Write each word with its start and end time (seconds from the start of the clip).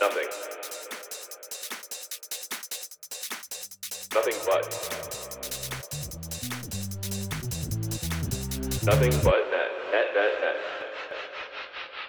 Nothing. 0.00 0.28
Nothing 4.14 4.34
but. 4.46 4.62
Nothing 8.86 9.12
but 9.22 9.40
net. 9.50 9.70
Net, 9.92 10.06
net, 10.14 10.32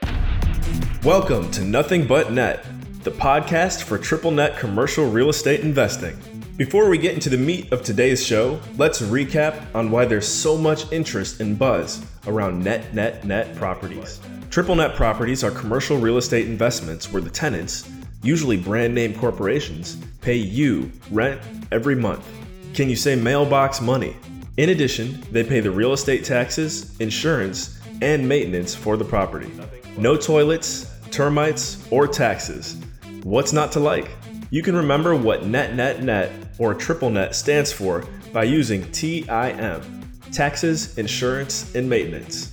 net. 0.03 1.03
Welcome 1.03 1.51
to 1.51 1.65
Nothing 1.65 2.07
But 2.07 2.31
Net, 2.31 2.65
the 3.03 3.11
podcast 3.11 3.83
for 3.83 3.97
triple 3.97 4.31
net 4.31 4.57
commercial 4.57 5.09
real 5.09 5.27
estate 5.27 5.59
investing. 5.59 6.17
Before 6.55 6.87
we 6.89 6.97
get 6.97 7.13
into 7.13 7.29
the 7.29 7.37
meat 7.37 7.73
of 7.73 7.83
today's 7.83 8.25
show, 8.25 8.61
let's 8.77 9.01
recap 9.01 9.65
on 9.75 9.91
why 9.91 10.05
there's 10.05 10.29
so 10.29 10.57
much 10.57 10.89
interest 10.93 11.41
and 11.41 11.59
buzz 11.59 12.05
around 12.25 12.63
net, 12.63 12.93
net, 12.93 13.25
net 13.25 13.53
properties. 13.57 14.21
Triple 14.51 14.75
net 14.75 14.95
properties 14.95 15.45
are 15.45 15.51
commercial 15.51 15.97
real 15.97 16.17
estate 16.17 16.45
investments 16.45 17.09
where 17.09 17.21
the 17.21 17.29
tenants, 17.29 17.89
usually 18.21 18.57
brand 18.57 18.93
name 18.93 19.17
corporations, 19.17 19.95
pay 20.19 20.35
you 20.35 20.91
rent 21.09 21.39
every 21.71 21.95
month. 21.95 22.27
Can 22.73 22.89
you 22.89 22.97
say 22.97 23.15
mailbox 23.15 23.79
money? 23.79 24.17
In 24.57 24.67
addition, 24.67 25.25
they 25.31 25.45
pay 25.45 25.61
the 25.61 25.71
real 25.71 25.93
estate 25.93 26.25
taxes, 26.25 26.99
insurance, 26.99 27.79
and 28.01 28.27
maintenance 28.27 28.75
for 28.75 28.97
the 28.97 29.05
property. 29.05 29.49
No 29.97 30.17
toilets, 30.17 30.99
termites, 31.11 31.87
or 31.89 32.05
taxes. 32.05 32.75
What's 33.23 33.53
not 33.53 33.71
to 33.71 33.79
like? 33.79 34.09
You 34.49 34.63
can 34.63 34.75
remember 34.75 35.15
what 35.15 35.45
net 35.45 35.75
net 35.75 36.03
net 36.03 36.29
or 36.59 36.73
triple 36.73 37.09
net 37.09 37.35
stands 37.35 37.71
for 37.71 38.03
by 38.33 38.43
using 38.43 38.91
TIM 38.91 40.03
taxes, 40.33 40.97
insurance, 40.97 41.73
and 41.73 41.89
maintenance. 41.89 42.50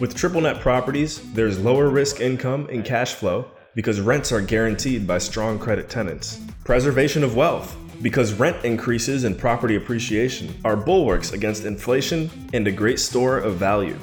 With 0.00 0.16
triple 0.16 0.40
net 0.40 0.60
properties, 0.60 1.20
there's 1.34 1.60
lower 1.60 1.88
risk 1.88 2.20
income 2.20 2.68
and 2.68 2.84
cash 2.84 3.14
flow 3.14 3.46
because 3.76 4.00
rents 4.00 4.32
are 4.32 4.40
guaranteed 4.40 5.06
by 5.06 5.18
strong 5.18 5.56
credit 5.56 5.88
tenants. 5.88 6.40
Preservation 6.64 7.22
of 7.22 7.36
wealth 7.36 7.76
because 8.02 8.32
rent 8.32 8.64
increases 8.64 9.22
and 9.22 9.38
property 9.38 9.76
appreciation 9.76 10.52
are 10.64 10.76
bulwarks 10.76 11.32
against 11.32 11.64
inflation 11.64 12.28
and 12.52 12.66
a 12.66 12.72
great 12.72 12.98
store 12.98 13.38
of 13.38 13.54
value. 13.54 13.96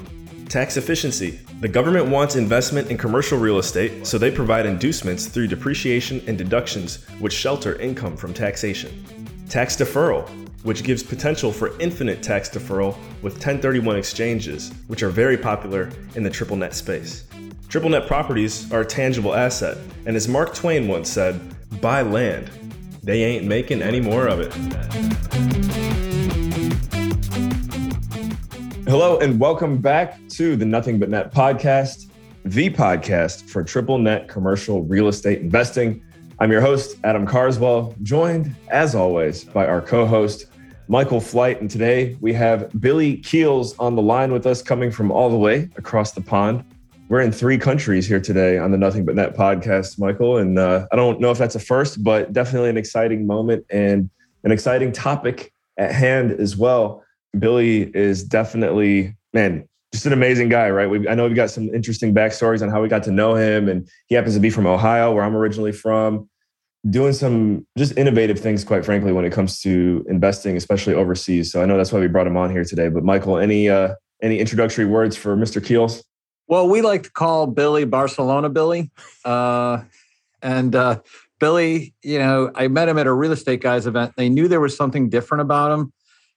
Tax 0.48 0.78
efficiency. 0.78 1.40
The 1.60 1.68
government 1.68 2.06
wants 2.06 2.36
investment 2.36 2.90
in 2.90 2.96
commercial 2.96 3.38
real 3.38 3.58
estate, 3.58 4.06
so 4.06 4.16
they 4.16 4.30
provide 4.30 4.64
inducements 4.64 5.26
through 5.26 5.48
depreciation 5.48 6.22
and 6.26 6.38
deductions 6.38 7.04
which 7.20 7.34
shelter 7.34 7.78
income 7.78 8.16
from 8.16 8.32
taxation. 8.32 9.04
Tax 9.48 9.76
deferral 9.76 10.41
which 10.62 10.84
gives 10.84 11.02
potential 11.02 11.50
for 11.50 11.78
infinite 11.80 12.22
tax 12.22 12.48
deferral 12.48 12.96
with 13.20 13.34
1031 13.34 13.96
exchanges, 13.96 14.70
which 14.86 15.02
are 15.02 15.10
very 15.10 15.36
popular 15.36 15.90
in 16.14 16.22
the 16.22 16.30
triple 16.30 16.56
net 16.56 16.74
space. 16.74 17.24
Triple 17.68 17.90
net 17.90 18.06
properties 18.06 18.70
are 18.72 18.82
a 18.82 18.86
tangible 18.86 19.34
asset, 19.34 19.78
and 20.06 20.14
as 20.14 20.28
Mark 20.28 20.54
Twain 20.54 20.88
once 20.88 21.10
said, 21.10 21.40
buy 21.80 22.02
land. 22.02 22.50
They 23.02 23.24
ain't 23.24 23.44
making 23.44 23.82
any 23.82 24.00
more 24.00 24.28
of 24.28 24.40
it. 24.40 24.52
Hello, 28.86 29.18
and 29.18 29.40
welcome 29.40 29.78
back 29.78 30.20
to 30.28 30.54
the 30.54 30.66
Nothing 30.66 30.98
But 30.98 31.08
Net 31.08 31.32
podcast, 31.32 32.08
the 32.44 32.70
podcast 32.70 33.48
for 33.48 33.64
triple 33.64 33.98
net 33.98 34.28
commercial 34.28 34.82
real 34.82 35.08
estate 35.08 35.40
investing. 35.40 36.04
I'm 36.38 36.52
your 36.52 36.60
host, 36.60 36.96
Adam 37.04 37.26
Carswell, 37.26 37.94
joined 38.02 38.54
as 38.68 38.94
always 38.94 39.44
by 39.44 39.66
our 39.66 39.80
co 39.80 40.04
host, 40.06 40.46
Michael 40.88 41.20
Flight. 41.20 41.60
And 41.60 41.70
today 41.70 42.16
we 42.20 42.32
have 42.32 42.70
Billy 42.80 43.18
Keels 43.18 43.78
on 43.78 43.94
the 43.94 44.02
line 44.02 44.32
with 44.32 44.46
us, 44.46 44.62
coming 44.62 44.90
from 44.90 45.10
all 45.10 45.30
the 45.30 45.36
way 45.36 45.70
across 45.76 46.12
the 46.12 46.20
pond. 46.20 46.64
We're 47.08 47.20
in 47.20 47.32
three 47.32 47.58
countries 47.58 48.06
here 48.06 48.20
today 48.20 48.58
on 48.58 48.70
the 48.70 48.78
Nothing 48.78 49.04
But 49.04 49.14
Net 49.14 49.36
podcast, 49.36 49.98
Michael. 49.98 50.38
And 50.38 50.58
uh, 50.58 50.86
I 50.92 50.96
don't 50.96 51.20
know 51.20 51.30
if 51.30 51.38
that's 51.38 51.54
a 51.54 51.60
first, 51.60 52.02
but 52.02 52.32
definitely 52.32 52.70
an 52.70 52.76
exciting 52.76 53.26
moment 53.26 53.66
and 53.70 54.08
an 54.44 54.52
exciting 54.52 54.92
topic 54.92 55.52
at 55.76 55.92
hand 55.94 56.32
as 56.32 56.56
well. 56.56 57.04
Billy 57.38 57.94
is 57.94 58.24
definitely, 58.24 59.16
man, 59.32 59.68
just 59.92 60.06
an 60.06 60.12
amazing 60.12 60.48
guy, 60.48 60.70
right? 60.70 60.88
we 60.88 61.06
I 61.06 61.14
know 61.14 61.26
we've 61.26 61.36
got 61.36 61.50
some 61.50 61.68
interesting 61.74 62.14
backstories 62.14 62.62
on 62.62 62.70
how 62.70 62.80
we 62.80 62.88
got 62.88 63.02
to 63.04 63.10
know 63.10 63.34
him. 63.34 63.68
And 63.68 63.88
he 64.06 64.14
happens 64.14 64.34
to 64.34 64.40
be 64.40 64.50
from 64.50 64.66
Ohio, 64.66 65.12
where 65.12 65.22
I'm 65.22 65.36
originally 65.36 65.72
from 65.72 66.30
doing 66.90 67.12
some 67.12 67.66
just 67.78 67.96
innovative 67.96 68.38
things, 68.38 68.64
quite 68.64 68.84
frankly, 68.84 69.12
when 69.12 69.24
it 69.24 69.32
comes 69.32 69.60
to 69.60 70.04
investing, 70.08 70.56
especially 70.56 70.94
overseas. 70.94 71.52
So 71.52 71.62
I 71.62 71.66
know 71.66 71.76
that's 71.76 71.92
why 71.92 72.00
we 72.00 72.08
brought 72.08 72.26
him 72.26 72.36
on 72.36 72.50
here 72.50 72.64
today. 72.64 72.88
But 72.88 73.04
Michael, 73.04 73.38
any 73.38 73.68
uh, 73.68 73.94
any 74.22 74.38
introductory 74.38 74.86
words 74.86 75.16
for 75.16 75.36
Mr. 75.36 75.64
Keels? 75.64 76.04
Well, 76.48 76.68
we 76.68 76.82
like 76.82 77.04
to 77.04 77.10
call 77.10 77.46
Billy 77.46 77.84
Barcelona 77.84 78.48
Billy, 78.48 78.90
uh, 79.24 79.82
and 80.42 80.74
uh, 80.74 81.00
Billy. 81.40 81.94
You 82.02 82.18
know, 82.18 82.50
I 82.54 82.68
met 82.68 82.88
him 82.88 82.98
at 82.98 83.06
a 83.06 83.12
real 83.12 83.32
estate 83.32 83.62
guys 83.62 83.86
event. 83.86 84.14
They 84.16 84.28
knew 84.28 84.48
there 84.48 84.60
was 84.60 84.76
something 84.76 85.08
different 85.08 85.42
about 85.42 85.70
him 85.70 85.92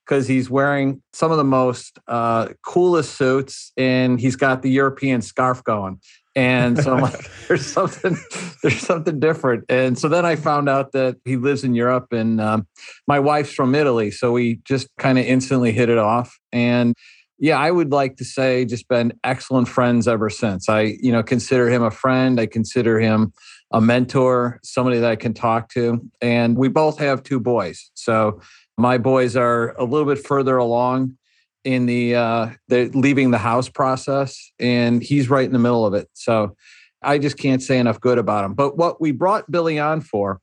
because 0.06 0.28
he's 0.28 0.50
wearing 0.52 1.02
some 1.14 1.32
of 1.32 1.38
the 1.38 1.44
most 1.44 1.98
uh, 2.08 2.50
coolest 2.64 3.18
suits, 3.18 3.72
and 3.76 4.20
he's 4.20 4.36
got 4.36 4.62
the 4.62 4.70
European 4.70 5.22
scarf 5.22 5.64
going. 5.64 6.00
And 6.36 6.78
so 6.78 6.94
I'm 6.96 7.02
like, 7.02 7.30
there's 7.48 7.66
something, 7.66 8.18
there's 8.62 8.80
something 8.80 9.20
different. 9.20 9.66
And 9.70 9.98
so 9.98 10.10
then 10.10 10.26
I 10.26 10.36
found 10.36 10.68
out 10.68 10.92
that 10.94 11.18
he 11.26 11.38
lives 11.38 11.64
in 11.64 11.76
Europe 11.76 12.12
and 12.12 12.42
um, 12.42 12.68
my 13.08 13.20
wife's 13.20 13.54
from 13.54 13.76
Italy. 13.76 14.12
So 14.12 14.32
we 14.32 14.56
just 14.66 14.88
kind 14.98 15.20
of 15.20 15.26
instantly 15.26 15.72
hit 15.72 15.90
it 15.90 15.98
off. 15.98 16.38
And 16.52 16.96
yeah, 17.38 17.60
I 17.60 17.70
would 17.70 17.92
like 17.92 18.18
to 18.18 18.26
say 18.26 18.66
just 18.66 18.88
been 18.88 19.14
excellent 19.24 19.68
friends 19.68 20.08
ever 20.08 20.30
since. 20.30 20.70
I, 20.70 20.96
you 21.00 21.12
know, 21.12 21.22
consider 21.22 21.70
him 21.70 21.84
a 21.84 21.92
friend. 21.92 22.40
I 22.40 22.46
consider 22.46 23.00
him 23.00 23.34
a 23.72 23.82
mentor, 23.82 24.60
somebody 24.64 25.00
that 25.00 25.12
I 25.12 25.16
can 25.16 25.34
talk 25.34 25.70
to. 25.70 26.00
And 26.22 26.58
we 26.58 26.70
both 26.70 26.98
have 27.00 27.24
two 27.24 27.40
boys. 27.40 27.92
So 27.94 28.42
my 28.78 28.98
boys 28.98 29.36
are 29.36 29.76
a 29.78 29.84
little 29.84 30.08
bit 30.08 30.26
further 30.26 30.58
along 30.58 31.18
in 31.66 31.88
the 31.88 32.16
uh, 32.16 32.50
the 32.70 32.90
leaving 32.94 33.32
the 33.32 33.38
house 33.38 33.68
process, 33.68 34.52
and 34.60 35.04
he's 35.04 35.30
right 35.30 35.46
in 35.46 35.52
the 35.52 35.60
middle 35.60 35.86
of 35.86 35.94
it. 35.94 36.08
So 36.14 36.56
I 37.02 37.18
just 37.18 37.38
can't 37.38 37.62
say 37.62 37.80
enough 37.80 38.00
good 38.00 38.18
about 38.18 38.46
him. 38.46 38.54
But 38.54 38.78
what 38.78 39.02
we 39.02 39.12
brought 39.12 39.52
Billy 39.52 39.80
on 39.80 40.02
for 40.02 40.40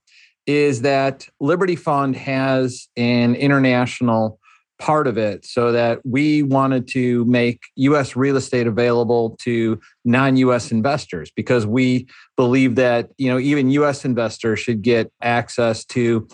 is 0.47 0.83
that 0.83 1.29
Liberty 1.41 1.77
Fund 1.77 2.17
has 2.17 2.89
an 2.97 3.35
international 3.37 4.41
part 4.83 5.07
of 5.07 5.17
it 5.17 5.47
so 5.47 5.71
that 5.71 6.01
we 6.05 6.43
wanted 6.43 6.89
to 6.89 7.25
make 7.27 7.61
US 7.77 8.17
real 8.17 8.37
estate 8.37 8.67
available 8.67 9.37
to 9.43 9.79
non-US 10.05 10.73
investors 10.73 11.31
because 11.37 11.65
we 11.65 12.09
believe 12.37 12.75
that 12.75 13.09
you 13.17 13.31
know 13.31 13.39
even 13.39 13.71
US 13.71 14.05
investors 14.05 14.59
should 14.59 14.83
get 14.83 15.13
access 15.23 15.85
to 15.85 16.27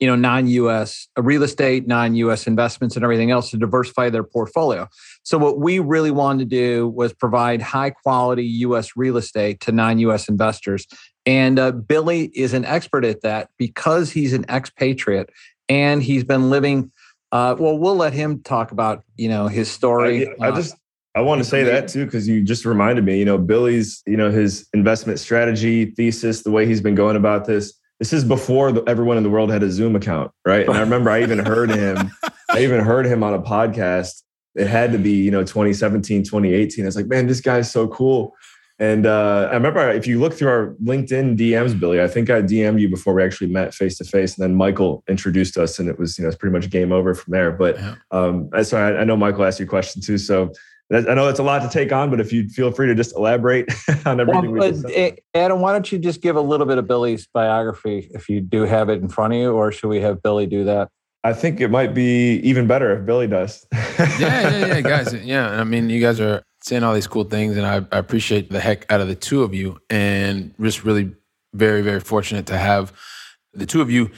you 0.00 0.06
know 0.06 0.16
non-us 0.16 1.08
real 1.16 1.42
estate 1.42 1.86
non-us 1.86 2.46
investments 2.46 2.96
and 2.96 3.04
everything 3.04 3.30
else 3.30 3.50
to 3.50 3.56
diversify 3.56 4.10
their 4.10 4.22
portfolio 4.22 4.88
so 5.22 5.38
what 5.38 5.58
we 5.58 5.78
really 5.78 6.10
wanted 6.10 6.50
to 6.50 6.56
do 6.56 6.88
was 6.88 7.12
provide 7.12 7.62
high 7.62 7.90
quality 7.90 8.44
us 8.46 8.92
real 8.96 9.16
estate 9.16 9.60
to 9.60 9.72
non-us 9.72 10.28
investors 10.28 10.86
and 11.24 11.58
uh, 11.58 11.70
billy 11.70 12.26
is 12.34 12.52
an 12.52 12.64
expert 12.64 13.04
at 13.04 13.22
that 13.22 13.48
because 13.58 14.10
he's 14.10 14.32
an 14.32 14.44
expatriate 14.48 15.30
and 15.68 16.02
he's 16.02 16.24
been 16.24 16.50
living 16.50 16.90
uh, 17.32 17.54
well 17.58 17.78
we'll 17.78 17.96
let 17.96 18.12
him 18.12 18.42
talk 18.42 18.72
about 18.72 19.02
you 19.16 19.28
know 19.28 19.48
his 19.48 19.70
story 19.70 20.28
i, 20.40 20.48
I 20.48 20.50
just 20.52 20.76
I 21.14 21.22
want 21.22 21.38
to 21.42 21.48
say 21.48 21.62
that 21.62 21.88
too 21.88 22.04
because 22.04 22.28
you 22.28 22.42
just 22.42 22.66
reminded 22.66 23.02
me. 23.02 23.18
You 23.18 23.24
know, 23.24 23.38
Billy's, 23.38 24.02
you 24.06 24.18
know, 24.18 24.30
his 24.30 24.68
investment 24.74 25.18
strategy 25.18 25.86
thesis, 25.86 26.42
the 26.42 26.50
way 26.50 26.66
he's 26.66 26.82
been 26.82 26.94
going 26.94 27.16
about 27.16 27.46
this 27.46 27.72
this 27.98 28.12
is 28.12 28.24
before 28.24 28.72
the, 28.72 28.82
everyone 28.84 29.16
in 29.16 29.22
the 29.22 29.30
world 29.30 29.50
had 29.50 29.62
a 29.62 29.70
Zoom 29.70 29.96
account, 29.96 30.30
right? 30.46 30.66
And 30.66 30.76
I 30.76 30.80
remember 30.80 31.10
I 31.10 31.22
even 31.22 31.38
heard 31.38 31.70
him, 31.70 32.10
I 32.50 32.60
even 32.62 32.80
heard 32.80 33.06
him 33.06 33.22
on 33.22 33.34
a 33.34 33.40
podcast. 33.40 34.22
It 34.54 34.66
had 34.66 34.92
to 34.92 34.98
be, 34.98 35.12
you 35.12 35.30
know, 35.30 35.42
2017, 35.42 36.24
2018. 36.24 36.84
I 36.84 36.86
was 36.86 36.96
like, 36.96 37.06
man, 37.06 37.26
this 37.26 37.40
guy's 37.40 37.70
so 37.70 37.88
cool. 37.88 38.34
And 38.78 39.06
uh, 39.06 39.48
I 39.50 39.54
remember 39.54 39.90
if 39.90 40.06
you 40.06 40.20
look 40.20 40.34
through 40.34 40.48
our 40.48 40.76
LinkedIn 40.84 41.38
DMs, 41.38 41.78
Billy, 41.78 42.02
I 42.02 42.08
think 42.08 42.28
I 42.28 42.42
DM'd 42.42 42.78
you 42.78 42.90
before 42.90 43.14
we 43.14 43.24
actually 43.24 43.46
met 43.46 43.74
face 43.74 43.96
to 43.98 44.04
face, 44.04 44.36
and 44.36 44.44
then 44.44 44.54
Michael 44.54 45.02
introduced 45.08 45.56
us, 45.56 45.78
and 45.78 45.88
it 45.88 45.98
was 45.98 46.18
you 46.18 46.22
know 46.22 46.28
it's 46.28 46.36
pretty 46.36 46.52
much 46.52 46.68
game 46.68 46.92
over 46.92 47.14
from 47.14 47.32
there. 47.32 47.52
But 47.52 47.76
yeah. 47.76 47.94
um, 48.10 48.50
so 48.62 48.76
I, 48.76 49.00
I 49.00 49.04
know 49.04 49.16
Michael 49.16 49.46
asked 49.46 49.60
you 49.60 49.64
a 49.64 49.68
question 49.68 50.02
too, 50.02 50.18
so 50.18 50.52
I 50.92 51.14
know 51.14 51.26
that's 51.26 51.40
a 51.40 51.42
lot 51.42 51.62
to 51.62 51.68
take 51.68 51.90
on, 51.90 52.10
but 52.10 52.20
if 52.20 52.32
you 52.32 52.48
feel 52.48 52.70
free 52.70 52.86
to 52.86 52.94
just 52.94 53.16
elaborate 53.16 53.68
on 54.06 54.20
everything. 54.20 54.52
Well, 54.52 54.72
we 54.72 54.94
eh, 54.94 55.12
Adam, 55.34 55.60
why 55.60 55.72
don't 55.72 55.90
you 55.90 55.98
just 55.98 56.20
give 56.22 56.36
a 56.36 56.40
little 56.40 56.66
bit 56.66 56.78
of 56.78 56.86
Billy's 56.86 57.26
biography 57.26 58.08
if 58.14 58.28
you 58.28 58.40
do 58.40 58.62
have 58.62 58.88
it 58.88 59.02
in 59.02 59.08
front 59.08 59.32
of 59.32 59.40
you, 59.40 59.52
or 59.52 59.72
should 59.72 59.88
we 59.88 60.00
have 60.00 60.22
Billy 60.22 60.46
do 60.46 60.64
that? 60.64 60.88
I 61.24 61.32
think 61.32 61.60
it 61.60 61.72
might 61.72 61.92
be 61.92 62.34
even 62.44 62.68
better 62.68 62.96
if 62.96 63.04
Billy 63.04 63.26
does. 63.26 63.66
yeah, 63.72 64.16
yeah, 64.20 64.66
yeah, 64.66 64.80
guys. 64.80 65.12
Yeah, 65.12 65.60
I 65.60 65.64
mean, 65.64 65.90
you 65.90 66.00
guys 66.00 66.20
are 66.20 66.44
saying 66.62 66.84
all 66.84 66.94
these 66.94 67.08
cool 67.08 67.24
things, 67.24 67.56
and 67.56 67.66
I, 67.66 67.84
I 67.90 67.98
appreciate 67.98 68.50
the 68.50 68.60
heck 68.60 68.90
out 68.92 69.00
of 69.00 69.08
the 69.08 69.16
two 69.16 69.42
of 69.42 69.52
you, 69.52 69.80
and 69.90 70.54
just 70.60 70.84
really 70.84 71.12
very, 71.52 71.82
very 71.82 71.98
fortunate 71.98 72.46
to 72.46 72.56
have 72.56 72.92
the 73.54 73.66
two 73.66 73.80
of 73.80 73.90
you 73.90 74.10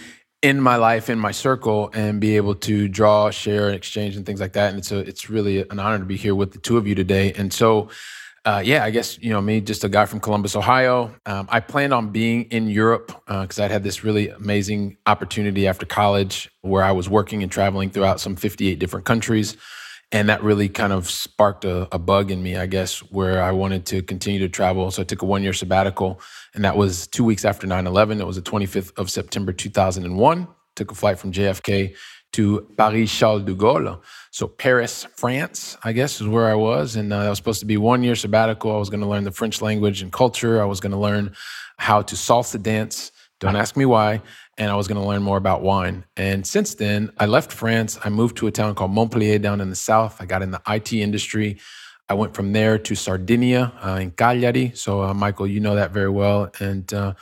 in 0.42 0.60
my 0.60 0.76
life, 0.76 1.10
in 1.10 1.18
my 1.18 1.32
circle, 1.32 1.90
and 1.94 2.20
be 2.20 2.36
able 2.36 2.54
to 2.54 2.88
draw, 2.88 3.30
share, 3.30 3.66
and 3.66 3.74
exchange, 3.74 4.16
and 4.16 4.24
things 4.24 4.40
like 4.40 4.52
that. 4.52 4.70
And 4.70 4.78
it's 4.78 4.92
a, 4.92 4.98
it's 4.98 5.28
really 5.28 5.68
an 5.68 5.78
honor 5.78 5.98
to 5.98 6.04
be 6.04 6.16
here 6.16 6.34
with 6.34 6.52
the 6.52 6.58
two 6.58 6.76
of 6.76 6.86
you 6.86 6.94
today. 6.94 7.32
And 7.32 7.52
so, 7.52 7.88
uh, 8.44 8.62
yeah, 8.64 8.84
I 8.84 8.90
guess 8.90 9.18
you 9.18 9.30
know 9.30 9.40
me, 9.40 9.60
just 9.60 9.82
a 9.84 9.88
guy 9.88 10.06
from 10.06 10.20
Columbus, 10.20 10.54
Ohio. 10.54 11.14
Um, 11.26 11.48
I 11.50 11.60
planned 11.60 11.92
on 11.92 12.10
being 12.10 12.44
in 12.44 12.68
Europe 12.68 13.08
because 13.26 13.58
uh, 13.58 13.64
I'd 13.64 13.70
had 13.70 13.82
this 13.82 14.04
really 14.04 14.28
amazing 14.28 14.96
opportunity 15.06 15.66
after 15.66 15.84
college 15.84 16.50
where 16.62 16.84
I 16.84 16.92
was 16.92 17.08
working 17.08 17.42
and 17.42 17.50
traveling 17.50 17.90
throughout 17.90 18.20
some 18.20 18.36
58 18.36 18.78
different 18.78 19.06
countries, 19.06 19.56
and 20.10 20.28
that 20.28 20.42
really 20.42 20.68
kind 20.68 20.92
of 20.92 21.08
sparked 21.10 21.64
a, 21.64 21.86
a 21.94 21.98
bug 21.98 22.30
in 22.30 22.42
me, 22.42 22.56
I 22.56 22.66
guess, 22.66 23.00
where 23.10 23.42
I 23.42 23.52
wanted 23.52 23.84
to 23.86 24.02
continue 24.02 24.40
to 24.40 24.48
travel. 24.48 24.90
So 24.90 25.02
I 25.02 25.04
took 25.04 25.22
a 25.22 25.26
one 25.26 25.42
year 25.42 25.52
sabbatical, 25.52 26.20
and 26.54 26.64
that 26.64 26.76
was 26.76 27.06
two 27.06 27.24
weeks 27.24 27.44
after 27.44 27.66
9/11. 27.66 28.20
It 28.20 28.26
was 28.26 28.36
the 28.36 28.42
25th 28.42 28.98
of 28.98 29.10
September 29.10 29.52
2001. 29.52 30.48
Took 30.76 30.92
a 30.92 30.94
flight 30.94 31.18
from 31.18 31.32
JFK 31.32 31.94
to 32.32 32.66
Paris 32.76 33.12
Charles 33.16 33.42
de 33.42 33.54
Gaulle. 33.54 34.00
So 34.30 34.46
Paris, 34.46 35.06
France, 35.16 35.76
I 35.82 35.92
guess, 35.92 36.20
is 36.20 36.26
where 36.26 36.48
I 36.48 36.54
was. 36.54 36.96
And 36.96 37.12
uh, 37.12 37.22
that 37.22 37.28
was 37.28 37.38
supposed 37.38 37.60
to 37.60 37.66
be 37.66 37.76
one 37.76 38.02
year 38.02 38.14
sabbatical. 38.14 38.74
I 38.74 38.78
was 38.78 38.90
going 38.90 39.00
to 39.00 39.06
learn 39.06 39.24
the 39.24 39.32
French 39.32 39.62
language 39.62 40.02
and 40.02 40.12
culture. 40.12 40.62
I 40.62 40.66
was 40.66 40.80
going 40.80 40.92
to 40.92 40.98
learn 40.98 41.34
how 41.78 42.02
to 42.02 42.14
salsa 42.14 42.62
dance. 42.62 43.12
Don't 43.40 43.56
ask 43.56 43.76
me 43.76 43.86
why. 43.86 44.22
And 44.58 44.70
I 44.70 44.74
was 44.74 44.88
going 44.88 45.00
to 45.00 45.06
learn 45.06 45.22
more 45.22 45.36
about 45.36 45.62
wine. 45.62 46.04
And 46.16 46.46
since 46.46 46.74
then, 46.74 47.10
I 47.18 47.26
left 47.26 47.52
France. 47.52 47.98
I 48.04 48.08
moved 48.10 48.36
to 48.38 48.48
a 48.48 48.50
town 48.50 48.74
called 48.74 48.90
Montpellier 48.90 49.38
down 49.38 49.60
in 49.60 49.70
the 49.70 49.76
south. 49.76 50.20
I 50.20 50.26
got 50.26 50.42
in 50.42 50.50
the 50.50 50.60
IT 50.68 50.92
industry. 50.92 51.58
I 52.08 52.14
went 52.14 52.34
from 52.34 52.52
there 52.52 52.78
to 52.78 52.94
Sardinia 52.94 53.72
uh, 53.84 53.98
in 54.00 54.10
Cagliari. 54.10 54.72
So, 54.74 55.02
uh, 55.02 55.14
Michael, 55.14 55.46
you 55.46 55.60
know 55.60 55.76
that 55.76 55.92
very 55.92 56.10
well. 56.10 56.50
And 56.58 56.92
uh, 56.92 57.14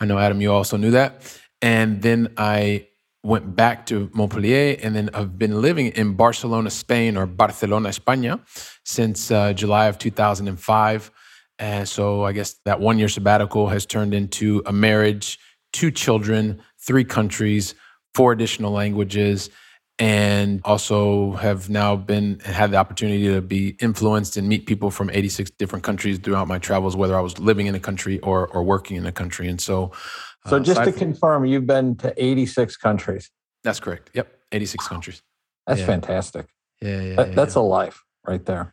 I 0.00 0.04
know, 0.04 0.18
Adam, 0.18 0.40
you 0.40 0.52
also 0.52 0.76
knew 0.76 0.90
that. 0.90 1.40
And 1.62 2.02
then 2.02 2.32
I 2.36 2.88
went 3.22 3.54
back 3.54 3.86
to 3.86 4.10
Montpellier, 4.14 4.78
and 4.82 4.96
then 4.96 5.10
I've 5.12 5.38
been 5.38 5.60
living 5.60 5.88
in 5.88 6.14
Barcelona, 6.14 6.70
Spain, 6.70 7.16
or 7.16 7.26
Barcelona, 7.26 7.90
España, 7.90 8.40
since 8.84 9.30
uh, 9.30 9.52
July 9.52 9.86
of 9.86 9.98
2005. 9.98 11.10
And 11.58 11.86
so 11.86 12.24
I 12.24 12.32
guess 12.32 12.54
that 12.64 12.80
one 12.80 12.98
year 12.98 13.08
sabbatical 13.08 13.68
has 13.68 13.84
turned 13.84 14.14
into 14.14 14.62
a 14.64 14.72
marriage, 14.72 15.38
two 15.72 15.90
children, 15.90 16.62
three 16.80 17.04
countries, 17.04 17.74
four 18.14 18.32
additional 18.32 18.72
languages, 18.72 19.50
and 19.98 20.60
also 20.64 21.32
have 21.32 21.68
now 21.68 21.94
been 21.94 22.40
had 22.40 22.70
the 22.70 22.76
opportunity 22.76 23.28
to 23.28 23.42
be 23.42 23.76
influenced 23.80 24.36
and 24.36 24.48
meet 24.48 24.66
people 24.66 24.90
from 24.90 25.10
86 25.10 25.50
different 25.52 25.84
countries 25.84 26.18
throughout 26.18 26.48
my 26.48 26.58
travels, 26.58 26.96
whether 26.96 27.16
I 27.16 27.20
was 27.20 27.38
living 27.38 27.66
in 27.66 27.74
a 27.74 27.80
country 27.80 28.18
or 28.20 28.48
or 28.48 28.62
working 28.62 28.96
in 28.96 29.06
a 29.06 29.12
country. 29.12 29.48
And 29.48 29.60
so 29.60 29.92
so 30.46 30.56
uh, 30.56 30.60
just 30.60 30.82
to 30.84 30.92
confirm, 30.92 31.44
you've 31.44 31.66
been 31.66 31.96
to 31.96 32.14
86 32.16 32.76
countries. 32.78 33.30
That's 33.62 33.78
correct. 33.78 34.10
Yep, 34.14 34.32
86 34.52 34.88
countries. 34.88 35.22
That's 35.66 35.80
yeah. 35.80 35.86
fantastic. 35.86 36.46
Yeah, 36.80 37.00
yeah, 37.00 37.14
that, 37.16 37.28
yeah 37.28 37.34
That's 37.34 37.56
yeah. 37.56 37.62
a 37.62 37.64
life 37.64 38.04
right 38.26 38.44
there. 38.44 38.72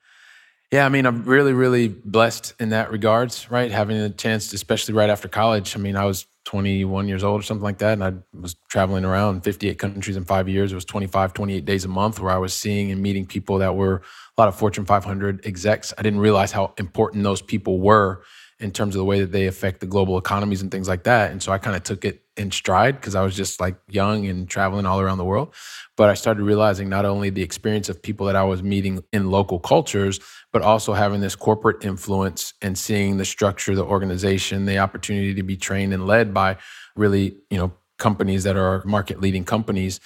Yeah, 0.71 0.85
I 0.85 0.89
mean, 0.89 1.05
I'm 1.05 1.23
really, 1.23 1.53
really 1.53 1.87
blessed 1.87 2.53
in 2.59 2.69
that 2.69 2.91
regards, 2.91 3.49
right? 3.49 3.71
Having 3.71 3.97
a 3.97 4.09
chance, 4.09 4.51
especially 4.51 4.93
right 4.93 5.09
after 5.09 5.27
college. 5.27 5.75
I 5.77 5.79
mean, 5.79 5.95
I 5.95 6.05
was 6.05 6.25
21 6.47 7.09
years 7.09 7.25
old 7.25 7.41
or 7.41 7.43
something 7.43 7.63
like 7.63 7.79
that, 7.79 7.91
and 7.91 8.03
I 8.03 8.13
was 8.33 8.55
traveling 8.69 9.03
around 9.03 9.41
58 9.41 9.77
countries 9.77 10.15
in 10.15 10.23
five 10.23 10.47
years. 10.47 10.71
It 10.71 10.75
was 10.75 10.85
25, 10.85 11.33
28 11.33 11.65
days 11.65 11.83
a 11.83 11.89
month 11.89 12.21
where 12.21 12.31
I 12.31 12.37
was 12.37 12.53
seeing 12.53 12.89
and 12.89 13.01
meeting 13.01 13.25
people 13.25 13.57
that 13.57 13.75
were 13.75 13.95
a 13.95 14.41
lot 14.41 14.47
of 14.47 14.55
Fortune 14.55 14.85
500 14.85 15.45
execs. 15.45 15.93
I 15.97 16.03
didn't 16.03 16.21
realize 16.21 16.53
how 16.53 16.73
important 16.77 17.25
those 17.25 17.41
people 17.41 17.81
were 17.81 18.23
in 18.59 18.71
terms 18.71 18.95
of 18.95 18.99
the 18.99 19.05
way 19.05 19.19
that 19.19 19.33
they 19.33 19.47
affect 19.47 19.81
the 19.81 19.87
global 19.87 20.17
economies 20.17 20.61
and 20.61 20.71
things 20.71 20.87
like 20.87 21.03
that. 21.03 21.31
And 21.31 21.43
so 21.43 21.51
I 21.51 21.57
kind 21.57 21.75
of 21.75 21.83
took 21.83 22.05
it 22.05 22.21
in 22.37 22.51
stride 22.51 22.95
because 22.95 23.15
I 23.15 23.23
was 23.23 23.35
just 23.35 23.59
like 23.59 23.75
young 23.89 24.27
and 24.27 24.47
traveling 24.47 24.85
all 24.85 24.99
around 24.99 25.17
the 25.17 25.25
world. 25.25 25.53
But 25.95 26.09
I 26.09 26.13
started 26.13 26.43
realizing 26.43 26.87
not 26.87 27.05
only 27.05 27.29
the 27.29 27.41
experience 27.41 27.89
of 27.89 28.01
people 28.01 28.27
that 28.27 28.35
I 28.35 28.43
was 28.43 28.61
meeting 28.61 29.03
in 29.11 29.31
local 29.31 29.59
cultures, 29.59 30.19
but 30.53 30.61
also 30.61 30.93
having 30.93 31.21
this 31.21 31.35
corporate 31.35 31.83
influence 31.83 32.53
and 32.61 32.77
seeing 32.77 33.17
the 33.17 33.25
structure, 33.25 33.75
the 33.75 33.83
organization, 33.83 34.65
the 34.65 34.77
opportunity 34.77 35.33
to 35.33 35.43
be 35.43 35.57
trained 35.57 35.93
and 35.93 36.05
led 36.05 36.33
by 36.33 36.57
really, 36.95 37.37
you 37.49 37.57
know, 37.57 37.73
companies 37.97 38.43
that 38.43 38.55
are 38.55 38.83
market 38.85 39.19
leading 39.19 39.43
companies. 39.43 39.99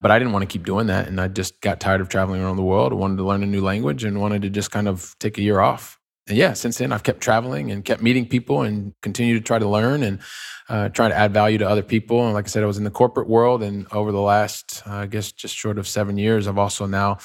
But 0.00 0.10
I 0.10 0.18
didn't 0.18 0.32
want 0.32 0.42
to 0.42 0.46
keep 0.46 0.66
doing 0.66 0.88
that. 0.88 1.08
And 1.08 1.20
I 1.20 1.28
just 1.28 1.60
got 1.60 1.80
tired 1.80 2.00
of 2.00 2.08
traveling 2.08 2.42
around 2.42 2.56
the 2.56 2.62
world. 2.62 2.92
I 2.92 2.96
wanted 2.96 3.16
to 3.18 3.24
learn 3.24 3.42
a 3.42 3.46
new 3.46 3.62
language 3.62 4.04
and 4.04 4.20
wanted 4.20 4.42
to 4.42 4.50
just 4.50 4.70
kind 4.70 4.88
of 4.88 5.14
take 5.18 5.38
a 5.38 5.42
year 5.42 5.60
off 5.60 5.98
and 6.28 6.38
yeah, 6.38 6.52
since 6.52 6.78
then 6.78 6.92
I've 6.92 7.02
kept 7.02 7.20
traveling 7.20 7.70
and 7.70 7.84
kept 7.84 8.02
meeting 8.02 8.26
people 8.26 8.62
and 8.62 8.94
continue 9.02 9.34
to 9.34 9.40
try 9.40 9.58
to 9.58 9.68
learn 9.68 10.02
and 10.02 10.20
uh, 10.68 10.88
try 10.88 11.08
to 11.08 11.14
add 11.14 11.34
value 11.34 11.58
to 11.58 11.68
other 11.68 11.82
people. 11.82 12.24
And 12.24 12.34
like 12.34 12.44
I 12.44 12.48
said, 12.48 12.62
I 12.62 12.66
was 12.66 12.78
in 12.78 12.84
the 12.84 12.90
corporate 12.90 13.28
world, 13.28 13.62
and 13.62 13.86
over 13.92 14.12
the 14.12 14.20
last, 14.20 14.82
uh, 14.86 14.94
I 14.94 15.06
guess, 15.06 15.32
just 15.32 15.56
short 15.56 15.78
of 15.78 15.88
seven 15.88 16.18
years, 16.18 16.46
I've 16.46 16.58
also 16.58 16.86
now 16.86 17.18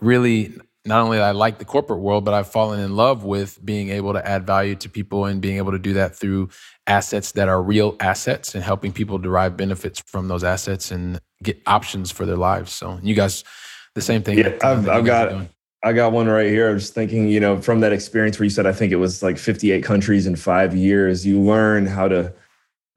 really 0.00 0.54
not 0.84 1.02
only 1.02 1.20
I 1.20 1.32
like 1.32 1.58
the 1.58 1.64
corporate 1.66 2.00
world, 2.00 2.24
but 2.24 2.32
I've 2.32 2.50
fallen 2.50 2.80
in 2.80 2.96
love 2.96 3.22
with 3.22 3.64
being 3.64 3.90
able 3.90 4.14
to 4.14 4.26
add 4.26 4.46
value 4.46 4.74
to 4.76 4.88
people 4.88 5.26
and 5.26 5.40
being 5.40 5.58
able 5.58 5.72
to 5.72 5.78
do 5.78 5.92
that 5.94 6.16
through 6.16 6.48
assets 6.86 7.32
that 7.32 7.48
are 7.48 7.62
real 7.62 7.96
assets 8.00 8.54
and 8.54 8.64
helping 8.64 8.92
people 8.92 9.18
derive 9.18 9.56
benefits 9.56 10.00
from 10.06 10.28
those 10.28 10.42
assets 10.42 10.90
and 10.90 11.20
get 11.42 11.60
options 11.66 12.10
for 12.10 12.24
their 12.24 12.36
lives. 12.36 12.72
So 12.72 12.98
you 13.02 13.14
guys, 13.14 13.44
the 13.94 14.00
same 14.00 14.22
thing. 14.22 14.38
Yeah, 14.38 14.56
I've, 14.62 14.88
I've 14.88 15.04
got 15.04 15.48
I 15.82 15.92
got 15.92 16.12
one 16.12 16.26
right 16.26 16.48
here. 16.48 16.68
I 16.68 16.72
was 16.72 16.90
thinking, 16.90 17.28
you 17.28 17.38
know, 17.38 17.60
from 17.60 17.80
that 17.80 17.92
experience 17.92 18.38
where 18.38 18.44
you 18.44 18.50
said, 18.50 18.66
I 18.66 18.72
think 18.72 18.92
it 18.92 18.96
was 18.96 19.22
like 19.22 19.38
58 19.38 19.84
countries 19.84 20.26
in 20.26 20.34
five 20.34 20.74
years, 20.74 21.24
you 21.24 21.40
learn 21.40 21.86
how 21.86 22.08
to 22.08 22.32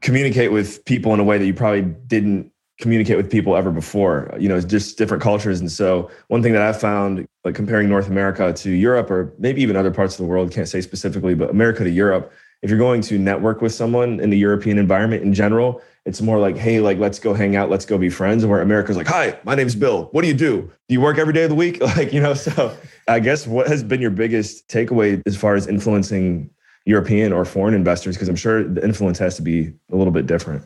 communicate 0.01 0.51
with 0.51 0.83
people 0.85 1.13
in 1.13 1.19
a 1.19 1.23
way 1.23 1.37
that 1.37 1.45
you 1.45 1.53
probably 1.53 1.83
didn't 1.83 2.51
communicate 2.79 3.17
with 3.17 3.29
people 3.29 3.55
ever 3.55 3.69
before, 3.71 4.35
you 4.39 4.49
know, 4.49 4.59
just 4.59 4.97
different 4.97 5.21
cultures. 5.21 5.59
And 5.59 5.71
so, 5.71 6.09
one 6.29 6.41
thing 6.41 6.53
that 6.53 6.63
I 6.63 6.73
found, 6.73 7.27
like 7.43 7.53
comparing 7.53 7.87
North 7.87 8.07
America 8.07 8.51
to 8.51 8.71
Europe, 8.71 9.11
or 9.11 9.31
maybe 9.37 9.61
even 9.61 9.75
other 9.75 9.91
parts 9.91 10.15
of 10.15 10.25
the 10.25 10.29
world, 10.29 10.51
can't 10.51 10.67
say 10.67 10.81
specifically, 10.81 11.35
but 11.35 11.51
America 11.51 11.83
to 11.83 11.89
Europe, 11.91 12.33
if 12.63 12.69
you're 12.69 12.79
going 12.79 13.01
to 13.01 13.19
network 13.19 13.61
with 13.61 13.73
someone 13.73 14.19
in 14.19 14.31
the 14.31 14.37
European 14.37 14.79
environment 14.79 15.21
in 15.21 15.33
general, 15.35 15.81
it's 16.05 16.21
more 16.21 16.39
like, 16.39 16.57
hey, 16.57 16.79
like 16.79 16.97
let's 16.97 17.19
go 17.19 17.33
hang 17.33 17.55
out, 17.55 17.69
let's 17.69 17.85
go 17.85 17.97
be 17.97 18.09
friends. 18.09 18.43
And 18.43 18.51
where 18.51 18.61
America's 18.61 18.97
like, 18.97 19.07
hi, 19.07 19.37
my 19.43 19.53
name's 19.53 19.75
Bill. 19.75 20.09
What 20.11 20.23
do 20.23 20.27
you 20.27 20.33
do? 20.33 20.61
Do 20.87 20.93
you 20.93 21.01
work 21.01 21.17
every 21.17 21.33
day 21.33 21.43
of 21.43 21.49
the 21.49 21.55
week? 21.55 21.79
Like, 21.91 22.13
you 22.13 22.21
know, 22.21 22.33
so 22.33 22.75
I 23.07 23.19
guess 23.19 23.45
what 23.45 23.67
has 23.67 23.83
been 23.83 24.01
your 24.01 24.11
biggest 24.11 24.67
takeaway 24.69 25.21
as 25.25 25.35
far 25.35 25.55
as 25.55 25.67
influencing 25.67 26.49
European 26.85 27.33
or 27.33 27.45
foreign 27.45 27.73
investors? 27.73 28.15
Because 28.15 28.29
I'm 28.29 28.35
sure 28.35 28.63
the 28.63 28.83
influence 28.83 29.19
has 29.19 29.35
to 29.35 29.41
be 29.41 29.73
a 29.91 29.95
little 29.95 30.13
bit 30.13 30.25
different. 30.25 30.65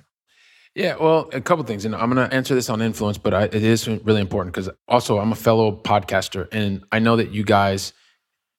Yeah, 0.76 0.98
well, 0.98 1.30
a 1.34 1.42
couple 1.42 1.64
things, 1.64 1.86
and 1.86 1.96
I'm 1.96 2.12
going 2.12 2.30
to 2.30 2.36
answer 2.36 2.54
this 2.54 2.70
on 2.70 2.82
influence, 2.82 3.18
but 3.18 3.34
I, 3.34 3.44
it 3.46 3.56
is 3.56 3.88
really 3.88 4.22
important 4.22 4.54
because 4.54 4.70
also 4.88 5.20
I'm 5.20 5.32
a 5.32 5.36
fellow 5.36 5.72
podcaster, 5.72 6.48
and 6.52 6.84
I 6.92 7.00
know 7.00 7.16
that 7.16 7.32
you 7.32 7.44
guys 7.44 7.94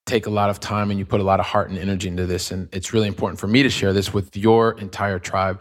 take 0.07 0.27
a 0.27 0.31
lot 0.31 0.49
of 0.49 0.59
time 0.61 0.91
and 0.91 0.99
you 0.99 1.05
put 1.05 1.21
a 1.21 1.25
lot 1.25 1.41
of 1.41 1.47
heart 1.47 1.69
and 1.69 1.79
energy 1.79 2.09
into 2.09 2.27
this. 2.27 2.51
And 2.51 2.69
it's 2.73 2.93
really 2.93 3.09
important 3.09 3.41
for 3.41 3.49
me 3.49 3.63
to 3.65 3.69
share 3.69 3.93
this 3.93 4.15
with 4.15 4.37
your 4.37 4.79
entire 4.79 5.19
tribe 5.19 5.61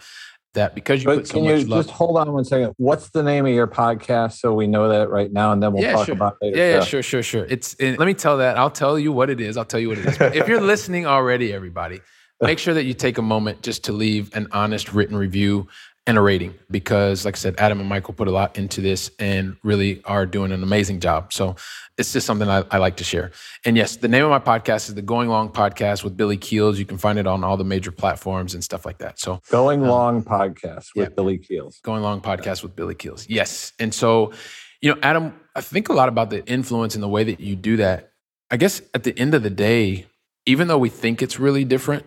that 0.56 0.76
because 0.76 1.04
you 1.04 1.06
but 1.06 1.18
put 1.18 1.28
so 1.28 1.34
can 1.36 1.44
much 1.46 1.62
you 1.62 1.68
love. 1.68 1.86
just 1.86 1.96
hold 1.96 2.18
on 2.18 2.32
one 2.34 2.44
second? 2.44 2.74
What's 2.78 3.10
the 3.10 3.24
name 3.24 3.46
of 3.46 3.54
your 3.54 3.68
podcast 3.68 4.40
so 4.40 4.54
we 4.54 4.68
know 4.68 4.90
that 4.90 5.10
right 5.10 5.32
now, 5.32 5.52
and 5.52 5.64
then 5.64 5.72
we'll 5.72 5.84
yeah, 5.84 5.94
talk 5.94 6.08
sure. 6.08 6.16
about 6.16 6.38
it 6.42 6.46
later. 6.48 6.58
Yeah, 6.58 6.74
yeah, 6.76 6.84
sure, 6.84 7.04
sure, 7.04 7.24
sure. 7.24 7.46
It's 7.46 7.80
let 7.80 8.00
me 8.00 8.14
tell 8.14 8.38
that. 8.40 8.58
I'll 8.58 8.70
tell 8.70 9.00
you 9.00 9.12
what 9.12 9.30
it 9.30 9.40
is. 9.40 9.56
I'll 9.56 9.64
tell 9.66 9.80
you 9.80 9.90
what 9.90 10.00
it 10.00 10.06
is. 10.08 10.18
But 10.18 10.36
if 10.36 10.48
you're 10.48 10.62
listening 10.76 11.06
already, 11.06 11.54
everybody, 11.54 12.02
make 12.42 12.60
sure 12.60 12.74
that 12.74 12.84
you 12.86 12.94
take 12.94 13.18
a 13.18 13.22
moment 13.22 13.62
just 13.62 13.86
to 13.86 13.94
leave 13.94 14.36
an 14.36 14.48
honest 14.52 14.94
written 14.94 15.16
review 15.16 15.68
and 16.08 16.18
a 16.18 16.22
rating 16.22 16.54
because 16.70 17.26
like 17.26 17.36
i 17.36 17.38
said 17.38 17.56
adam 17.58 17.80
and 17.80 17.90
michael 17.90 18.14
put 18.14 18.28
a 18.28 18.32
lot 18.32 18.58
into 18.58 18.80
this 18.80 19.10
and 19.20 19.58
really 19.64 20.04
are 20.06 20.26
doing 20.26 20.52
an 20.52 20.64
amazing 20.64 21.00
job. 21.00 21.34
So 21.34 21.56
it's 21.98 22.12
just 22.12 22.28
something 22.28 22.50
I, 22.50 22.64
I, 22.72 22.78
like 22.78 22.98
to 22.98 23.04
share. 23.04 23.32
And 23.66 23.78
yes 23.78 23.98
the 23.98 24.08
name 24.08 24.24
of 24.24 24.30
my 24.30 24.40
podcast 24.40 24.90
is 24.90 24.96
the 24.96 25.02
going 25.02 25.30
long 25.30 25.50
podcast 25.50 26.04
with 26.04 26.16
billy 26.16 26.38
keels. 26.38 26.78
You 26.78 26.86
can 26.86 26.98
find 26.98 27.18
it 27.18 27.28
on 27.28 27.44
all 27.44 27.58
the 27.58 27.64
major 27.64 27.92
platforms 27.92 28.54
and 28.54 28.64
stuff 28.64 28.86
like 28.86 29.00
that. 29.00 29.20
So 29.20 29.42
going 29.50 29.82
um, 29.84 29.90
long 29.90 30.24
podcast 30.24 30.90
with 30.96 31.10
yeah, 31.10 31.16
billy 31.16 31.38
keels. 31.38 31.80
Going 31.84 32.04
long 32.04 32.22
podcast 32.22 32.64
with 32.64 32.76
billy 32.76 32.96
keels. 32.96 33.28
Yes. 33.30 33.74
And 33.80 33.94
so 33.94 34.34
you 34.82 34.94
know 34.94 35.00
adam 35.02 35.34
i 35.56 35.62
think 35.62 35.90
a 35.90 35.94
lot 35.94 36.10
about 36.10 36.30
the 36.30 36.46
influence 36.46 36.96
and 36.96 37.04
the 37.04 37.08
way 37.08 37.24
that 37.24 37.40
you 37.40 37.56
do 37.56 37.78
that. 37.78 38.12
I 38.52 38.58
guess 38.58 38.82
at 38.94 39.04
the 39.04 39.18
end 39.18 39.34
of 39.34 39.44
the 39.44 39.50
day 39.50 40.08
even 40.46 40.68
though 40.68 40.78
we 40.78 40.90
think 40.90 41.22
it's 41.22 41.40
really 41.40 41.64
different 41.64 42.06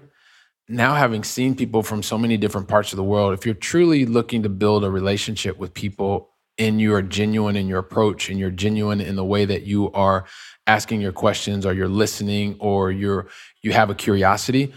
now 0.69 0.95
having 0.95 1.25
seen 1.25 1.55
people 1.55 1.83
from 1.83 2.03
so 2.03 2.19
many 2.19 2.37
different 2.37 2.69
parts 2.69 2.93
of 2.93 2.97
the 2.97 3.05
world, 3.05 3.33
if 3.33 3.47
you're 3.47 3.55
truly 3.55 4.05
looking 4.05 4.43
to 4.43 4.49
build 4.49 4.85
a 4.85 4.91
relationship 4.91 5.59
with 5.59 5.73
people 5.73 6.31
and 6.59 6.81
you 6.81 6.93
are 6.95 7.03
genuine 7.03 7.57
in 7.57 7.69
your 7.69 7.79
approach 7.79 8.29
and 8.29 8.39
you're 8.39 8.51
genuine 8.51 9.01
in 9.01 9.17
the 9.17 9.25
way 9.25 9.45
that 9.45 9.63
you 9.63 9.91
are 9.93 10.27
asking 10.67 11.01
your 11.01 11.13
questions 11.13 11.65
or 11.65 11.73
you're 11.73 11.89
listening 11.89 12.57
or 12.59 12.91
you're 12.91 13.29
you 13.63 13.73
have 13.73 13.89
a 13.89 13.95
curiosity, 13.95 14.73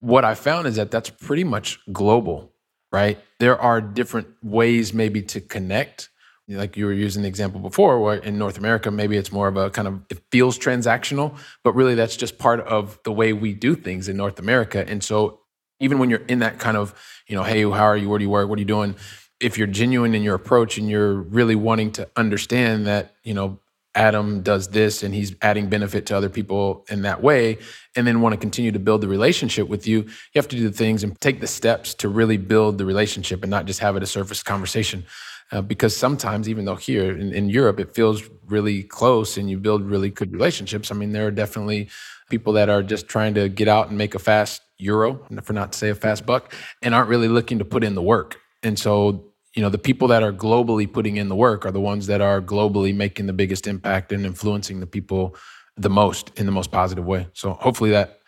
what 0.00 0.24
I 0.24 0.34
found 0.34 0.66
is 0.66 0.76
that 0.76 0.90
that's 0.90 1.10
pretty 1.10 1.44
much 1.44 1.78
global, 1.92 2.52
right? 2.90 3.18
There 3.38 3.60
are 3.60 3.80
different 3.80 4.28
ways 4.42 4.92
maybe 4.92 5.22
to 5.22 5.40
connect 5.40 6.08
like 6.48 6.76
you 6.76 6.86
were 6.86 6.92
using 6.92 7.22
the 7.22 7.28
example 7.28 7.60
before, 7.60 8.00
where 8.00 8.16
in 8.16 8.38
North 8.38 8.56
America, 8.56 8.90
maybe 8.90 9.16
it's 9.16 9.30
more 9.30 9.48
of 9.48 9.56
a 9.56 9.68
kind 9.70 9.86
of, 9.86 10.00
it 10.08 10.18
feels 10.32 10.58
transactional, 10.58 11.36
but 11.62 11.74
really 11.74 11.94
that's 11.94 12.16
just 12.16 12.38
part 12.38 12.60
of 12.60 12.98
the 13.04 13.12
way 13.12 13.32
we 13.32 13.52
do 13.52 13.74
things 13.74 14.08
in 14.08 14.16
North 14.16 14.38
America. 14.38 14.84
And 14.88 15.04
so 15.04 15.40
even 15.78 15.98
when 15.98 16.08
you're 16.10 16.24
in 16.26 16.38
that 16.38 16.58
kind 16.58 16.76
of, 16.76 16.94
you 17.26 17.36
know, 17.36 17.42
hey, 17.42 17.62
how 17.62 17.84
are 17.84 17.96
you? 17.96 18.08
Where 18.08 18.18
do 18.18 18.24
you 18.24 18.30
work? 18.30 18.48
What 18.48 18.56
are 18.58 18.60
you 18.60 18.66
doing? 18.66 18.96
If 19.40 19.58
you're 19.58 19.66
genuine 19.66 20.14
in 20.14 20.22
your 20.22 20.34
approach 20.34 20.78
and 20.78 20.88
you're 20.88 21.14
really 21.14 21.54
wanting 21.54 21.92
to 21.92 22.08
understand 22.16 22.86
that, 22.86 23.14
you 23.22 23.34
know, 23.34 23.60
Adam 23.94 24.42
does 24.42 24.68
this 24.68 25.02
and 25.02 25.14
he's 25.14 25.34
adding 25.42 25.68
benefit 25.68 26.06
to 26.06 26.16
other 26.16 26.28
people 26.28 26.84
in 26.88 27.02
that 27.02 27.22
way, 27.22 27.58
and 27.96 28.06
then 28.06 28.20
want 28.20 28.32
to 28.32 28.36
continue 28.38 28.70
to 28.70 28.78
build 28.78 29.00
the 29.00 29.08
relationship 29.08 29.68
with 29.68 29.86
you, 29.86 30.02
you 30.02 30.36
have 30.36 30.48
to 30.48 30.56
do 30.56 30.68
the 30.68 30.76
things 30.76 31.02
and 31.02 31.20
take 31.20 31.40
the 31.40 31.46
steps 31.46 31.94
to 31.94 32.08
really 32.08 32.36
build 32.36 32.78
the 32.78 32.84
relationship 32.84 33.42
and 33.42 33.50
not 33.50 33.66
just 33.66 33.80
have 33.80 33.96
it 33.96 34.02
a 34.02 34.06
surface 34.06 34.42
conversation. 34.42 35.04
Uh, 35.50 35.62
because 35.62 35.96
sometimes, 35.96 36.48
even 36.48 36.64
though 36.66 36.76
here 36.76 37.16
in, 37.16 37.32
in 37.32 37.48
Europe 37.48 37.80
it 37.80 37.94
feels 37.94 38.22
really 38.46 38.82
close 38.82 39.38
and 39.38 39.48
you 39.48 39.58
build 39.58 39.82
really 39.82 40.10
good 40.10 40.32
relationships, 40.32 40.90
I 40.90 40.94
mean, 40.94 41.12
there 41.12 41.26
are 41.26 41.30
definitely 41.30 41.88
people 42.28 42.52
that 42.54 42.68
are 42.68 42.82
just 42.82 43.08
trying 43.08 43.34
to 43.34 43.48
get 43.48 43.68
out 43.68 43.88
and 43.88 43.96
make 43.96 44.14
a 44.14 44.18
fast 44.18 44.60
euro, 44.76 45.26
for 45.42 45.54
not 45.54 45.72
to 45.72 45.78
say 45.78 45.88
a 45.88 45.94
fast 45.94 46.26
buck, 46.26 46.52
and 46.82 46.94
aren't 46.94 47.08
really 47.08 47.28
looking 47.28 47.58
to 47.58 47.64
put 47.64 47.82
in 47.82 47.94
the 47.94 48.02
work. 48.02 48.36
And 48.62 48.78
so 48.78 49.28
you 49.54 49.62
know 49.62 49.70
the 49.70 49.78
people 49.78 50.06
that 50.08 50.22
are 50.22 50.32
globally 50.32 50.90
putting 50.90 51.16
in 51.16 51.28
the 51.28 51.34
work 51.34 51.66
are 51.66 51.72
the 51.72 51.80
ones 51.80 52.06
that 52.06 52.20
are 52.20 52.40
globally 52.40 52.94
making 52.94 53.26
the 53.26 53.32
biggest 53.32 53.66
impact 53.66 54.12
and 54.12 54.24
influencing 54.24 54.78
the 54.78 54.86
people 54.86 55.34
the 55.76 55.90
most 55.90 56.30
in 56.38 56.46
the 56.46 56.52
most 56.52 56.70
positive 56.70 57.04
way 57.04 57.26
so 57.32 57.54
hopefully 57.54 57.90
that 57.90 58.20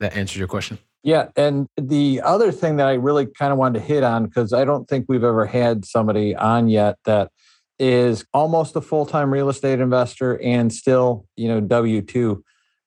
that 0.00 0.16
answers 0.16 0.38
your 0.38 0.48
question 0.48 0.78
yeah 1.02 1.28
and 1.36 1.66
the 1.76 2.20
other 2.22 2.52
thing 2.52 2.76
that 2.76 2.86
i 2.86 2.94
really 2.94 3.26
kind 3.26 3.52
of 3.52 3.58
wanted 3.58 3.78
to 3.78 3.84
hit 3.84 4.02
on 4.02 4.24
because 4.24 4.52
i 4.52 4.64
don't 4.64 4.88
think 4.88 5.06
we've 5.08 5.24
ever 5.24 5.46
had 5.46 5.84
somebody 5.84 6.34
on 6.36 6.68
yet 6.68 6.96
that 7.04 7.30
is 7.78 8.24
almost 8.34 8.74
a 8.74 8.80
full-time 8.80 9.32
real 9.32 9.48
estate 9.48 9.80
investor 9.80 10.40
and 10.42 10.72
still 10.72 11.26
you 11.36 11.48
know 11.48 11.60
w2 11.60 12.40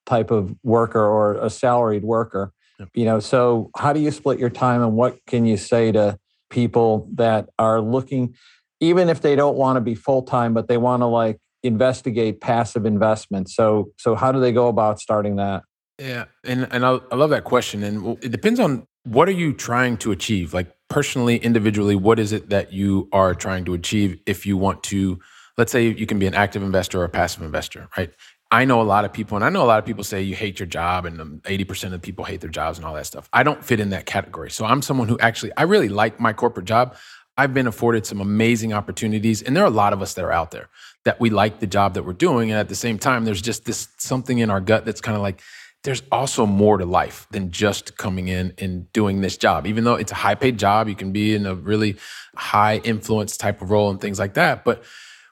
type 0.05 0.31
of 0.31 0.55
worker 0.63 1.03
or 1.03 1.33
a 1.35 1.49
salaried 1.49 2.03
worker 2.03 2.51
yep. 2.79 2.89
you 2.93 3.05
know 3.05 3.19
so 3.19 3.69
how 3.77 3.93
do 3.93 3.99
you 3.99 4.11
split 4.11 4.39
your 4.39 4.49
time 4.49 4.81
and 4.81 4.93
what 4.93 5.17
can 5.27 5.45
you 5.45 5.55
say 5.55 5.91
to 5.91 6.17
people 6.51 7.09
that 7.15 7.49
are 7.57 7.81
looking, 7.81 8.35
even 8.79 9.09
if 9.09 9.21
they 9.21 9.35
don't 9.35 9.57
want 9.57 9.77
to 9.77 9.81
be 9.81 9.95
full 9.95 10.21
time, 10.21 10.53
but 10.53 10.67
they 10.67 10.77
want 10.77 11.01
to 11.01 11.07
like 11.07 11.39
investigate 11.63 12.41
passive 12.41 12.85
investments. 12.85 13.55
So, 13.55 13.91
so 13.97 14.13
how 14.13 14.31
do 14.31 14.39
they 14.39 14.51
go 14.51 14.67
about 14.67 14.99
starting 14.99 15.37
that? 15.37 15.63
Yeah, 16.01 16.25
and 16.43 16.67
and 16.71 16.83
I, 16.83 16.99
I 17.11 17.15
love 17.15 17.29
that 17.29 17.43
question, 17.43 17.83
and 17.83 18.17
it 18.23 18.31
depends 18.31 18.59
on 18.59 18.87
what 19.03 19.29
are 19.29 19.33
you 19.33 19.53
trying 19.53 19.97
to 19.97 20.11
achieve. 20.11 20.51
Like 20.51 20.75
personally, 20.89 21.37
individually, 21.37 21.95
what 21.95 22.17
is 22.17 22.33
it 22.33 22.49
that 22.49 22.73
you 22.73 23.07
are 23.11 23.35
trying 23.35 23.65
to 23.65 23.75
achieve? 23.75 24.19
If 24.25 24.47
you 24.47 24.57
want 24.57 24.81
to, 24.85 25.19
let's 25.59 25.71
say 25.71 25.87
you 25.87 26.07
can 26.07 26.17
be 26.17 26.25
an 26.25 26.33
active 26.33 26.63
investor 26.63 27.01
or 27.01 27.03
a 27.03 27.09
passive 27.09 27.43
investor, 27.43 27.87
right? 27.95 28.11
I 28.49 28.65
know 28.65 28.81
a 28.81 28.83
lot 28.83 29.05
of 29.05 29.13
people, 29.13 29.35
and 29.35 29.45
I 29.45 29.49
know 29.49 29.63
a 29.63 29.65
lot 29.65 29.77
of 29.77 29.85
people 29.85 30.03
say 30.03 30.23
you 30.23 30.35
hate 30.35 30.59
your 30.59 30.65
job, 30.65 31.05
and 31.05 31.21
um, 31.21 31.41
80% 31.43 31.93
of 31.93 32.01
people 32.01 32.25
hate 32.25 32.41
their 32.41 32.49
jobs 32.49 32.79
and 32.79 32.85
all 32.85 32.95
that 32.95 33.05
stuff. 33.05 33.29
I 33.31 33.43
don't 33.43 33.63
fit 33.63 33.79
in 33.79 33.91
that 33.91 34.07
category. 34.07 34.49
So 34.49 34.65
I'm 34.65 34.81
someone 34.81 35.07
who 35.07 35.19
actually, 35.19 35.51
I 35.55 35.63
really 35.63 35.87
like 35.87 36.19
my 36.19 36.33
corporate 36.33 36.65
job. 36.65 36.95
I've 37.37 37.53
been 37.53 37.67
afforded 37.67 38.05
some 38.07 38.19
amazing 38.19 38.73
opportunities, 38.73 39.41
and 39.43 39.55
there 39.55 39.63
are 39.63 39.67
a 39.67 39.69
lot 39.69 39.93
of 39.93 40.01
us 40.01 40.15
that 40.15 40.25
are 40.25 40.31
out 40.31 40.49
there 40.51 40.67
that 41.05 41.19
we 41.19 41.29
like 41.29 41.59
the 41.59 41.67
job 41.67 41.93
that 41.93 42.03
we're 42.03 42.13
doing. 42.13 42.51
And 42.51 42.59
at 42.59 42.69
the 42.69 42.75
same 42.75 42.99
time, 42.99 43.23
there's 43.23 43.41
just 43.41 43.65
this 43.65 43.87
something 43.97 44.39
in 44.39 44.49
our 44.49 44.61
gut 44.61 44.83
that's 44.83 45.01
kind 45.01 45.15
of 45.15 45.21
like, 45.21 45.41
there's 45.83 46.03
also 46.11 46.45
more 46.45 46.77
to 46.77 46.85
life 46.85 47.27
than 47.31 47.51
just 47.51 47.97
coming 47.97 48.27
in 48.27 48.53
and 48.57 48.91
doing 48.93 49.21
this 49.21 49.37
job. 49.37 49.65
Even 49.65 49.83
though 49.83 49.95
it's 49.95 50.11
a 50.11 50.15
high 50.15 50.35
paid 50.35 50.59
job, 50.59 50.87
you 50.87 50.95
can 50.95 51.11
be 51.11 51.33
in 51.33 51.45
a 51.45 51.55
really 51.55 51.97
high 52.35 52.77
influence 52.77 53.35
type 53.35 53.61
of 53.61 53.71
role 53.71 53.89
and 53.89 53.99
things 53.99 54.19
like 54.19 54.35
that. 54.35 54.63
But 54.63 54.83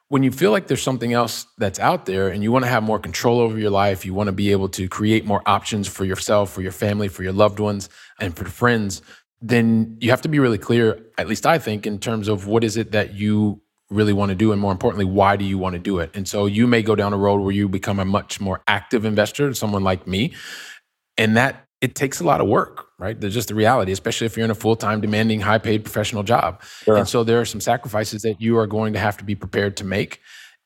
when 0.08 0.24
you 0.24 0.32
feel 0.32 0.50
like 0.50 0.66
there's 0.66 0.82
something 0.82 1.14
else 1.14 1.46
that's 1.60 1.80
out 1.80 2.08
there 2.08 2.30
and 2.30 2.42
you 2.42 2.52
want 2.52 2.66
to 2.66 2.70
have 2.70 2.82
more 2.82 2.98
control 2.98 3.40
over 3.40 3.60
your 3.60 3.70
life, 3.70 4.06
you 4.06 4.14
want 4.16 4.28
to 4.28 4.34
be 4.34 4.52
able 4.52 4.70
to 4.70 4.88
create 4.88 5.24
more 5.24 5.44
options 5.46 5.88
for 5.88 6.04
yourself, 6.04 6.52
for 6.52 6.62
your 6.62 6.72
family, 6.72 7.08
for 7.08 7.22
your 7.22 7.34
loved 7.34 7.60
ones, 7.60 7.90
and 8.20 8.36
for 8.36 8.46
friends, 8.46 9.04
then 9.42 9.98
you 10.02 10.10
have 10.10 10.22
to 10.24 10.30
be 10.30 10.40
really 10.40 10.58
clear, 10.58 11.00
at 11.20 11.28
least 11.28 11.46
I 11.46 11.60
think, 11.60 11.86
in 11.86 12.00
terms 12.00 12.28
of 12.28 12.48
what 12.48 12.64
is 12.64 12.76
it 12.76 12.92
that 12.92 13.14
you 13.14 13.62
really 13.90 14.14
want 14.14 14.30
to 14.30 14.36
do 14.36 14.52
and 14.52 14.62
more 14.62 14.72
importantly 14.72 15.06
why 15.06 15.36
do 15.36 15.44
you 15.44 15.58
want 15.58 15.74
to 15.74 15.80
do 15.80 16.00
it 16.00 16.12
and 16.14 16.28
so 16.28 16.46
you 16.46 16.68
may 16.68 16.82
go 16.82 16.96
down 16.96 17.12
a 17.12 17.18
road 17.18 17.42
where 17.42 17.52
you 17.52 17.68
become 17.68 18.00
a 18.00 18.06
much 18.06 18.40
more 18.40 18.62
active 18.68 19.04
investor 19.04 19.54
someone 19.54 19.84
like 19.84 20.06
me 20.06 20.34
and 21.18 21.36
that 21.36 21.66
it 21.82 21.96
takes 21.96 22.20
a 22.20 22.24
lot 22.26 22.42
of 22.42 22.48
work, 22.48 22.88
right? 22.98 23.20
There's 23.20 23.34
just 23.34 23.48
the 23.48 23.56
reality, 23.56 23.92
especially 23.92 24.26
if 24.26 24.36
you're 24.36 24.44
in 24.44 24.52
a 24.52 24.56
full 24.56 24.76
time, 24.76 25.00
demanding, 25.00 25.40
high 25.40 25.60
paid 25.60 25.84
professional 25.84 26.24
job. 26.24 26.62
Sure. 26.84 26.98
And 26.98 27.08
so 27.08 27.24
there 27.24 27.40
are 27.40 27.46
some 27.46 27.62
sacrifices 27.62 28.22
that 28.24 28.42
you 28.42 28.58
are 28.58 28.68
going 28.68 28.94
to 28.94 29.00
have 29.00 29.18
to 29.18 29.24
be 29.24 29.36
prepared 29.36 29.78
to 29.78 29.86
make 29.86 30.20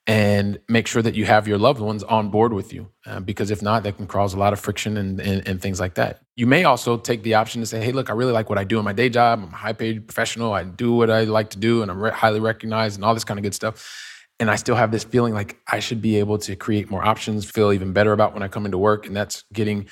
and 0.06 0.60
make 0.68 0.86
sure 0.88 1.02
that 1.02 1.16
you 1.16 1.24
have 1.26 1.48
your 1.48 1.58
loved 1.58 1.80
ones 1.80 2.04
on 2.04 2.30
board 2.30 2.52
with 2.52 2.74
you. 2.74 2.90
Uh, 3.06 3.22
because 3.22 3.52
if 3.52 3.62
not, 3.62 3.84
that 3.84 3.96
can 3.96 4.06
cause 4.06 4.34
a 4.34 4.38
lot 4.38 4.52
of 4.52 4.60
friction 4.60 4.98
and, 4.98 5.20
and, 5.22 5.48
and, 5.48 5.62
things 5.62 5.80
like 5.80 5.94
that. 5.94 6.20
You 6.36 6.46
may 6.46 6.66
also 6.66 6.98
take 6.98 7.24
the 7.24 7.36
option 7.36 7.62
to 7.62 7.66
say, 7.66 7.82
hey, 7.82 7.94
look, 7.94 8.10
I 8.10 8.14
really 8.14 8.34
like 8.34 8.50
what 8.50 8.58
I 8.58 8.66
do 8.66 8.80
in 8.80 8.86
my 8.86 8.92
day 8.92 9.08
job. 9.08 9.40
I'm 9.40 9.54
a 9.54 9.56
high 9.56 9.72
paid 9.72 10.06
professional. 10.06 10.52
I 10.52 10.66
do 10.66 10.92
what 10.92 11.10
I 11.10 11.24
like 11.24 11.52
to 11.52 11.58
do 11.58 11.82
and 11.82 11.90
I'm 11.90 12.02
re- 12.02 12.12
highly 12.12 12.42
recognized 12.42 12.98
and 12.98 13.06
all 13.06 13.14
this 13.14 13.24
kind 13.24 13.40
of 13.40 13.44
good 13.44 13.56
stuff. 13.56 13.90
And 14.40 14.52
I 14.52 14.56
still 14.58 14.76
have 14.76 14.92
this 14.92 15.06
feeling 15.06 15.34
like 15.34 15.58
I 15.72 15.80
should 15.80 16.02
be 16.02 16.18
able 16.18 16.38
to 16.40 16.56
create 16.58 16.92
more 16.92 17.06
options, 17.06 17.50
feel 17.50 17.72
even 17.72 17.94
better 17.94 18.12
about 18.12 18.34
when 18.34 18.44
I 18.44 18.50
come 18.50 18.66
into 18.66 18.78
work. 18.78 19.08
And 19.08 19.16
that's 19.16 19.46
getting 19.54 19.88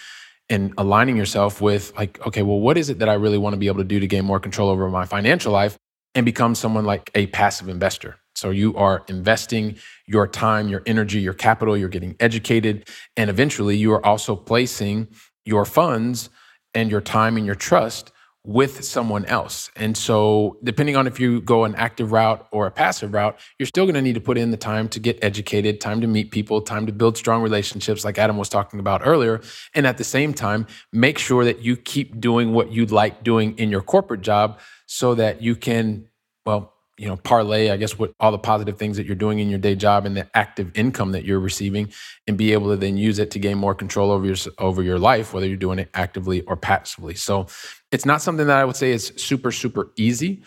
and 0.49 0.73
aligning 0.77 1.15
yourself 1.15 1.61
with 1.61 1.95
like 1.95 2.25
okay 2.27 2.41
well 2.41 2.59
what 2.59 2.77
is 2.77 2.89
it 2.89 2.99
that 2.99 3.07
i 3.07 3.13
really 3.13 3.37
want 3.37 3.53
to 3.53 3.57
be 3.57 3.67
able 3.67 3.77
to 3.77 3.85
do 3.85 4.01
to 4.01 4.07
gain 4.07 4.25
more 4.25 4.39
control 4.39 4.69
over 4.69 4.89
my 4.89 5.05
financial 5.05 5.53
life 5.53 5.77
and 6.13 6.25
become 6.25 6.55
someone 6.55 6.83
like 6.83 7.09
a 7.15 7.27
passive 7.27 7.69
investor 7.69 8.17
so 8.41 8.49
you 8.49 8.75
are 8.75 9.03
investing 9.07 9.75
your 10.07 10.27
time 10.27 10.67
your 10.67 10.81
energy 10.85 11.19
your 11.19 11.33
capital 11.33 11.77
you're 11.77 11.89
getting 11.89 12.15
educated 12.19 12.87
and 13.15 13.29
eventually 13.29 13.77
you 13.77 13.93
are 13.93 14.05
also 14.05 14.35
placing 14.35 15.07
your 15.45 15.65
funds 15.65 16.29
and 16.73 16.89
your 16.89 17.01
time 17.01 17.37
and 17.37 17.45
your 17.45 17.55
trust 17.55 18.11
with 18.43 18.83
someone 18.83 19.23
else. 19.25 19.69
And 19.75 19.95
so, 19.95 20.57
depending 20.63 20.95
on 20.95 21.05
if 21.05 21.19
you 21.19 21.41
go 21.41 21.63
an 21.63 21.75
active 21.75 22.11
route 22.11 22.47
or 22.51 22.65
a 22.65 22.71
passive 22.71 23.13
route, 23.13 23.39
you're 23.59 23.67
still 23.67 23.85
going 23.85 23.95
to 23.95 24.01
need 24.01 24.15
to 24.15 24.21
put 24.21 24.37
in 24.37 24.49
the 24.49 24.57
time 24.57 24.89
to 24.89 24.99
get 24.99 25.23
educated, 25.23 25.79
time 25.79 26.01
to 26.01 26.07
meet 26.07 26.31
people, 26.31 26.61
time 26.61 26.87
to 26.87 26.91
build 26.91 27.17
strong 27.17 27.43
relationships, 27.43 28.03
like 28.03 28.17
Adam 28.17 28.37
was 28.37 28.49
talking 28.49 28.79
about 28.79 29.01
earlier. 29.05 29.41
And 29.75 29.85
at 29.85 29.97
the 29.97 30.03
same 30.03 30.33
time, 30.33 30.65
make 30.91 31.19
sure 31.19 31.45
that 31.45 31.59
you 31.59 31.77
keep 31.77 32.19
doing 32.19 32.53
what 32.53 32.71
you 32.71 32.85
like 32.87 33.23
doing 33.23 33.57
in 33.57 33.69
your 33.69 33.81
corporate 33.81 34.21
job 34.21 34.59
so 34.87 35.13
that 35.15 35.41
you 35.41 35.55
can, 35.55 36.07
well, 36.45 36.73
you 37.01 37.07
know 37.07 37.17
parlay 37.17 37.71
i 37.71 37.77
guess 37.77 37.97
what 37.97 38.13
all 38.19 38.31
the 38.31 38.37
positive 38.37 38.77
things 38.77 38.95
that 38.95 39.07
you're 39.07 39.15
doing 39.15 39.39
in 39.39 39.49
your 39.49 39.57
day 39.57 39.73
job 39.73 40.05
and 40.05 40.15
the 40.15 40.29
active 40.37 40.71
income 40.75 41.13
that 41.13 41.25
you're 41.25 41.39
receiving 41.39 41.91
and 42.27 42.37
be 42.37 42.53
able 42.53 42.69
to 42.69 42.77
then 42.77 42.95
use 42.95 43.17
it 43.17 43.31
to 43.31 43.39
gain 43.39 43.57
more 43.57 43.73
control 43.73 44.11
over 44.11 44.23
your 44.23 44.35
over 44.59 44.83
your 44.83 44.99
life 44.99 45.33
whether 45.33 45.47
you're 45.47 45.57
doing 45.57 45.79
it 45.79 45.89
actively 45.95 46.41
or 46.41 46.55
passively. 46.55 47.15
So 47.15 47.47
it's 47.91 48.05
not 48.05 48.21
something 48.21 48.45
that 48.45 48.57
i 48.57 48.63
would 48.63 48.75
say 48.75 48.91
is 48.91 49.13
super 49.17 49.51
super 49.51 49.91
easy. 49.97 50.43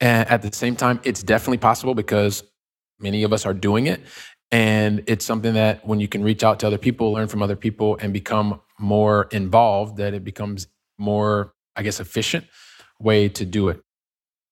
And 0.00 0.26
at 0.30 0.40
the 0.40 0.50
same 0.52 0.76
time 0.76 0.98
it's 1.04 1.22
definitely 1.22 1.58
possible 1.58 1.94
because 1.94 2.42
many 2.98 3.22
of 3.22 3.32
us 3.34 3.44
are 3.44 3.54
doing 3.54 3.86
it. 3.86 4.00
And 4.50 5.04
it's 5.06 5.26
something 5.26 5.52
that 5.54 5.86
when 5.86 6.00
you 6.00 6.08
can 6.08 6.24
reach 6.24 6.42
out 6.42 6.60
to 6.60 6.66
other 6.66 6.78
people 6.78 7.12
learn 7.12 7.28
from 7.28 7.42
other 7.42 7.56
people 7.56 7.98
and 8.00 8.14
become 8.14 8.62
more 8.78 9.28
involved 9.30 9.98
that 9.98 10.14
it 10.14 10.24
becomes 10.24 10.68
more 10.96 11.52
i 11.76 11.82
guess 11.82 12.00
efficient 12.00 12.46
way 12.98 13.28
to 13.28 13.44
do 13.44 13.68
it 13.68 13.82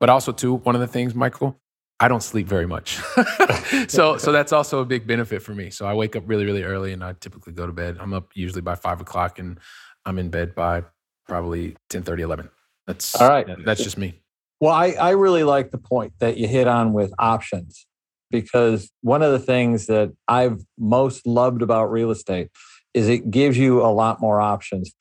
but 0.01 0.09
also, 0.09 0.33
too, 0.33 0.55
one 0.55 0.75
of 0.75 0.81
the 0.81 0.87
things, 0.87 1.15
Michael, 1.15 1.61
I 1.99 2.09
don't 2.09 2.23
sleep 2.23 2.47
very 2.47 2.67
much. 2.67 2.97
so 3.89 4.19
so 4.19 4.31
that's 4.31 4.53
also 4.53 4.81
a 4.81 4.85
big 4.85 5.07
benefit 5.07 5.43
for 5.43 5.55
me. 5.55 5.71
So 5.71 5.87
I 5.87 5.95
wake 5.95 6.15
up 6.15 6.25
really, 6.27 6.45
really 6.45 6.63
early 6.63 6.93
and 6.93 7.03
I 7.03 7.15
typically 7.15 7.55
go 7.55 7.67
to 7.67 7.73
bed. 7.73 7.97
I'm 7.99 8.13
up 8.13 8.31
usually 8.35 8.61
by 8.61 8.75
five 8.75 9.01
o'clock 9.01 9.39
and 9.39 9.59
I'm 10.05 10.19
in 10.19 10.29
bed 10.29 10.55
by 10.55 10.85
probably 11.27 11.77
10 11.89 12.03
30, 12.03 12.23
11. 12.23 12.51
That's 12.87 13.15
all 13.17 13.29
right. 13.29 13.47
That's 13.65 13.83
just 13.83 13.97
me. 13.97 14.21
Well, 14.61 14.73
I, 14.73 14.91
I 14.93 15.11
really 15.11 15.43
like 15.43 15.71
the 15.71 15.79
point 15.79 16.13
that 16.19 16.37
you 16.37 16.47
hit 16.47 16.69
on 16.69 16.93
with 16.93 17.13
options 17.19 17.87
because 18.31 18.91
one 19.03 19.23
of 19.23 19.33
the 19.33 19.39
things 19.39 19.87
that 19.87 20.13
I've 20.29 20.61
most 20.79 21.27
loved 21.27 21.63
about 21.63 21.91
real 21.91 22.11
estate 22.11 22.49
is 22.95 23.09
it 23.09 23.31
gives 23.31 23.59
you 23.59 23.83
a 23.83 23.89
lot 23.89 24.21
more 24.21 24.41
options. 24.41 24.93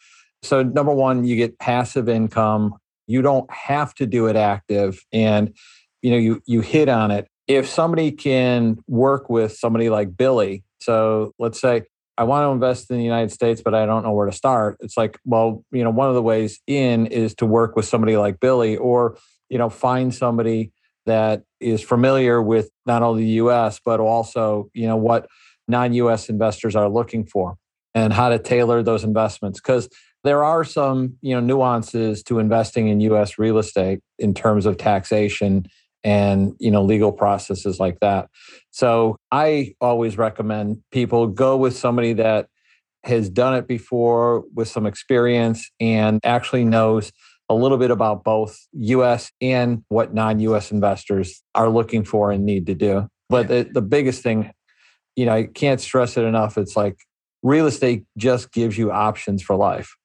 So, 0.44 0.62
number 0.62 0.92
one, 0.94 1.24
you 1.24 1.36
get 1.36 1.58
passive 1.58 2.10
income 2.10 2.76
you 3.08 3.22
don't 3.22 3.52
have 3.52 3.94
to 3.96 4.06
do 4.06 4.28
it 4.28 4.36
active 4.36 5.04
and 5.12 5.56
you 6.02 6.12
know 6.12 6.18
you 6.18 6.42
you 6.46 6.62
hit 6.62 6.90
on 6.90 7.12
it. 7.12 7.28
If 7.48 7.68
somebody 7.68 8.12
can 8.12 8.78
work 8.88 9.30
with 9.30 9.56
somebody 9.56 9.90
like 9.90 10.18
billy 10.18 10.64
so 10.80 11.34
let's 11.40 11.60
say 11.62 11.84
i 12.18 12.24
want 12.24 12.44
to 12.44 12.50
invest 12.50 12.90
in 12.90 12.98
the 12.98 13.04
united 13.04 13.32
states 13.32 13.62
but 13.64 13.74
i 13.74 13.86
don't 13.86 14.04
know 14.04 14.12
where 14.12 14.26
to 14.26 14.32
start 14.32 14.78
it's 14.80 14.98
like 14.98 15.18
well 15.26 15.64
you 15.72 15.84
know 15.84 15.90
one 15.90 16.10
of 16.10 16.16
the 16.16 16.22
ways 16.22 16.60
in 16.68 17.06
is 17.08 17.34
to 17.36 17.46
work 17.46 17.76
with 17.76 17.86
somebody 17.86 18.18
like 18.18 18.40
billy 18.40 18.76
or 18.78 19.18
you 19.50 19.58
know 19.58 19.70
find 19.70 20.14
somebody 20.14 20.72
that 21.06 21.44
is 21.60 21.82
familiar 21.84 22.42
with 22.42 22.70
not 22.86 23.04
only 23.04 23.24
the 23.24 23.36
us 23.36 23.80
but 23.86 24.00
also 24.00 24.70
you 24.74 24.88
know 24.88 24.98
what 24.98 25.28
non-us 25.68 26.30
investors 26.30 26.76
are 26.76 26.90
looking 26.90 27.26
for 27.26 27.58
and 27.94 28.12
how 28.12 28.30
to 28.30 28.38
tailor 28.38 28.84
those 28.84 29.04
investments. 29.04 29.60
Because 29.60 29.90
there 30.26 30.44
are 30.44 30.64
some 30.64 31.18
you 31.22 31.34
know 31.34 31.40
nuances 31.40 32.24
to 32.24 32.40
investing 32.40 32.88
in 32.88 33.00
US 33.02 33.38
real 33.38 33.58
estate 33.58 34.02
in 34.20 34.34
terms 34.34 34.66
of 34.66 34.78
taxation 34.78 35.68
and 36.04 36.54
you 36.60 36.72
know 36.72 36.84
legal 36.84 37.12
processes 37.12 37.80
like 37.80 38.00
that. 38.02 38.30
So 38.72 39.18
I 39.32 39.76
always 39.80 40.18
recommend 40.18 40.84
people 40.92 41.28
go 41.28 41.56
with 41.56 41.78
somebody 41.78 42.14
that 42.14 42.48
has 43.04 43.30
done 43.30 43.56
it 43.56 43.68
before 43.68 44.44
with 44.54 44.68
some 44.68 44.86
experience 44.86 45.70
and 45.80 46.20
actually 46.24 46.66
knows 46.66 47.12
a 47.48 47.54
little 47.54 47.78
bit 47.78 47.92
about 47.92 48.24
both 48.24 48.58
US 48.74 49.32
and 49.40 49.84
what 49.90 50.14
non-US 50.16 50.72
investors 50.72 51.44
are 51.54 51.70
looking 51.70 52.04
for 52.04 52.32
and 52.32 52.44
need 52.44 52.66
to 52.66 52.74
do. 52.74 53.08
But 53.30 53.48
the, 53.48 53.70
the 53.72 53.82
biggest 53.84 54.24
thing 54.24 54.52
you 55.16 55.26
know, 55.26 55.34
I 55.34 55.44
can't 55.44 55.80
stress 55.80 56.18
it 56.18 56.24
enough. 56.24 56.58
It's 56.58 56.76
like 56.76 56.98
real 57.42 57.68
estate 57.68 58.06
just 58.18 58.52
gives 58.52 58.78
you 58.78 58.92
options 58.92 59.42
for 59.42 59.56
life. 59.56 59.96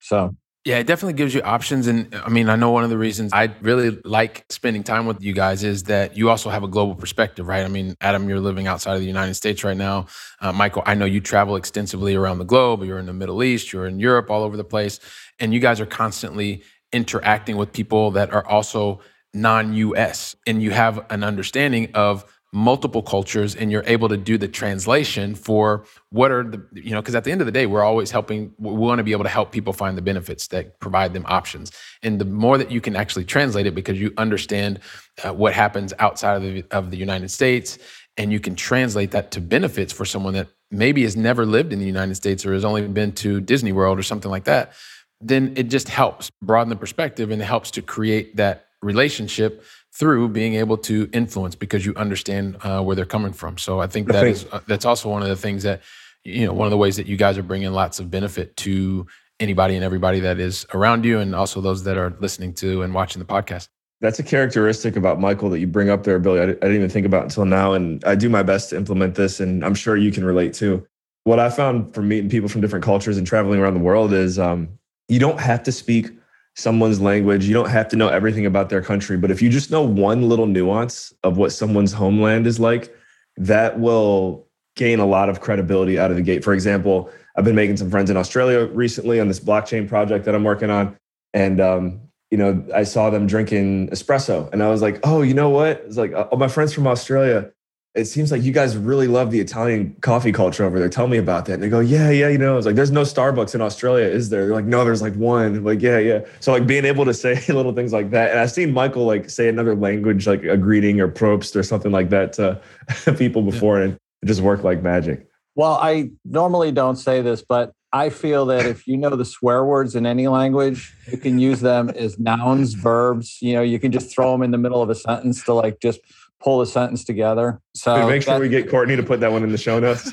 So 0.00 0.36
yeah, 0.68 0.78
it 0.78 0.86
definitely 0.86 1.14
gives 1.14 1.34
you 1.34 1.40
options. 1.40 1.86
And 1.86 2.14
I 2.14 2.28
mean, 2.28 2.50
I 2.50 2.56
know 2.56 2.70
one 2.70 2.84
of 2.84 2.90
the 2.90 2.98
reasons 2.98 3.32
I 3.32 3.54
really 3.62 3.98
like 4.04 4.44
spending 4.50 4.82
time 4.82 5.06
with 5.06 5.22
you 5.22 5.32
guys 5.32 5.64
is 5.64 5.84
that 5.84 6.14
you 6.14 6.28
also 6.28 6.50
have 6.50 6.62
a 6.62 6.68
global 6.68 6.94
perspective, 6.94 7.46
right? 7.46 7.64
I 7.64 7.68
mean, 7.68 7.94
Adam, 8.02 8.28
you're 8.28 8.38
living 8.38 8.66
outside 8.66 8.94
of 8.94 9.00
the 9.00 9.06
United 9.06 9.32
States 9.34 9.64
right 9.64 9.76
now. 9.76 10.08
Uh, 10.42 10.52
Michael, 10.52 10.82
I 10.84 10.92
know 10.94 11.06
you 11.06 11.20
travel 11.22 11.56
extensively 11.56 12.14
around 12.14 12.38
the 12.38 12.44
globe. 12.44 12.82
You're 12.82 12.98
in 12.98 13.06
the 13.06 13.14
Middle 13.14 13.42
East, 13.42 13.72
you're 13.72 13.86
in 13.86 13.98
Europe, 13.98 14.30
all 14.30 14.42
over 14.42 14.58
the 14.58 14.64
place. 14.64 15.00
And 15.38 15.54
you 15.54 15.60
guys 15.60 15.80
are 15.80 15.86
constantly 15.86 16.64
interacting 16.92 17.56
with 17.56 17.72
people 17.72 18.10
that 18.10 18.34
are 18.34 18.46
also 18.46 19.00
non 19.32 19.72
US. 19.72 20.36
And 20.46 20.62
you 20.62 20.72
have 20.72 21.06
an 21.10 21.24
understanding 21.24 21.92
of 21.94 22.24
multiple 22.52 23.02
cultures 23.02 23.54
and 23.54 23.70
you're 23.70 23.84
able 23.86 24.08
to 24.08 24.16
do 24.16 24.38
the 24.38 24.48
translation 24.48 25.34
for 25.34 25.84
what 26.08 26.30
are 26.30 26.42
the 26.42 26.64
you 26.72 26.92
know 26.92 27.00
because 27.00 27.14
at 27.14 27.24
the 27.24 27.30
end 27.30 27.42
of 27.42 27.46
the 27.46 27.52
day 27.52 27.66
we're 27.66 27.82
always 27.82 28.10
helping 28.10 28.54
we 28.58 28.72
want 28.72 28.98
to 28.98 29.02
be 29.02 29.12
able 29.12 29.24
to 29.24 29.30
help 29.30 29.52
people 29.52 29.72
find 29.72 29.98
the 29.98 30.02
benefits 30.02 30.46
that 30.46 30.80
provide 30.80 31.12
them 31.12 31.24
options. 31.28 31.70
And 32.02 32.18
the 32.18 32.24
more 32.24 32.56
that 32.56 32.70
you 32.70 32.80
can 32.80 32.96
actually 32.96 33.24
translate 33.24 33.66
it 33.66 33.74
because 33.74 34.00
you 34.00 34.14
understand 34.16 34.80
uh, 35.22 35.34
what 35.34 35.52
happens 35.52 35.92
outside 35.98 36.36
of 36.36 36.42
the, 36.42 36.64
of 36.70 36.90
the 36.90 36.96
united 36.96 37.30
states 37.30 37.78
and 38.16 38.32
you 38.32 38.40
can 38.40 38.56
translate 38.56 39.10
that 39.10 39.30
to 39.32 39.40
benefits 39.40 39.92
for 39.92 40.04
someone 40.04 40.34
that 40.34 40.48
maybe 40.70 41.02
has 41.02 41.16
never 41.16 41.44
lived 41.44 41.72
in 41.72 41.78
the 41.78 41.86
united 41.86 42.14
states 42.14 42.46
or 42.46 42.54
has 42.54 42.64
only 42.64 42.86
been 42.88 43.12
to 43.12 43.40
disney 43.40 43.72
world 43.72 43.98
or 43.98 44.02
something 44.02 44.30
like 44.30 44.44
that 44.44 44.72
then 45.20 45.52
it 45.56 45.64
just 45.64 45.88
helps 45.88 46.30
broaden 46.42 46.68
the 46.68 46.76
perspective 46.76 47.30
and 47.30 47.42
it 47.42 47.44
helps 47.44 47.70
to 47.72 47.82
create 47.82 48.36
that 48.36 48.66
relationship 48.82 49.64
through 49.98 50.28
being 50.28 50.54
able 50.54 50.78
to 50.78 51.10
influence 51.12 51.56
because 51.56 51.84
you 51.84 51.92
understand 51.96 52.56
uh, 52.62 52.80
where 52.80 52.94
they're 52.94 53.04
coming 53.04 53.32
from. 53.32 53.58
So 53.58 53.80
I 53.80 53.88
think 53.88 54.06
that 54.08 54.26
is 54.26 54.46
uh, 54.52 54.60
that's 54.66 54.84
also 54.84 55.08
one 55.08 55.22
of 55.22 55.28
the 55.28 55.36
things 55.36 55.64
that 55.64 55.82
you 56.24 56.46
know 56.46 56.52
one 56.52 56.66
of 56.66 56.70
the 56.70 56.76
ways 56.76 56.96
that 56.96 57.06
you 57.06 57.16
guys 57.16 57.36
are 57.36 57.42
bringing 57.42 57.72
lots 57.72 57.98
of 57.98 58.10
benefit 58.10 58.56
to 58.58 59.06
anybody 59.40 59.74
and 59.74 59.84
everybody 59.84 60.20
that 60.20 60.38
is 60.38 60.66
around 60.72 61.04
you, 61.04 61.18
and 61.18 61.34
also 61.34 61.60
those 61.60 61.84
that 61.84 61.96
are 61.96 62.16
listening 62.20 62.54
to 62.54 62.82
and 62.82 62.94
watching 62.94 63.18
the 63.20 63.26
podcast. 63.26 63.68
That's 64.00 64.20
a 64.20 64.22
characteristic 64.22 64.94
about 64.94 65.18
Michael 65.18 65.50
that 65.50 65.58
you 65.58 65.66
bring 65.66 65.90
up 65.90 66.04
there, 66.04 66.20
Billy. 66.20 66.38
I, 66.38 66.44
I 66.44 66.46
didn't 66.46 66.76
even 66.76 66.90
think 66.90 67.06
about 67.06 67.24
until 67.24 67.44
now, 67.44 67.72
and 67.72 68.02
I 68.04 68.14
do 68.14 68.28
my 68.28 68.44
best 68.44 68.70
to 68.70 68.76
implement 68.76 69.16
this, 69.16 69.40
and 69.40 69.64
I'm 69.64 69.74
sure 69.74 69.96
you 69.96 70.12
can 70.12 70.24
relate 70.24 70.54
too. 70.54 70.86
What 71.24 71.40
I 71.40 71.50
found 71.50 71.92
from 71.92 72.06
meeting 72.06 72.30
people 72.30 72.48
from 72.48 72.60
different 72.60 72.84
cultures 72.84 73.18
and 73.18 73.26
traveling 73.26 73.58
around 73.58 73.74
the 73.74 73.80
world 73.80 74.12
is 74.12 74.38
um, 74.38 74.68
you 75.08 75.18
don't 75.18 75.40
have 75.40 75.64
to 75.64 75.72
speak 75.72 76.10
someone's 76.58 77.00
language. 77.00 77.44
You 77.44 77.54
don't 77.54 77.70
have 77.70 77.86
to 77.88 77.96
know 77.96 78.08
everything 78.08 78.44
about 78.44 78.68
their 78.68 78.82
country, 78.82 79.16
but 79.16 79.30
if 79.30 79.40
you 79.40 79.48
just 79.48 79.70
know 79.70 79.82
one 79.82 80.28
little 80.28 80.46
nuance 80.46 81.12
of 81.22 81.36
what 81.36 81.52
someone's 81.52 81.92
homeland 81.92 82.48
is 82.48 82.58
like, 82.58 82.92
that 83.36 83.78
will 83.78 84.48
gain 84.74 84.98
a 84.98 85.06
lot 85.06 85.28
of 85.28 85.40
credibility 85.40 86.00
out 86.00 86.10
of 86.10 86.16
the 86.16 86.22
gate. 86.22 86.42
For 86.42 86.52
example, 86.52 87.10
I've 87.36 87.44
been 87.44 87.54
making 87.54 87.76
some 87.76 87.90
friends 87.90 88.10
in 88.10 88.16
Australia 88.16 88.66
recently 88.66 89.20
on 89.20 89.28
this 89.28 89.38
blockchain 89.38 89.88
project 89.88 90.24
that 90.24 90.34
I'm 90.34 90.42
working 90.42 90.68
on. 90.68 90.96
And, 91.32 91.60
um, 91.60 92.00
you 92.32 92.36
know, 92.36 92.66
I 92.74 92.82
saw 92.82 93.08
them 93.08 93.28
drinking 93.28 93.90
espresso 93.90 94.52
and 94.52 94.60
I 94.60 94.68
was 94.68 94.82
like, 94.82 94.98
oh, 95.04 95.22
you 95.22 95.34
know 95.34 95.50
what? 95.50 95.82
It's 95.86 95.96
like, 95.96 96.12
oh, 96.12 96.36
my 96.36 96.48
friends 96.48 96.72
from 96.72 96.88
Australia, 96.88 97.52
it 97.98 98.06
seems 98.06 98.30
like 98.30 98.42
you 98.42 98.52
guys 98.52 98.76
really 98.76 99.08
love 99.08 99.30
the 99.30 99.40
Italian 99.40 99.96
coffee 100.00 100.32
culture 100.32 100.64
over 100.64 100.78
there. 100.78 100.88
Tell 100.88 101.08
me 101.08 101.18
about 101.18 101.46
that. 101.46 101.54
And 101.54 101.62
they 101.62 101.68
go, 101.68 101.80
yeah, 101.80 102.10
yeah, 102.10 102.28
you 102.28 102.38
know, 102.38 102.56
it's 102.56 102.66
like, 102.66 102.76
there's 102.76 102.92
no 102.92 103.02
Starbucks 103.02 103.54
in 103.54 103.60
Australia, 103.60 104.06
is 104.06 104.30
there? 104.30 104.46
They're 104.46 104.54
like, 104.54 104.64
no, 104.64 104.84
there's 104.84 105.02
like 105.02 105.14
one. 105.14 105.56
I'm 105.56 105.64
like, 105.64 105.82
yeah, 105.82 105.98
yeah. 105.98 106.20
So 106.40 106.52
like 106.52 106.66
being 106.66 106.84
able 106.84 107.04
to 107.04 107.12
say 107.12 107.34
little 107.48 107.72
things 107.72 107.92
like 107.92 108.10
that. 108.10 108.30
And 108.30 108.40
I've 108.40 108.52
seen 108.52 108.72
Michael 108.72 109.04
like 109.04 109.28
say 109.28 109.48
another 109.48 109.74
language, 109.74 110.26
like 110.26 110.44
a 110.44 110.56
greeting 110.56 111.00
or 111.00 111.08
probst 111.08 111.56
or 111.56 111.62
something 111.62 111.92
like 111.92 112.10
that 112.10 112.32
to 112.34 112.60
people 113.18 113.42
before. 113.42 113.82
And 113.82 113.98
it 114.22 114.26
just 114.26 114.40
worked 114.40 114.64
like 114.64 114.82
magic. 114.82 115.26
Well, 115.56 115.78
I 115.82 116.10
normally 116.24 116.70
don't 116.70 116.96
say 116.96 117.20
this, 117.20 117.42
but 117.42 117.72
I 117.92 118.10
feel 118.10 118.46
that 118.46 118.66
if 118.66 118.86
you 118.86 118.96
know 118.96 119.16
the 119.16 119.24
swear 119.24 119.64
words 119.64 119.96
in 119.96 120.06
any 120.06 120.28
language, 120.28 120.94
you 121.10 121.16
can 121.16 121.38
use 121.38 121.60
them 121.60 121.88
as 121.90 122.18
nouns, 122.18 122.74
verbs. 122.74 123.38
You 123.40 123.54
know, 123.54 123.62
you 123.62 123.80
can 123.80 123.90
just 123.90 124.14
throw 124.14 124.30
them 124.30 124.42
in 124.42 124.50
the 124.50 124.58
middle 124.58 124.82
of 124.82 124.90
a 124.90 124.94
sentence 124.94 125.42
to 125.44 125.54
like 125.54 125.80
just 125.80 126.00
pull 126.40 126.60
the 126.60 126.66
sentence 126.66 127.04
together. 127.04 127.60
So 127.74 128.06
make 128.06 128.22
sure 128.22 128.38
we 128.38 128.48
get 128.48 128.70
Courtney 128.70 128.96
to 128.96 129.02
put 129.02 129.20
that 129.20 129.32
one 129.32 129.42
in 129.42 129.50
the 129.50 129.58
show 129.58 129.78
notes. 129.78 130.12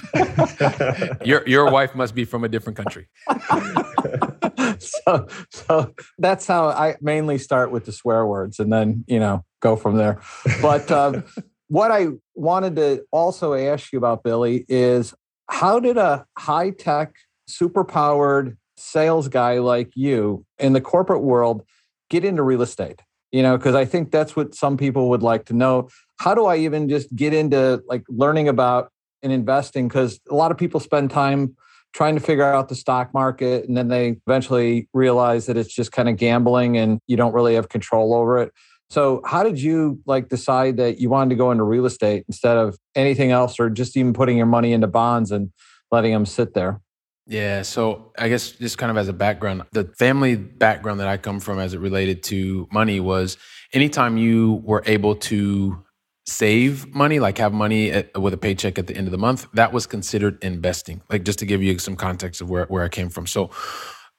your 1.25 1.47
your 1.47 1.71
wife 1.71 1.95
must 1.95 2.15
be 2.15 2.25
from 2.25 2.43
a 2.43 2.49
different 2.49 2.77
country. 2.77 3.07
so 4.79 5.27
so 5.51 5.93
that's 6.17 6.47
how 6.47 6.67
I 6.69 6.95
mainly 7.01 7.37
start 7.37 7.71
with 7.71 7.85
the 7.85 7.91
swear 7.91 8.25
words 8.25 8.59
and 8.59 8.71
then 8.71 9.03
you 9.07 9.19
know 9.19 9.43
go 9.61 9.75
from 9.75 9.97
there. 9.97 10.19
But 10.61 10.91
um, 10.91 11.23
what 11.67 11.91
I 11.91 12.07
wanted 12.33 12.75
to 12.77 13.03
also 13.11 13.53
ask 13.53 13.91
you 13.93 13.99
about 13.99 14.23
Billy 14.23 14.65
is 14.67 15.13
how 15.47 15.79
did 15.79 15.97
a 15.97 16.25
high 16.37 16.71
tech, 16.71 17.15
super 17.47 17.83
powered 17.83 18.57
sales 18.77 19.27
guy 19.27 19.59
like 19.59 19.91
you 19.95 20.45
in 20.57 20.73
the 20.73 20.81
corporate 20.81 21.21
world 21.21 21.63
get 22.09 22.25
into 22.25 22.41
real 22.41 22.61
estate? 22.61 23.01
you 23.35 23.43
know 23.43 23.57
because 23.57 23.75
i 23.75 23.83
think 23.83 24.11
that's 24.11 24.35
what 24.35 24.55
some 24.55 24.77
people 24.77 25.09
would 25.09 25.21
like 25.21 25.45
to 25.45 25.53
know 25.53 25.89
how 26.17 26.33
do 26.33 26.45
i 26.45 26.55
even 26.55 26.89
just 26.89 27.13
get 27.15 27.33
into 27.33 27.81
like 27.87 28.03
learning 28.09 28.47
about 28.47 28.91
and 29.23 29.31
investing 29.31 29.87
because 29.87 30.19
a 30.29 30.35
lot 30.35 30.51
of 30.51 30.57
people 30.57 30.79
spend 30.79 31.09
time 31.09 31.55
trying 31.93 32.15
to 32.15 32.21
figure 32.21 32.43
out 32.43 32.67
the 32.67 32.75
stock 32.75 33.13
market 33.13 33.67
and 33.67 33.77
then 33.77 33.87
they 33.87 34.17
eventually 34.27 34.87
realize 34.93 35.45
that 35.45 35.57
it's 35.57 35.73
just 35.73 35.91
kind 35.91 36.09
of 36.09 36.17
gambling 36.17 36.77
and 36.77 36.99
you 37.07 37.15
don't 37.15 37.33
really 37.33 37.55
have 37.55 37.69
control 37.69 38.13
over 38.13 38.37
it 38.37 38.51
so 38.89 39.21
how 39.25 39.43
did 39.43 39.59
you 39.59 39.99
like 40.05 40.29
decide 40.29 40.77
that 40.77 40.99
you 40.99 41.09
wanted 41.09 41.29
to 41.29 41.35
go 41.35 41.51
into 41.51 41.63
real 41.63 41.85
estate 41.85 42.23
instead 42.27 42.57
of 42.57 42.77
anything 42.95 43.31
else 43.31 43.59
or 43.59 43.69
just 43.69 43.97
even 43.97 44.13
putting 44.13 44.37
your 44.37 44.45
money 44.45 44.73
into 44.73 44.87
bonds 44.87 45.31
and 45.31 45.51
letting 45.91 46.11
them 46.11 46.25
sit 46.25 46.53
there 46.53 46.79
yeah. 47.27 47.63
So 47.63 48.11
I 48.17 48.29
guess 48.29 48.51
just 48.51 48.77
kind 48.77 48.91
of 48.91 48.97
as 48.97 49.07
a 49.07 49.13
background, 49.13 49.63
the 49.71 49.85
family 49.97 50.35
background 50.35 50.99
that 50.99 51.07
I 51.07 51.17
come 51.17 51.39
from 51.39 51.59
as 51.59 51.73
it 51.73 51.79
related 51.79 52.21
to 52.23 52.67
money 52.71 52.99
was 52.99 53.37
anytime 53.73 54.17
you 54.17 54.61
were 54.63 54.83
able 54.85 55.15
to 55.15 55.83
save 56.25 56.93
money, 56.93 57.19
like 57.19 57.37
have 57.37 57.53
money 57.53 57.91
at, 57.91 58.19
with 58.19 58.33
a 58.33 58.37
paycheck 58.37 58.79
at 58.79 58.87
the 58.87 58.95
end 58.95 59.07
of 59.07 59.11
the 59.11 59.17
month, 59.17 59.47
that 59.53 59.71
was 59.71 59.85
considered 59.85 60.43
investing. 60.43 61.01
Like 61.09 61.23
just 61.23 61.39
to 61.39 61.45
give 61.45 61.61
you 61.61 61.77
some 61.79 61.95
context 61.95 62.41
of 62.41 62.49
where, 62.49 62.65
where 62.65 62.83
I 62.83 62.89
came 62.89 63.09
from. 63.09 63.27
So 63.27 63.51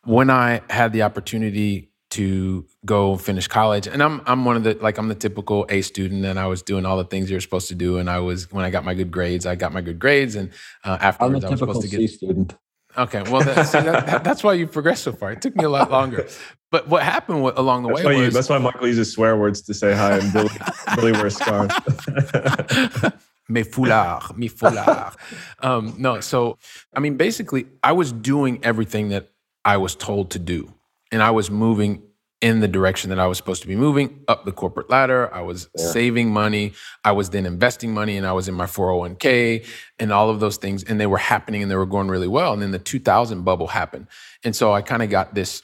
when 0.04 0.30
I 0.30 0.62
had 0.70 0.92
the 0.92 1.02
opportunity 1.02 1.90
to 2.10 2.64
go 2.84 3.16
finish 3.16 3.48
college 3.48 3.88
and 3.88 4.00
I'm 4.00 4.22
I'm 4.26 4.44
one 4.44 4.56
of 4.56 4.62
the 4.62 4.74
like 4.80 4.96
I'm 4.96 5.08
the 5.08 5.16
typical 5.16 5.66
A 5.68 5.82
student 5.82 6.24
and 6.24 6.38
I 6.38 6.46
was 6.46 6.62
doing 6.62 6.86
all 6.86 6.96
the 6.96 7.04
things 7.04 7.28
you're 7.28 7.40
supposed 7.40 7.66
to 7.68 7.74
do 7.74 7.98
and 7.98 8.08
I 8.08 8.20
was 8.20 8.50
when 8.52 8.64
I 8.64 8.70
got 8.70 8.84
my 8.84 8.94
good 8.94 9.10
grades 9.10 9.44
I 9.44 9.56
got 9.56 9.72
my 9.72 9.80
good 9.80 9.98
grades 9.98 10.36
and 10.36 10.52
uh, 10.84 10.98
afterwards 11.00 11.44
I 11.44 11.50
was 11.50 11.58
supposed 11.58 11.82
to 11.82 11.88
get 11.88 11.98
C 11.98 12.06
student. 12.06 12.54
Okay, 12.98 13.22
well, 13.30 13.42
that, 13.42 13.66
see, 13.66 13.80
that, 13.80 14.24
that's 14.24 14.42
why 14.42 14.54
you 14.54 14.66
progressed 14.66 15.02
so 15.02 15.12
far. 15.12 15.32
It 15.32 15.42
took 15.42 15.54
me 15.54 15.64
a 15.64 15.68
lot 15.68 15.90
longer. 15.90 16.26
But 16.76 16.88
what 16.88 17.02
happened 17.02 17.38
along 17.56 17.84
the 17.84 17.88
that's 17.88 18.00
way 18.00 18.04
why 18.04 18.20
was 18.20 18.20
you, 18.26 18.30
that's 18.32 18.50
why 18.50 18.58
Michael 18.58 18.86
uses 18.86 19.10
swear 19.10 19.34
words 19.34 19.62
to 19.62 19.72
say 19.72 19.94
hi 19.94 20.18
and 20.18 20.30
Billy, 20.30 20.50
Billy 20.94 21.12
wears 21.12 21.34
scarves. 21.34 21.74
me 23.48 23.62
foulard, 23.62 24.36
me 24.36 24.50
foulard. 24.50 25.16
Um, 25.60 25.94
no, 25.96 26.20
so 26.20 26.58
I 26.92 27.00
mean, 27.00 27.16
basically, 27.16 27.64
I 27.82 27.92
was 27.92 28.12
doing 28.12 28.62
everything 28.62 29.08
that 29.08 29.30
I 29.64 29.78
was 29.78 29.94
told 29.94 30.32
to 30.32 30.38
do, 30.38 30.74
and 31.10 31.22
I 31.22 31.30
was 31.30 31.50
moving 31.50 32.02
in 32.42 32.60
the 32.60 32.68
direction 32.68 33.08
that 33.08 33.18
I 33.18 33.26
was 33.26 33.38
supposed 33.38 33.62
to 33.62 33.68
be 33.68 33.74
moving 33.74 34.22
up 34.28 34.44
the 34.44 34.52
corporate 34.52 34.90
ladder. 34.90 35.32
I 35.32 35.40
was 35.40 35.70
yeah. 35.78 35.86
saving 35.86 36.30
money. 36.30 36.74
I 37.02 37.12
was 37.12 37.30
then 37.30 37.46
investing 37.46 37.94
money 37.94 38.18
and 38.18 38.26
I 38.26 38.34
was 38.34 38.46
in 38.46 38.54
my 38.54 38.66
401k 38.66 39.64
and 39.98 40.12
all 40.12 40.28
of 40.28 40.38
those 40.40 40.58
things. 40.58 40.84
And 40.84 41.00
they 41.00 41.06
were 41.06 41.16
happening 41.16 41.62
and 41.62 41.70
they 41.70 41.76
were 41.76 41.86
going 41.86 42.08
really 42.08 42.28
well. 42.28 42.52
And 42.52 42.60
then 42.60 42.72
the 42.72 42.78
2000 42.78 43.42
bubble 43.42 43.68
happened. 43.68 44.08
And 44.44 44.54
so 44.54 44.74
I 44.74 44.82
kind 44.82 45.02
of 45.02 45.08
got 45.08 45.34
this 45.34 45.62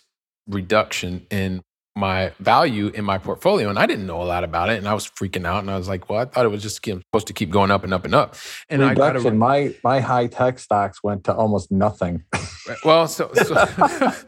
reduction 0.48 1.26
in 1.31 1.62
my 1.94 2.33
value 2.40 2.88
in 2.88 3.05
my 3.05 3.18
portfolio 3.18 3.68
and 3.68 3.78
I 3.78 3.85
didn't 3.85 4.07
know 4.07 4.22
a 4.22 4.24
lot 4.24 4.44
about 4.44 4.70
it 4.70 4.78
and 4.78 4.88
I 4.88 4.94
was 4.94 5.07
freaking 5.07 5.46
out 5.46 5.59
and 5.59 5.70
I 5.70 5.76
was 5.76 5.88
like, 5.88 6.09
well, 6.09 6.20
I 6.20 6.24
thought 6.24 6.46
it 6.46 6.48
was 6.48 6.62
just 6.62 6.83
supposed 6.83 7.26
to 7.26 7.33
keep 7.35 7.50
going 7.50 7.70
up 7.70 7.85
and 7.85 7.92
up 7.92 8.07
and 8.07 8.14
up. 8.14 8.35
And 8.70 8.81
Reduction, 8.81 9.26
I 9.26 9.31
got 9.31 9.35
my 9.35 9.74
my 9.85 10.00
high 10.00 10.26
tech 10.26 10.59
stocks 10.59 11.02
went 11.02 11.24
to 11.24 11.35
almost 11.35 11.70
nothing. 11.70 12.24
well, 12.85 13.07
so, 13.09 13.31
so 13.35 13.66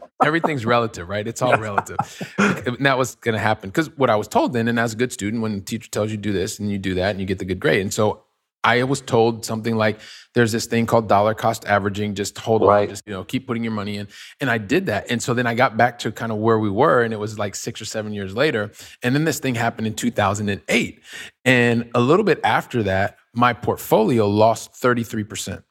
everything's 0.23 0.63
relative, 0.63 1.09
right? 1.09 1.27
It's 1.27 1.41
all 1.41 1.57
relative. 1.57 1.97
and 2.37 2.85
that 2.85 2.99
was 2.99 3.15
going 3.15 3.33
to 3.33 3.39
happen 3.39 3.69
because 3.71 3.89
what 3.97 4.11
I 4.11 4.15
was 4.15 4.27
told 4.27 4.53
then, 4.53 4.67
and 4.67 4.79
as 4.79 4.93
a 4.93 4.95
good 4.95 5.11
student, 5.11 5.41
when 5.41 5.55
the 5.55 5.61
teacher 5.61 5.89
tells 5.89 6.11
you 6.11 6.17
do 6.17 6.33
this 6.33 6.59
and 6.59 6.71
you 6.71 6.77
do 6.77 6.93
that 6.95 7.11
and 7.11 7.19
you 7.19 7.25
get 7.25 7.39
the 7.39 7.45
good 7.45 7.59
grade, 7.59 7.81
and 7.81 7.93
so 7.93 8.24
I 8.65 8.83
was 8.83 8.99
told 8.99 9.45
something 9.45 9.75
like, 9.75 9.99
"There's 10.33 10.51
this 10.51 10.65
thing 10.65 10.87
called 10.87 11.07
dollar 11.07 11.33
cost 11.33 11.65
averaging. 11.65 12.15
Just 12.15 12.37
hold 12.37 12.63
right. 12.63 12.81
on, 12.81 12.89
just 12.89 13.03
you 13.05 13.13
know, 13.13 13.23
keep 13.23 13.47
putting 13.47 13.63
your 13.63 13.71
money 13.71 13.97
in." 13.97 14.07
And 14.41 14.49
I 14.49 14.57
did 14.57 14.87
that, 14.87 15.05
and 15.09 15.21
so 15.21 15.33
then 15.33 15.45
I 15.47 15.53
got 15.53 15.77
back 15.77 15.99
to 15.99 16.11
kind 16.11 16.31
of 16.31 16.39
where 16.39 16.59
we 16.59 16.69
were, 16.69 17.03
and 17.03 17.13
it 17.13 17.17
was 17.17 17.37
like 17.37 17.55
six 17.55 17.79
or 17.79 17.85
seven 17.85 18.11
years 18.11 18.35
later. 18.35 18.71
And 19.03 19.15
then 19.15 19.23
this 19.23 19.39
thing 19.39 19.55
happened 19.55 19.87
in 19.87 19.93
2008, 19.93 21.01
and 21.45 21.91
a 21.93 22.01
little 22.01 22.25
bit 22.25 22.39
after 22.43 22.83
that, 22.83 23.17
my 23.33 23.53
portfolio 23.53 24.27
lost 24.27 24.73
33 24.73 25.23
percent. 25.23 25.63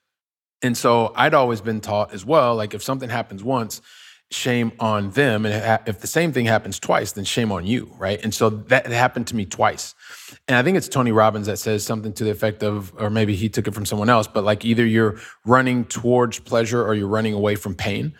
And 0.62 0.76
so 0.76 1.12
I'd 1.14 1.35
always 1.35 1.61
been 1.61 1.80
taught 1.80 2.14
as 2.14 2.24
well, 2.24 2.54
like 2.54 2.72
if 2.72 2.83
something 2.83 3.11
happens 3.11 3.44
once, 3.44 3.83
shame 4.30 4.72
on 4.80 5.10
them. 5.10 5.46
And 5.46 5.80
if 5.87 6.00
the 6.00 6.06
same 6.06 6.32
thing 6.32 6.46
happens 6.46 6.78
twice, 6.78 7.12
then 7.12 7.24
shame 7.24 7.52
on 7.52 7.66
you, 7.66 7.90
right? 7.98 8.22
And 8.22 8.34
so 8.34 8.50
that 8.50 8.87
happened 8.87 9.26
to 9.28 9.37
me 9.37 9.44
twice. 9.44 9.94
And 10.48 10.56
I 10.56 10.62
think 10.62 10.76
it's 10.76 10.88
Tony 10.88 11.12
Robbins 11.12 11.46
that 11.46 11.58
says 11.58 11.84
something 11.84 12.12
to 12.14 12.24
the 12.24 12.30
effect 12.30 12.62
of, 12.62 12.92
or 12.98 13.10
maybe 13.10 13.34
he 13.37 13.48
took 13.48 13.68
it 13.68 13.74
from 13.74 13.87
someone 13.87 14.10
else, 14.10 14.26
but 14.26 14.44
like 14.44 14.64
either 14.64 14.84
you're 14.84 15.18
running 15.44 15.84
towards 15.84 16.40
pleasure 16.40 16.84
or 16.84 16.94
you're 16.94 17.08
running 17.08 17.34
away 17.34 17.54
from 17.54 17.74
pain. 17.74 18.14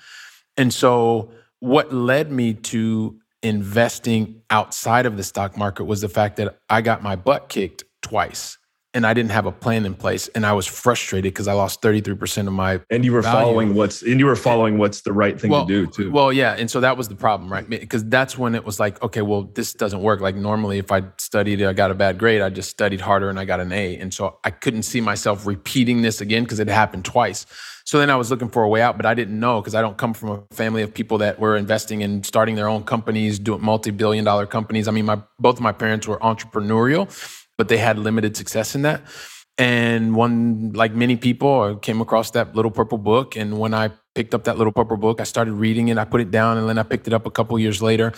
And 0.57 0.73
so 0.73 1.33
what 1.59 1.93
led 1.93 2.31
me 2.31 2.55
to 2.55 3.19
investing 3.43 4.43
outside 4.51 5.07
of 5.07 5.17
the 5.17 5.23
stock 5.23 5.57
market 5.57 5.85
was 5.85 6.01
the 6.01 6.09
fact 6.09 6.37
that 6.37 6.59
I 6.71 6.81
got 6.81 7.03
my 7.03 7.17
butt 7.17 7.49
kicked 7.49 7.85
twice 8.03 8.59
and 8.95 9.05
I 9.07 9.13
didn't 9.13 9.33
have 9.33 9.45
a 9.45 9.53
plan 9.53 9.85
in 9.85 9.95
place, 9.95 10.29
and 10.29 10.47
I 10.47 10.53
was 10.53 10.67
frustrated 10.67 11.35
because 11.35 11.49
I 11.49 11.53
lost 11.53 11.83
thirty 11.83 12.01
three 12.01 12.15
percent 12.15 12.49
of 12.49 12.55
my. 12.55 12.81
And 12.91 13.05
you 13.05 13.13
were 13.13 13.21
value. 13.21 13.45
following 13.45 13.75
what's 13.75 14.03
and 14.03 14.19
you 14.21 14.27
were 14.27 14.37
following 14.37 14.79
what's 14.79 15.03
the 15.03 15.13
right 15.13 15.39
thing 15.39 15.51
well, 15.51 15.67
to 15.67 15.87
do 15.87 15.87
too. 15.91 16.11
Well, 16.11 16.33
yeah, 16.33 16.55
and 16.57 16.71
so 16.71 16.81
that 16.81 16.97
was 16.97 17.09
the 17.09 17.17
problem, 17.17 17.53
right? 17.53 17.69
Because 17.69 18.05
that's 18.05 18.39
when 18.39 18.55
it 18.55 18.65
was 18.65 18.81
like, 18.81 19.03
okay, 19.03 19.23
well, 19.23 19.43
this 19.43 19.73
doesn't 19.73 20.01
work. 20.01 20.21
Like 20.21 20.37
normally, 20.37 20.79
if 20.79 20.93
I 20.93 21.03
studied, 21.19 21.63
I 21.63 21.73
got 21.73 21.91
a 21.91 21.95
bad 21.95 22.19
grade. 22.19 22.41
I 22.41 22.51
just 22.51 22.71
studied 22.71 23.01
harder 23.01 23.29
and 23.29 23.39
I 23.39 23.45
got 23.45 23.61
an 23.61 23.73
A, 23.73 23.97
and 23.99 24.15
so 24.15 24.39
I 24.45 24.51
couldn't 24.51 24.85
see 24.85 25.01
myself 25.01 25.45
repeating 25.45 26.03
this 26.03 26.21
again 26.21 26.45
because 26.45 26.61
it 26.61 26.69
happened 26.69 27.05
twice. 27.05 27.47
So 27.87 27.99
then 27.99 28.09
I 28.09 28.17
was 28.17 28.31
looking 28.31 28.49
for 28.49 28.63
a 28.63 28.69
way 28.69 28.81
out, 28.81 28.97
but 28.97 29.05
I 29.05 29.13
didn't 29.13 29.39
know 29.39 29.61
because 29.61 29.75
I 29.75 29.83
don't 29.83 29.99
come 29.99 30.15
from 30.15 30.31
a 30.31 30.55
family 30.55 30.83
of 30.83 30.95
people 30.95 31.19
that 31.19 31.39
were 31.39 31.55
investing 31.55 32.01
in 32.01 32.25
starting 32.25 32.55
their 32.55 32.69
own 32.69 32.85
companies, 32.85 33.39
doing 33.39 33.61
multi-billion 33.61 34.25
dollar 34.25 34.47
companies. 34.47 34.89
I 34.89 34.91
mean, 34.91 35.05
my 35.05 35.21
both 35.39 35.57
of 35.57 35.61
my 35.61 35.73
parents 35.73 36.09
were 36.09 36.19
entrepreneurial, 36.21 37.11
but 37.59 37.69
they 37.69 37.79
had 37.79 37.99
limited 37.99 38.37
success 38.37 38.75
in 38.75 38.83
that. 38.83 39.03
And 39.57 40.17
one, 40.17 40.73
like 40.73 40.95
many 40.95 41.17
people, 41.17 41.61
I 41.63 41.75
came 41.75 42.01
across 42.01 42.33
that 42.33 42.57
little 42.57 42.71
purple 42.71 42.99
book. 42.99 43.37
And 43.37 43.59
when 43.59 43.73
I 43.73 43.91
picked 44.15 44.35
up 44.35 44.45
that 44.45 44.59
little 44.59 44.73
purple 44.73 44.97
book, 44.97 45.21
I 45.21 45.25
started 45.25 45.53
reading 45.53 45.89
it. 45.89 45.99
I 45.99 46.05
put 46.05 46.21
it 46.21 46.31
down, 46.31 46.59
and 46.59 46.69
then 46.69 46.79
I 46.79 46.83
picked 46.83 47.07
it 47.07 47.13
up 47.13 47.27
a 47.27 47.31
couple 47.31 47.59
years 47.59 47.81
later. 47.81 48.13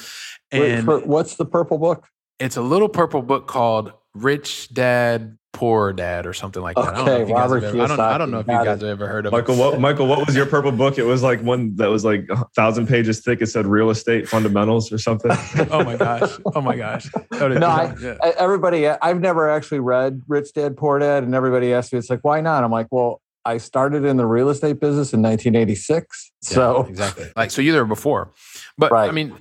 And 0.51 0.63
Wait, 0.63 0.85
for, 0.85 1.07
what's 1.07 1.37
the 1.37 1.45
purple 1.45 1.79
book? 1.79 2.07
It's 2.39 2.57
a 2.57 2.63
little 2.63 2.89
purple 2.89 3.23
book 3.23 3.47
called 3.47 3.93
Rich 4.23 4.73
Dad 4.73 5.39
Poor 5.57 5.95
Dad 5.95 6.27
or 6.27 6.35
something 6.35 6.63
like 6.63 6.77
that. 6.77 6.99
Okay, 6.99 7.33
Robert 7.33 7.65
ever, 7.65 7.81
I, 7.81 7.87
don't, 7.87 7.99
I 7.99 8.19
don't 8.19 8.31
know 8.31 8.41
if 8.41 8.47
you 8.47 8.53
guys 8.53 8.67
have 8.67 8.83
ever 8.83 9.07
heard 9.07 9.25
of 9.25 9.33
Michael, 9.33 9.55
it. 9.55 9.59
what, 9.59 9.81
Michael, 9.81 10.07
what 10.07 10.27
was 10.27 10.37
your 10.37 10.45
purple 10.45 10.71
book? 10.71 10.99
It 10.99 11.05
was 11.05 11.23
like 11.23 11.41
one 11.41 11.75
that 11.77 11.89
was 11.89 12.05
like 12.05 12.27
a 12.29 12.45
thousand 12.55 12.89
pages 12.89 13.21
thick. 13.21 13.41
It 13.41 13.47
said 13.47 13.67
real 13.67 13.89
estate 13.89 14.29
fundamentals 14.29 14.93
or 14.93 14.99
something. 14.99 15.31
oh 15.71 15.83
my 15.83 15.97
gosh! 15.97 16.31
Oh 16.55 16.61
my 16.61 16.77
gosh! 16.77 17.11
Oh, 17.33 17.49
no, 17.49 17.67
I, 17.67 17.95
yeah. 17.99 18.17
everybody. 18.37 18.87
I've 18.87 19.21
never 19.21 19.49
actually 19.49 19.81
read 19.81 20.21
Rich 20.29 20.53
Dad 20.53 20.77
Poor 20.77 20.99
Dad, 20.99 21.23
and 21.23 21.35
everybody 21.35 21.73
asks 21.73 21.91
me, 21.91 22.01
"It's 22.01 22.11
like 22.11 22.21
why 22.23 22.43
not?" 22.43 22.63
I'm 22.63 22.71
like, 22.71 22.89
well. 22.91 23.23
I 23.47 23.59
started 23.59 24.05
in 24.05 24.17
the 24.17 24.27
real 24.27 24.49
estate 24.49 24.81
business 24.81 25.13
in 25.13 25.23
1986. 25.23 26.33
Yeah, 26.43 26.49
so 26.53 26.83
exactly, 26.83 27.31
like 27.37 27.53
so, 27.53 27.63
you 27.63 27.71
there 27.71 27.85
before, 27.85 28.33
but 28.77 28.91
right. 28.91 29.09
I 29.09 29.13
mean, 29.13 29.37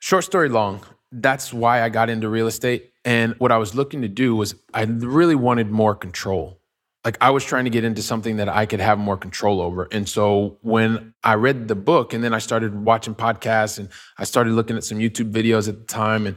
short 0.00 0.24
story 0.24 0.48
long. 0.48 0.80
That's 1.12 1.52
why 1.52 1.82
I 1.82 1.88
got 1.88 2.10
into 2.10 2.28
real 2.28 2.46
estate 2.46 2.92
and 3.04 3.34
what 3.38 3.50
I 3.50 3.58
was 3.58 3.74
looking 3.74 4.02
to 4.02 4.08
do 4.08 4.36
was 4.36 4.54
I 4.72 4.82
really 4.84 5.34
wanted 5.34 5.70
more 5.70 5.94
control. 5.94 6.60
Like 7.04 7.18
I 7.20 7.30
was 7.30 7.44
trying 7.44 7.64
to 7.64 7.70
get 7.70 7.82
into 7.82 8.00
something 8.00 8.36
that 8.36 8.48
I 8.48 8.64
could 8.64 8.78
have 8.78 8.96
more 8.96 9.16
control 9.16 9.60
over. 9.60 9.88
And 9.90 10.08
so 10.08 10.58
when 10.62 11.14
I 11.24 11.34
read 11.34 11.66
the 11.66 11.74
book 11.74 12.12
and 12.12 12.22
then 12.22 12.32
I 12.32 12.38
started 12.38 12.84
watching 12.84 13.16
podcasts 13.16 13.78
and 13.80 13.88
I 14.18 14.24
started 14.24 14.52
looking 14.52 14.76
at 14.76 14.84
some 14.84 14.98
YouTube 14.98 15.32
videos 15.32 15.68
at 15.68 15.80
the 15.80 15.84
time 15.84 16.28
and 16.28 16.36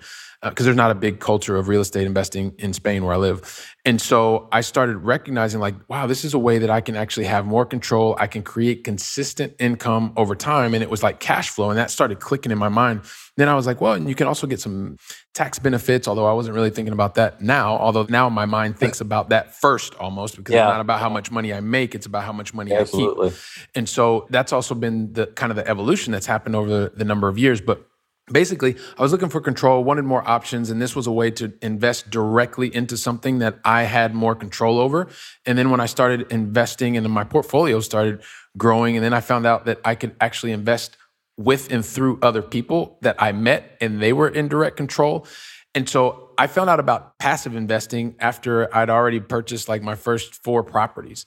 because 0.49 0.63
uh, 0.63 0.67
there's 0.67 0.77
not 0.77 0.91
a 0.91 0.95
big 0.95 1.19
culture 1.19 1.55
of 1.57 1.67
real 1.67 1.81
estate 1.81 2.05
investing 2.05 2.53
in 2.59 2.73
Spain 2.73 3.03
where 3.03 3.13
I 3.13 3.17
live. 3.17 3.73
And 3.83 4.01
so 4.01 4.47
I 4.51 4.61
started 4.61 4.97
recognizing 4.97 5.59
like, 5.59 5.75
wow, 5.89 6.07
this 6.07 6.23
is 6.23 6.33
a 6.33 6.39
way 6.39 6.57
that 6.59 6.69
I 6.69 6.81
can 6.81 6.95
actually 6.95 7.25
have 7.25 7.45
more 7.45 7.65
control. 7.65 8.15
I 8.19 8.27
can 8.27 8.43
create 8.43 8.83
consistent 8.83 9.53
income 9.59 10.13
over 10.17 10.35
time. 10.35 10.73
And 10.73 10.81
it 10.81 10.89
was 10.89 11.03
like 11.03 11.19
cash 11.19 11.49
flow. 11.49 11.69
And 11.69 11.77
that 11.77 11.91
started 11.91 12.19
clicking 12.19 12.51
in 12.51 12.57
my 12.57 12.69
mind. 12.69 13.01
Then 13.37 13.49
I 13.49 13.55
was 13.55 13.67
like, 13.67 13.81
well, 13.81 13.93
and 13.93 14.07
you 14.07 14.15
can 14.15 14.27
also 14.27 14.47
get 14.47 14.59
some 14.59 14.97
tax 15.33 15.59
benefits, 15.59 16.07
although 16.07 16.25
I 16.25 16.33
wasn't 16.33 16.55
really 16.55 16.69
thinking 16.69 16.93
about 16.93 17.15
that 17.15 17.41
now. 17.41 17.77
Although 17.77 18.05
now 18.09 18.29
my 18.29 18.45
mind 18.45 18.77
thinks 18.77 19.01
about 19.01 19.29
that 19.29 19.53
first 19.53 19.93
almost 19.95 20.37
because 20.37 20.53
yeah. 20.53 20.67
it's 20.67 20.73
not 20.73 20.81
about 20.81 20.99
how 20.99 21.09
much 21.09 21.31
money 21.31 21.53
I 21.53 21.59
make, 21.59 21.93
it's 21.95 22.05
about 22.05 22.23
how 22.23 22.33
much 22.33 22.53
money 22.53 22.71
Absolutely. 22.73 23.27
I 23.27 23.31
keep. 23.31 23.39
And 23.75 23.89
so 23.89 24.25
that's 24.29 24.53
also 24.53 24.73
been 24.73 25.13
the 25.13 25.27
kind 25.27 25.51
of 25.51 25.57
the 25.57 25.67
evolution 25.67 26.11
that's 26.11 26.25
happened 26.25 26.55
over 26.55 26.69
the, 26.69 26.93
the 26.95 27.05
number 27.05 27.27
of 27.27 27.37
years. 27.37 27.61
But 27.61 27.85
basically 28.31 28.75
i 28.97 29.01
was 29.01 29.11
looking 29.11 29.29
for 29.29 29.39
control 29.39 29.83
wanted 29.83 30.03
more 30.03 30.27
options 30.27 30.71
and 30.71 30.81
this 30.81 30.95
was 30.95 31.05
a 31.05 31.11
way 31.11 31.29
to 31.29 31.53
invest 31.61 32.09
directly 32.09 32.73
into 32.73 32.97
something 32.97 33.39
that 33.39 33.59
i 33.63 33.83
had 33.83 34.15
more 34.15 34.35
control 34.35 34.79
over. 34.79 35.07
And 35.45 35.57
then 35.57 35.69
when 35.69 35.79
i 35.79 35.85
started 35.85 36.31
investing 36.31 36.97
and 36.97 37.07
my 37.09 37.23
portfolio 37.23 37.79
started 37.79 38.23
growing 38.57 38.95
and 38.95 39.05
then 39.05 39.13
i 39.13 39.19
found 39.19 39.45
out 39.45 39.65
that 39.65 39.79
i 39.85 39.93
could 39.93 40.15
actually 40.19 40.53
invest 40.53 40.97
with 41.37 41.71
and 41.71 41.85
through 41.85 42.17
other 42.21 42.41
people 42.41 42.97
that 43.01 43.15
i 43.21 43.31
met 43.31 43.77
and 43.79 44.01
they 44.01 44.13
were 44.13 44.29
in 44.29 44.47
direct 44.47 44.77
control. 44.77 45.27
And 45.75 45.87
so 45.87 46.31
i 46.37 46.47
found 46.47 46.69
out 46.69 46.79
about 46.79 47.19
passive 47.19 47.55
investing 47.55 48.15
after 48.19 48.75
i'd 48.75 48.89
already 48.89 49.19
purchased 49.19 49.69
like 49.69 49.83
my 49.83 49.95
first 49.95 50.33
four 50.43 50.63
properties 50.63 51.25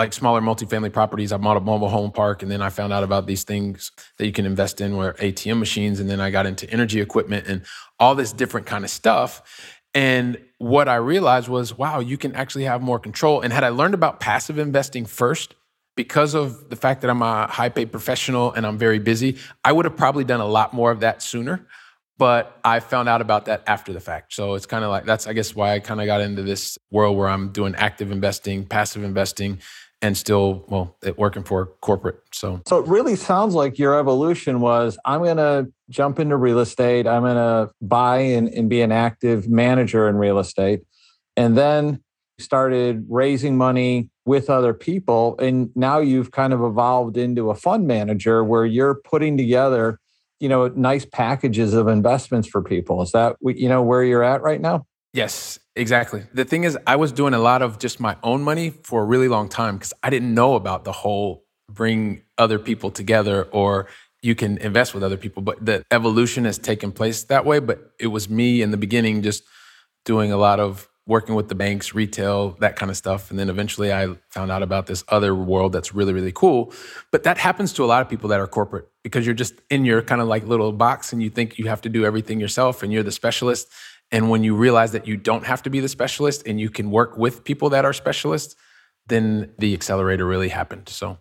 like 0.00 0.14
smaller 0.14 0.40
multifamily 0.40 0.90
properties. 0.90 1.30
I 1.30 1.36
bought 1.36 1.58
a 1.58 1.60
mobile 1.60 1.90
home 1.90 2.10
park, 2.10 2.42
and 2.42 2.50
then 2.50 2.62
I 2.62 2.70
found 2.70 2.90
out 2.90 3.04
about 3.04 3.26
these 3.26 3.44
things 3.44 3.92
that 4.16 4.24
you 4.24 4.32
can 4.32 4.46
invest 4.46 4.80
in, 4.80 4.96
where 4.96 5.12
ATM 5.12 5.58
machines, 5.58 6.00
and 6.00 6.08
then 6.08 6.20
I 6.20 6.30
got 6.30 6.46
into 6.46 6.68
energy 6.70 7.02
equipment 7.02 7.46
and 7.46 7.62
all 7.98 8.14
this 8.14 8.32
different 8.32 8.66
kind 8.66 8.82
of 8.82 8.90
stuff. 8.90 9.76
And 9.92 10.38
what 10.56 10.88
I 10.88 10.94
realized 10.94 11.48
was, 11.48 11.76
wow, 11.76 12.00
you 12.00 12.16
can 12.16 12.34
actually 12.34 12.64
have 12.64 12.80
more 12.80 12.98
control. 12.98 13.42
And 13.42 13.52
had 13.52 13.62
I 13.62 13.68
learned 13.68 13.92
about 13.92 14.20
passive 14.20 14.58
investing 14.58 15.04
first, 15.04 15.54
because 15.96 16.34
of 16.34 16.70
the 16.70 16.76
fact 16.76 17.02
that 17.02 17.10
I'm 17.10 17.20
a 17.20 17.46
high 17.46 17.68
paid 17.68 17.92
professional 17.92 18.52
and 18.52 18.66
I'm 18.66 18.78
very 18.78 19.00
busy, 19.00 19.36
I 19.62 19.72
would 19.72 19.84
have 19.84 19.98
probably 19.98 20.24
done 20.24 20.40
a 20.40 20.46
lot 20.46 20.72
more 20.72 20.90
of 20.90 21.00
that 21.00 21.20
sooner. 21.20 21.66
But 22.16 22.58
I 22.64 22.80
found 22.80 23.08
out 23.08 23.20
about 23.20 23.46
that 23.46 23.64
after 23.66 23.92
the 23.92 24.00
fact. 24.00 24.32
So 24.32 24.54
it's 24.54 24.66
kind 24.66 24.84
of 24.84 24.90
like 24.90 25.04
that's, 25.04 25.26
I 25.26 25.32
guess, 25.32 25.54
why 25.54 25.74
I 25.74 25.80
kind 25.80 26.00
of 26.00 26.06
got 26.06 26.20
into 26.20 26.42
this 26.42 26.78
world 26.90 27.16
where 27.18 27.28
I'm 27.28 27.50
doing 27.50 27.74
active 27.74 28.12
investing, 28.12 28.64
passive 28.66 29.02
investing, 29.02 29.60
and 30.02 30.16
still 30.16 30.64
well 30.68 30.96
working 31.16 31.42
for 31.42 31.66
corporate 31.80 32.20
so. 32.32 32.60
So 32.66 32.78
it 32.78 32.86
really 32.86 33.16
sounds 33.16 33.54
like 33.54 33.78
your 33.78 33.98
evolution 33.98 34.60
was 34.60 34.98
i'm 35.04 35.22
going 35.22 35.36
to 35.36 35.70
jump 35.90 36.20
into 36.20 36.36
real 36.36 36.60
estate. 36.60 37.06
I'm 37.06 37.22
going 37.22 37.34
to 37.34 37.72
buy 37.82 38.18
and, 38.18 38.48
and 38.48 38.70
be 38.70 38.80
an 38.80 38.92
active 38.92 39.48
manager 39.48 40.08
in 40.08 40.16
real 40.16 40.38
estate. 40.38 40.80
And 41.36 41.58
then 41.58 42.02
started 42.38 43.04
raising 43.08 43.56
money 43.56 44.08
with 44.24 44.48
other 44.48 44.72
people 44.72 45.36
and 45.40 45.70
now 45.74 45.98
you've 45.98 46.30
kind 46.30 46.52
of 46.52 46.62
evolved 46.62 47.18
into 47.18 47.50
a 47.50 47.54
fund 47.54 47.86
manager 47.86 48.42
where 48.44 48.64
you're 48.64 48.94
putting 48.94 49.36
together 49.36 49.98
you 50.38 50.48
know 50.48 50.68
nice 50.68 51.04
packages 51.04 51.74
of 51.74 51.86
investments 51.86 52.48
for 52.48 52.62
people. 52.62 53.02
Is 53.02 53.12
that 53.12 53.36
you 53.42 53.68
know 53.68 53.82
where 53.82 54.02
you're 54.02 54.24
at 54.24 54.40
right 54.40 54.60
now? 54.60 54.86
Yes, 55.12 55.58
exactly. 55.80 56.24
The 56.32 56.44
thing 56.44 56.64
is, 56.64 56.78
I 56.86 56.96
was 56.96 57.12
doing 57.12 57.34
a 57.34 57.38
lot 57.38 57.62
of 57.62 57.78
just 57.78 58.00
my 58.00 58.16
own 58.22 58.42
money 58.42 58.70
for 58.70 59.02
a 59.02 59.04
really 59.04 59.28
long 59.28 59.48
time 59.48 59.76
because 59.76 59.92
I 60.02 60.10
didn't 60.10 60.34
know 60.34 60.54
about 60.54 60.84
the 60.84 60.92
whole 60.92 61.44
bring 61.68 62.22
other 62.36 62.58
people 62.58 62.90
together 62.90 63.44
or 63.44 63.88
you 64.22 64.34
can 64.34 64.58
invest 64.58 64.92
with 64.92 65.02
other 65.02 65.16
people. 65.16 65.42
But 65.42 65.64
the 65.64 65.84
evolution 65.90 66.44
has 66.44 66.58
taken 66.58 66.92
place 66.92 67.24
that 67.24 67.44
way. 67.44 67.58
But 67.58 67.92
it 67.98 68.08
was 68.08 68.28
me 68.28 68.62
in 68.62 68.70
the 68.70 68.76
beginning 68.76 69.22
just 69.22 69.44
doing 70.04 70.32
a 70.32 70.36
lot 70.36 70.60
of 70.60 70.88
working 71.06 71.34
with 71.34 71.48
the 71.48 71.54
banks, 71.54 71.94
retail, 71.94 72.56
that 72.60 72.76
kind 72.76 72.90
of 72.90 72.96
stuff. 72.96 73.30
And 73.30 73.38
then 73.38 73.48
eventually 73.48 73.92
I 73.92 74.14
found 74.28 74.52
out 74.52 74.62
about 74.62 74.86
this 74.86 75.02
other 75.08 75.34
world 75.34 75.72
that's 75.72 75.92
really, 75.94 76.12
really 76.12 76.32
cool. 76.32 76.72
But 77.10 77.24
that 77.24 77.38
happens 77.38 77.72
to 77.74 77.84
a 77.84 77.86
lot 77.86 78.02
of 78.02 78.08
people 78.08 78.28
that 78.28 78.38
are 78.38 78.46
corporate 78.46 78.86
because 79.02 79.26
you're 79.26 79.34
just 79.34 79.54
in 79.70 79.84
your 79.84 80.02
kind 80.02 80.20
of 80.20 80.28
like 80.28 80.46
little 80.46 80.72
box 80.72 81.12
and 81.12 81.22
you 81.22 81.30
think 81.30 81.58
you 81.58 81.66
have 81.66 81.80
to 81.80 81.88
do 81.88 82.04
everything 82.04 82.38
yourself 82.38 82.82
and 82.82 82.92
you're 82.92 83.02
the 83.02 83.10
specialist. 83.10 83.68
And 84.12 84.28
when 84.30 84.42
you 84.42 84.56
realize 84.56 84.92
that 84.92 85.06
you 85.06 85.16
don't 85.16 85.46
have 85.46 85.62
to 85.62 85.70
be 85.70 85.80
the 85.80 85.88
specialist 85.88 86.42
and 86.46 86.60
you 86.60 86.68
can 86.70 86.90
work 86.90 87.16
with 87.16 87.44
people 87.44 87.70
that 87.70 87.84
are 87.84 87.92
specialists, 87.92 88.56
then 89.06 89.52
the 89.58 89.72
accelerator 89.74 90.26
really 90.26 90.48
happened. 90.48 90.88
So, 90.88 91.18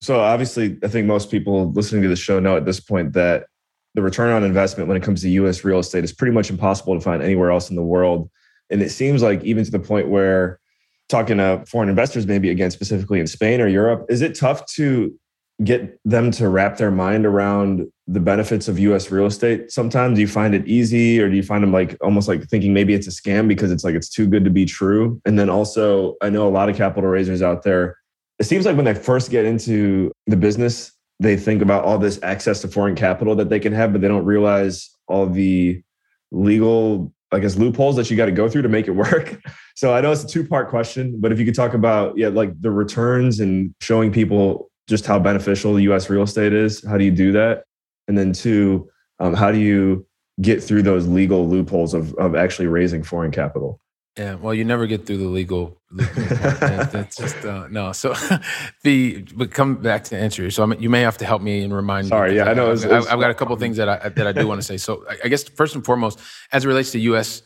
so 0.00 0.20
obviously, 0.20 0.78
I 0.82 0.88
think 0.88 1.06
most 1.06 1.30
people 1.30 1.72
listening 1.72 2.02
to 2.02 2.08
the 2.08 2.16
show 2.16 2.38
know 2.38 2.56
at 2.56 2.64
this 2.64 2.80
point 2.80 3.12
that 3.14 3.46
the 3.94 4.02
return 4.02 4.30
on 4.30 4.44
investment 4.44 4.88
when 4.88 4.96
it 4.96 5.02
comes 5.02 5.22
to 5.22 5.28
US 5.30 5.64
real 5.64 5.80
estate 5.80 6.04
is 6.04 6.12
pretty 6.12 6.32
much 6.32 6.50
impossible 6.50 6.94
to 6.94 7.00
find 7.00 7.22
anywhere 7.22 7.50
else 7.50 7.70
in 7.70 7.76
the 7.76 7.82
world. 7.82 8.30
And 8.70 8.82
it 8.82 8.90
seems 8.90 9.22
like 9.22 9.42
even 9.42 9.64
to 9.64 9.70
the 9.70 9.80
point 9.80 10.08
where 10.08 10.60
talking 11.08 11.38
to 11.38 11.64
foreign 11.66 11.88
investors, 11.88 12.26
maybe 12.26 12.50
again, 12.50 12.70
specifically 12.70 13.18
in 13.18 13.26
Spain 13.26 13.60
or 13.60 13.66
Europe, 13.66 14.06
is 14.08 14.20
it 14.20 14.34
tough 14.34 14.64
to 14.74 15.18
get 15.64 15.98
them 16.04 16.30
to 16.30 16.48
wrap 16.48 16.76
their 16.76 16.90
mind 16.90 17.26
around 17.26 17.86
the 18.06 18.20
benefits 18.20 18.68
of 18.68 18.78
US 18.78 19.10
real 19.10 19.26
estate 19.26 19.70
sometimes? 19.70 20.16
Do 20.16 20.20
you 20.20 20.28
find 20.28 20.54
it 20.54 20.66
easy 20.66 21.20
or 21.20 21.28
do 21.28 21.36
you 21.36 21.42
find 21.42 21.62
them 21.62 21.72
like 21.72 21.96
almost 22.00 22.28
like 22.28 22.44
thinking 22.48 22.72
maybe 22.72 22.94
it's 22.94 23.06
a 23.06 23.10
scam 23.10 23.48
because 23.48 23.72
it's 23.72 23.84
like 23.84 23.94
it's 23.94 24.08
too 24.08 24.26
good 24.26 24.44
to 24.44 24.50
be 24.50 24.64
true? 24.64 25.20
And 25.24 25.38
then 25.38 25.50
also, 25.50 26.14
I 26.22 26.30
know 26.30 26.46
a 26.46 26.50
lot 26.50 26.68
of 26.68 26.76
capital 26.76 27.10
raisers 27.10 27.42
out 27.42 27.64
there, 27.64 27.96
it 28.38 28.44
seems 28.44 28.66
like 28.66 28.76
when 28.76 28.84
they 28.84 28.94
first 28.94 29.30
get 29.30 29.44
into 29.44 30.12
the 30.26 30.36
business, 30.36 30.92
they 31.20 31.36
think 31.36 31.60
about 31.60 31.84
all 31.84 31.98
this 31.98 32.20
access 32.22 32.60
to 32.60 32.68
foreign 32.68 32.94
capital 32.94 33.34
that 33.34 33.48
they 33.48 33.58
can 33.58 33.72
have, 33.72 33.92
but 33.92 34.00
they 34.00 34.08
don't 34.08 34.24
realize 34.24 34.88
all 35.08 35.26
the 35.26 35.82
legal, 36.30 37.12
I 37.32 37.40
guess, 37.40 37.56
loopholes 37.56 37.96
that 37.96 38.10
you 38.10 38.16
got 38.16 38.26
to 38.26 38.32
go 38.32 38.48
through 38.48 38.62
to 38.62 38.68
make 38.68 38.86
it 38.86 38.92
work. 38.92 39.40
So 39.78 39.94
I 39.94 40.00
know 40.00 40.10
it's 40.10 40.24
a 40.24 40.26
two 40.26 40.44
part 40.44 40.70
question, 40.70 41.20
but 41.20 41.30
if 41.30 41.38
you 41.38 41.44
could 41.44 41.54
talk 41.54 41.72
about, 41.72 42.18
yeah, 42.18 42.26
like 42.26 42.50
the 42.60 42.68
returns 42.72 43.38
and 43.38 43.72
showing 43.80 44.10
people 44.10 44.72
just 44.88 45.06
how 45.06 45.18
beneficial 45.18 45.74
the 45.74 45.82
U.S. 45.84 46.08
real 46.10 46.22
estate 46.22 46.52
is? 46.52 46.84
How 46.84 46.96
do 46.96 47.04
you 47.04 47.10
do 47.10 47.32
that? 47.32 47.64
And 48.08 48.16
then 48.16 48.32
two, 48.32 48.88
um, 49.20 49.34
how 49.34 49.52
do 49.52 49.58
you 49.58 50.06
get 50.40 50.62
through 50.62 50.82
those 50.82 51.06
legal 51.06 51.46
loopholes 51.48 51.94
of 51.94 52.14
of 52.14 52.34
actually 52.34 52.66
raising 52.68 53.02
foreign 53.02 53.30
capital? 53.30 53.80
Yeah, 54.16 54.34
well, 54.34 54.52
you 54.52 54.64
never 54.64 54.86
get 54.88 55.06
through 55.06 55.18
the 55.18 55.28
legal. 55.28 55.80
That's 55.92 57.16
just 57.16 57.44
uh, 57.44 57.68
no. 57.70 57.92
So 57.92 58.14
the 58.82 59.22
but 59.36 59.50
come 59.52 59.76
back 59.76 60.04
to 60.04 60.10
the 60.10 60.16
answer. 60.18 60.50
So 60.50 60.62
I 60.62 60.66
mean, 60.66 60.80
you 60.80 60.90
may 60.90 61.02
have 61.02 61.18
to 61.18 61.24
help 61.24 61.42
me 61.42 61.62
and 61.62 61.72
remind. 61.72 62.06
Me. 62.06 62.08
Sorry, 62.08 62.36
yeah, 62.36 62.44
I 62.44 62.54
know. 62.54 62.64
I've, 62.64 62.68
It 62.68 62.70
was- 62.70 62.84
it 62.84 62.90
was- 62.92 63.06
I've 63.06 63.20
got 63.20 63.30
a 63.30 63.34
couple 63.34 63.54
things 63.56 63.76
that 63.76 63.88
I 63.88 64.08
that 64.08 64.26
I 64.26 64.32
do 64.32 64.46
want 64.48 64.60
to 64.60 64.66
say. 64.66 64.76
So 64.78 65.04
I- 65.08 65.18
I 65.24 65.28
guess 65.28 65.44
first 65.44 65.74
and 65.74 65.84
foremost, 65.84 66.18
as 66.52 66.64
it 66.64 66.68
relates 66.68 66.90
to 66.92 66.98
U.S. 67.00 67.42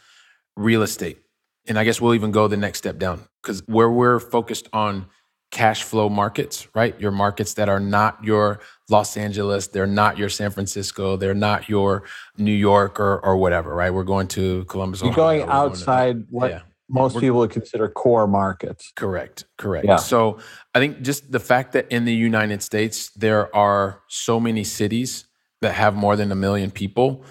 real 0.57 0.83
estate, 0.83 1.19
and 1.67 1.79
I 1.79 1.85
guess 1.85 2.01
we'll 2.01 2.15
even 2.15 2.31
go 2.31 2.49
the 2.49 2.57
next 2.57 2.79
step 2.79 2.99
down 2.99 3.23
because 3.43 3.63
where 3.67 3.91
we're 3.91 4.19
focused 4.21 4.69
on 4.73 5.07
cash 5.53 5.83
flow 5.85 6.09
markets, 6.09 6.67
right? 6.75 6.99
Your 7.01 7.11
markets 7.13 7.55
that 7.55 7.69
are 7.69 7.79
not 7.79 8.25
your 8.25 8.59
Los 8.91 9.17
Angeles, 9.17 9.69
they're 9.69 9.87
not 9.87 10.19
your 10.19 10.29
San 10.29 10.51
Francisco, 10.51 11.17
they're 11.17 11.35
not 11.35 11.69
your 11.69 12.03
New 12.37 12.53
York 12.53 12.99
or 12.99 13.21
or 13.25 13.37
whatever, 13.37 13.73
right? 13.75 13.93
We're 13.95 14.03
going 14.03 14.27
to 14.29 14.65
Columbus. 14.65 15.03
You're 15.03 15.11
Ohio, 15.13 15.23
going 15.25 15.41
we're 15.41 15.47
to- 15.47 15.53
outside 15.53 16.25
what 16.31 16.51
Yeah. 16.51 16.63
most 16.89 17.19
people 17.21 17.39
would 17.39 17.51
consider 17.51 17.89
core 17.89 18.27
markets. 18.27 18.93
Correct. 18.97 19.45
Correct. 19.59 19.87
Yeah. 19.87 19.97
So 19.97 20.39
I 20.75 20.79
think 20.81 21.03
just 21.03 21.31
the 21.31 21.41
fact 21.41 21.73
that 21.75 21.87
in 21.93 22.07
the 22.07 22.15
United 22.15 22.63
States 22.63 23.11
there 23.15 23.55
are 23.55 24.01
so 24.09 24.41
many 24.41 24.65
cities 24.65 25.27
that 25.61 25.75
have 25.75 25.95
more 25.95 26.17
than 26.17 26.33
a 26.33 26.35
million 26.35 26.71
people 26.71 27.25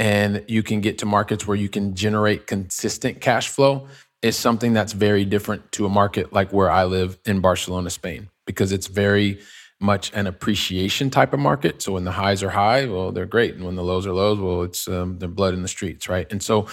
and 0.00 0.44
you 0.48 0.62
can 0.62 0.80
get 0.80 0.96
to 0.98 1.06
markets 1.06 1.46
where 1.46 1.56
you 1.56 1.68
can 1.68 1.94
generate 1.94 2.46
consistent 2.46 3.20
cash 3.20 3.48
flow 3.48 3.86
is 4.22 4.36
something 4.36 4.72
that's 4.72 4.92
very 4.92 5.24
different 5.24 5.70
to 5.72 5.86
a 5.86 5.88
market 5.88 6.32
like 6.32 6.52
where 6.52 6.70
I 6.70 6.84
live 6.84 7.18
in 7.24 7.40
Barcelona, 7.40 7.90
Spain, 7.90 8.28
because 8.46 8.72
it's 8.72 8.86
very 8.86 9.40
much 9.80 10.12
an 10.12 10.26
appreciation 10.26 11.08
type 11.08 11.32
of 11.32 11.38
market. 11.38 11.82
So 11.82 11.92
when 11.92 12.04
the 12.04 12.10
highs 12.12 12.42
are 12.42 12.50
high, 12.50 12.86
well, 12.86 13.12
they're 13.12 13.26
great, 13.26 13.54
and 13.54 13.64
when 13.64 13.76
the 13.76 13.84
lows 13.84 14.06
are 14.06 14.12
lows, 14.12 14.38
well, 14.38 14.62
it's 14.62 14.88
um, 14.88 15.18
the 15.18 15.28
blood 15.28 15.54
in 15.54 15.62
the 15.62 15.68
streets, 15.68 16.08
right? 16.08 16.26
And 16.30 16.42
so, 16.42 16.66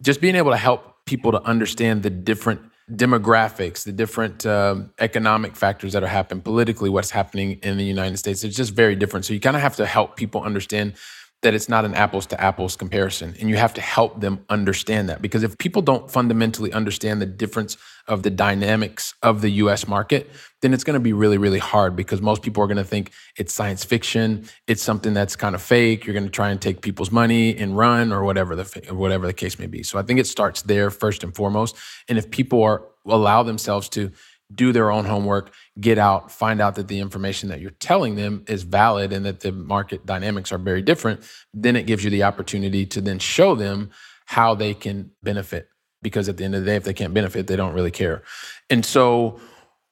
just 0.00 0.20
being 0.20 0.34
able 0.34 0.50
to 0.50 0.56
help 0.56 1.04
people 1.06 1.32
to 1.32 1.42
understand 1.42 2.02
the 2.02 2.10
different 2.10 2.60
demographics, 2.90 3.84
the 3.84 3.92
different 3.92 4.44
um, 4.46 4.92
economic 4.98 5.56
factors 5.56 5.92
that 5.92 6.02
are 6.02 6.08
happening 6.08 6.42
politically, 6.42 6.90
what's 6.90 7.10
happening 7.10 7.58
in 7.62 7.76
the 7.78 7.84
United 7.84 8.16
States, 8.16 8.44
it's 8.44 8.56
just 8.56 8.74
very 8.74 8.96
different. 8.96 9.24
So 9.24 9.32
you 9.32 9.40
kind 9.40 9.56
of 9.56 9.62
have 9.62 9.76
to 9.76 9.86
help 9.86 10.16
people 10.16 10.42
understand 10.42 10.94
that 11.42 11.54
it's 11.54 11.68
not 11.68 11.84
an 11.84 11.94
apples 11.94 12.26
to 12.26 12.40
apples 12.40 12.76
comparison. 12.76 13.34
And 13.40 13.50
you 13.50 13.56
have 13.56 13.74
to 13.74 13.80
help 13.80 14.20
them 14.20 14.44
understand 14.48 15.08
that. 15.08 15.20
Because 15.20 15.42
if 15.42 15.58
people 15.58 15.82
don't 15.82 16.08
fundamentally 16.08 16.72
understand 16.72 17.20
the 17.20 17.26
difference 17.26 17.76
of 18.06 18.22
the 18.22 18.30
dynamics 18.30 19.14
of 19.22 19.40
the 19.40 19.50
US 19.50 19.88
market, 19.88 20.30
then 20.60 20.72
it's 20.72 20.84
going 20.84 20.94
to 20.94 21.00
be 21.00 21.12
really, 21.12 21.38
really 21.38 21.58
hard 21.58 21.96
because 21.96 22.22
most 22.22 22.42
people 22.42 22.62
are 22.62 22.68
going 22.68 22.76
to 22.76 22.84
think 22.84 23.10
it's 23.36 23.52
science 23.52 23.84
fiction, 23.84 24.48
it's 24.68 24.82
something 24.82 25.14
that's 25.14 25.34
kind 25.34 25.56
of 25.56 25.62
fake. 25.62 26.06
You're 26.06 26.14
going 26.14 26.24
to 26.24 26.30
try 26.30 26.50
and 26.50 26.60
take 26.60 26.80
people's 26.80 27.10
money 27.10 27.56
and 27.56 27.76
run 27.76 28.12
or 28.12 28.22
whatever 28.22 28.54
the 28.54 28.94
whatever 28.94 29.26
the 29.26 29.32
case 29.32 29.58
may 29.58 29.66
be. 29.66 29.82
So 29.82 29.98
I 29.98 30.02
think 30.02 30.20
it 30.20 30.28
starts 30.28 30.62
there 30.62 30.90
first 30.90 31.24
and 31.24 31.34
foremost. 31.34 31.76
And 32.08 32.18
if 32.18 32.30
people 32.30 32.62
are 32.62 32.84
allow 33.04 33.42
themselves 33.42 33.88
to 33.90 34.12
do 34.54 34.72
their 34.72 34.90
own 34.90 35.04
homework, 35.04 35.52
get 35.80 35.98
out, 35.98 36.30
find 36.30 36.60
out 36.60 36.74
that 36.74 36.88
the 36.88 36.98
information 36.98 37.48
that 37.48 37.60
you're 37.60 37.70
telling 37.72 38.16
them 38.16 38.44
is 38.48 38.62
valid 38.62 39.12
and 39.12 39.24
that 39.24 39.40
the 39.40 39.52
market 39.52 40.04
dynamics 40.06 40.52
are 40.52 40.58
very 40.58 40.82
different, 40.82 41.22
then 41.54 41.76
it 41.76 41.86
gives 41.86 42.04
you 42.04 42.10
the 42.10 42.22
opportunity 42.22 42.86
to 42.86 43.00
then 43.00 43.18
show 43.18 43.54
them 43.54 43.90
how 44.26 44.54
they 44.54 44.74
can 44.74 45.10
benefit. 45.22 45.68
Because 46.02 46.28
at 46.28 46.36
the 46.36 46.44
end 46.44 46.54
of 46.54 46.62
the 46.62 46.66
day, 46.66 46.76
if 46.76 46.84
they 46.84 46.94
can't 46.94 47.14
benefit, 47.14 47.46
they 47.46 47.54
don't 47.54 47.74
really 47.74 47.92
care. 47.92 48.22
And 48.68 48.84
so, 48.84 49.38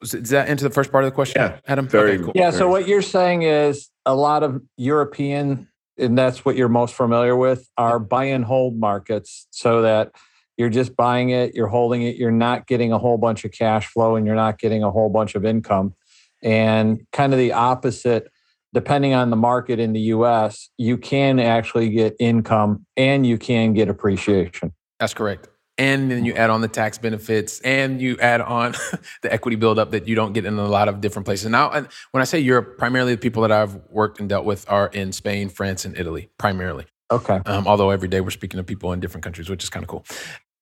does 0.01 0.31
that 0.31 0.49
answer 0.49 0.67
the 0.67 0.75
first 0.75 0.91
part 0.91 1.05
of 1.05 1.11
the 1.11 1.15
question, 1.15 1.41
Yeah, 1.41 1.59
Adam? 1.67 1.87
very 1.87 2.13
Okay, 2.13 2.23
cool. 2.25 2.33
Yeah. 2.35 2.51
So 2.51 2.69
what 2.69 2.89
you're 2.89 3.03
saying 3.03 3.43
is 3.43 3.91
a 4.07 4.15
lot 4.15 4.43
of 4.43 4.63
European, 4.77 5.69
and 5.99 6.19
that's 6.19 6.45
what 6.45 6.57
you're 6.57 6.69
most 6.69 6.95
familiar 6.95 7.37
with, 7.37 7.69
are 7.77 7.99
buy 7.99 8.25
and 8.25 8.45
hold 8.45 8.77
markets, 8.77 9.47
so 9.51 9.83
that 9.83 10.13
you're 10.61 10.69
just 10.69 10.95
buying 10.95 11.31
it, 11.31 11.55
you're 11.55 11.69
holding 11.69 12.03
it, 12.03 12.17
you're 12.17 12.31
not 12.31 12.67
getting 12.67 12.93
a 12.93 12.99
whole 12.99 13.17
bunch 13.17 13.47
of 13.47 13.51
cash 13.51 13.87
flow, 13.87 14.15
and 14.15 14.27
you're 14.27 14.35
not 14.35 14.59
getting 14.59 14.83
a 14.83 14.91
whole 14.91 15.09
bunch 15.09 15.35
of 15.35 15.47
income. 15.47 15.95
And 16.43 17.07
kind 17.13 17.33
of 17.33 17.39
the 17.39 17.55
opposite, 17.55 18.31
depending 18.75 19.15
on 19.15 19.31
the 19.31 19.37
market 19.37 19.81
in 19.81 19.95
the 19.95 20.01
U.S., 20.01 20.69
you 20.77 20.99
can 20.99 21.41
actually 21.41 21.89
get 21.89 22.15
income 22.21 22.85
and 22.95 23.27
you 23.27 23.39
can 23.39 23.73
get 23.73 23.89
appreciation. 23.89 24.75
That's 24.99 25.15
correct. 25.15 25.49
And 25.79 26.11
then 26.11 26.27
you 26.27 26.35
add 26.35 26.51
on 26.51 26.61
the 26.61 26.69
tax 26.69 26.99
benefits 26.99 27.61
and 27.61 27.99
you 27.99 28.19
add 28.21 28.43
on 28.43 28.75
the 29.23 29.33
equity 29.33 29.57
buildup 29.57 29.93
that 29.93 30.07
you 30.07 30.15
don't 30.15 30.35
get 30.35 30.45
in 30.45 30.59
a 30.59 30.69
lot 30.69 30.89
of 30.89 31.01
different 31.01 31.25
places. 31.25 31.49
Now, 31.49 31.71
and 31.71 31.89
when 32.11 32.21
I 32.21 32.25
say 32.25 32.39
Europe, 32.39 32.77
primarily 32.77 33.15
the 33.15 33.19
people 33.19 33.41
that 33.43 33.53
I've 33.53 33.77
worked 33.89 34.21
and 34.21 34.29
dealt 34.29 34.45
with 34.45 34.71
are 34.71 34.89
in 34.89 35.13
Spain, 35.13 35.49
France, 35.49 35.87
and 35.87 35.97
Italy, 35.97 36.29
primarily. 36.37 36.85
Okay. 37.11 37.41
Um, 37.47 37.67
although 37.67 37.91
every 37.91 38.09
day 38.09 38.21
we're 38.21 38.31
speaking 38.31 38.59
to 38.59 38.65
people 38.65 38.93
in 38.93 39.01
different 39.01 39.25
countries, 39.25 39.49
which 39.49 39.65
is 39.65 39.71
kind 39.71 39.83
of 39.83 39.89
cool. 39.89 40.05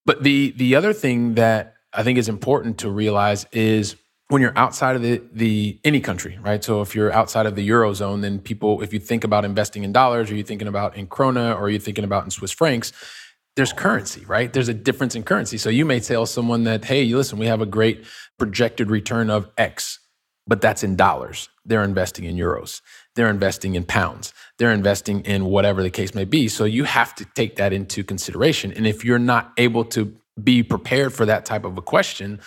But 0.08 0.22
the 0.22 0.52
the 0.56 0.74
other 0.74 0.94
thing 0.94 1.34
that 1.34 1.74
I 1.92 2.02
think 2.02 2.16
is 2.16 2.30
important 2.30 2.78
to 2.78 2.90
realize 2.90 3.44
is 3.52 3.94
when 4.28 4.40
you're 4.40 4.56
outside 4.56 4.96
of 4.96 5.02
the 5.02 5.20
the 5.34 5.78
any 5.84 6.00
country, 6.00 6.38
right? 6.40 6.64
So 6.64 6.80
if 6.80 6.94
you're 6.94 7.12
outside 7.12 7.44
of 7.44 7.56
the 7.56 7.68
eurozone, 7.68 8.22
then 8.22 8.38
people, 8.38 8.80
if 8.80 8.94
you 8.94 9.00
think 9.00 9.22
about 9.22 9.44
investing 9.44 9.84
in 9.84 9.92
dollars, 9.92 10.30
or 10.30 10.34
you're 10.34 10.46
thinking 10.46 10.66
about 10.66 10.96
in 10.96 11.08
krona, 11.08 11.54
or 11.54 11.64
are 11.64 11.68
you're 11.68 11.78
thinking 11.78 12.04
about 12.04 12.24
in 12.24 12.30
Swiss 12.30 12.52
francs, 12.52 12.90
there's 13.54 13.74
currency, 13.74 14.24
right? 14.24 14.50
There's 14.50 14.70
a 14.70 14.74
difference 14.88 15.14
in 15.14 15.24
currency. 15.24 15.58
So 15.58 15.68
you 15.68 15.84
may 15.84 16.00
tell 16.00 16.24
someone 16.24 16.64
that, 16.64 16.86
hey, 16.86 17.04
listen, 17.04 17.38
we 17.38 17.44
have 17.44 17.60
a 17.60 17.66
great 17.66 18.06
projected 18.38 18.90
return 18.90 19.28
of 19.28 19.50
X, 19.58 19.98
but 20.48 20.60
that's 20.60 20.82
in 20.82 20.96
dollars. 20.96 21.50
They're 21.64 21.84
investing 21.84 22.24
in 22.24 22.36
euros. 22.36 22.80
They're 23.14 23.28
investing 23.28 23.74
in 23.74 23.84
pounds. 23.84 24.32
They're 24.56 24.72
investing 24.72 25.20
in 25.20 25.44
whatever 25.44 25.82
the 25.82 25.90
case 25.90 26.14
may 26.14 26.24
be. 26.24 26.48
So 26.48 26.64
you 26.64 26.84
have 26.84 27.14
to 27.16 27.26
take 27.36 27.56
that 27.56 27.72
into 27.72 28.02
consideration. 28.02 28.72
And 28.72 28.86
if 28.86 29.04
you're 29.04 29.18
not 29.18 29.52
able 29.58 29.84
to 29.86 30.16
be 30.42 30.62
prepared 30.62 31.12
for 31.12 31.26
that 31.26 31.44
type 31.44 31.64
of 31.64 31.76
a 31.76 31.82
question, 31.82 32.40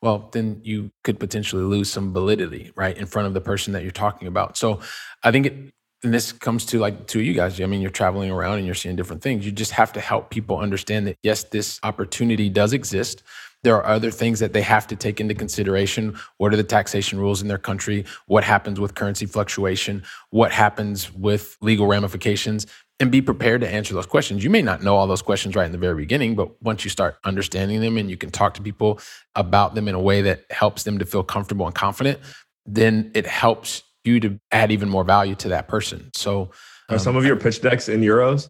well, 0.00 0.30
then 0.32 0.60
you 0.62 0.90
could 1.04 1.18
potentially 1.18 1.62
lose 1.62 1.90
some 1.90 2.12
validity, 2.12 2.72
right, 2.74 2.96
in 2.96 3.06
front 3.06 3.28
of 3.28 3.34
the 3.34 3.40
person 3.40 3.72
that 3.74 3.82
you're 3.82 3.90
talking 3.90 4.28
about. 4.28 4.56
So 4.56 4.80
I 5.22 5.30
think 5.30 5.46
it, 5.46 5.54
and 6.02 6.14
this 6.14 6.32
comes 6.32 6.64
to 6.66 6.78
like 6.78 7.08
to 7.08 7.20
you 7.20 7.34
guys. 7.34 7.60
I 7.60 7.66
mean, 7.66 7.82
you're 7.82 7.90
traveling 7.90 8.30
around 8.30 8.56
and 8.56 8.64
you're 8.64 8.74
seeing 8.74 8.96
different 8.96 9.20
things. 9.20 9.44
You 9.44 9.52
just 9.52 9.72
have 9.72 9.92
to 9.94 10.00
help 10.00 10.30
people 10.30 10.58
understand 10.58 11.06
that 11.06 11.18
yes, 11.22 11.44
this 11.44 11.78
opportunity 11.82 12.48
does 12.48 12.72
exist. 12.72 13.22
There 13.62 13.76
are 13.76 13.84
other 13.84 14.10
things 14.10 14.38
that 14.40 14.52
they 14.54 14.62
have 14.62 14.86
to 14.86 14.96
take 14.96 15.20
into 15.20 15.34
consideration. 15.34 16.18
What 16.38 16.52
are 16.52 16.56
the 16.56 16.64
taxation 16.64 17.18
rules 17.18 17.42
in 17.42 17.48
their 17.48 17.58
country? 17.58 18.06
What 18.26 18.42
happens 18.42 18.80
with 18.80 18.94
currency 18.94 19.26
fluctuation? 19.26 20.02
What 20.30 20.50
happens 20.50 21.12
with 21.12 21.58
legal 21.60 21.86
ramifications? 21.86 22.66
And 23.00 23.10
be 23.10 23.22
prepared 23.22 23.62
to 23.62 23.68
answer 23.68 23.94
those 23.94 24.06
questions. 24.06 24.44
You 24.44 24.50
may 24.50 24.60
not 24.60 24.82
know 24.82 24.94
all 24.96 25.06
those 25.06 25.22
questions 25.22 25.54
right 25.54 25.64
in 25.64 25.72
the 25.72 25.78
very 25.78 25.94
beginning, 25.94 26.36
but 26.36 26.60
once 26.62 26.84
you 26.84 26.90
start 26.90 27.16
understanding 27.24 27.80
them 27.80 27.96
and 27.96 28.10
you 28.10 28.16
can 28.16 28.30
talk 28.30 28.54
to 28.54 28.62
people 28.62 29.00
about 29.34 29.74
them 29.74 29.88
in 29.88 29.94
a 29.94 30.00
way 30.00 30.20
that 30.22 30.44
helps 30.50 30.82
them 30.82 30.98
to 30.98 31.06
feel 31.06 31.22
comfortable 31.22 31.64
and 31.66 31.74
confident, 31.74 32.18
then 32.66 33.10
it 33.14 33.26
helps 33.26 33.82
you 34.04 34.20
to 34.20 34.38
add 34.52 34.70
even 34.70 34.88
more 34.88 35.04
value 35.04 35.34
to 35.36 35.48
that 35.48 35.66
person. 35.68 36.10
So, 36.14 36.50
Are 36.90 36.98
some 36.98 37.14
um, 37.14 37.16
of 37.16 37.24
your 37.24 37.36
pitch 37.36 37.60
decks 37.62 37.88
in 37.88 38.00
euros? 38.02 38.48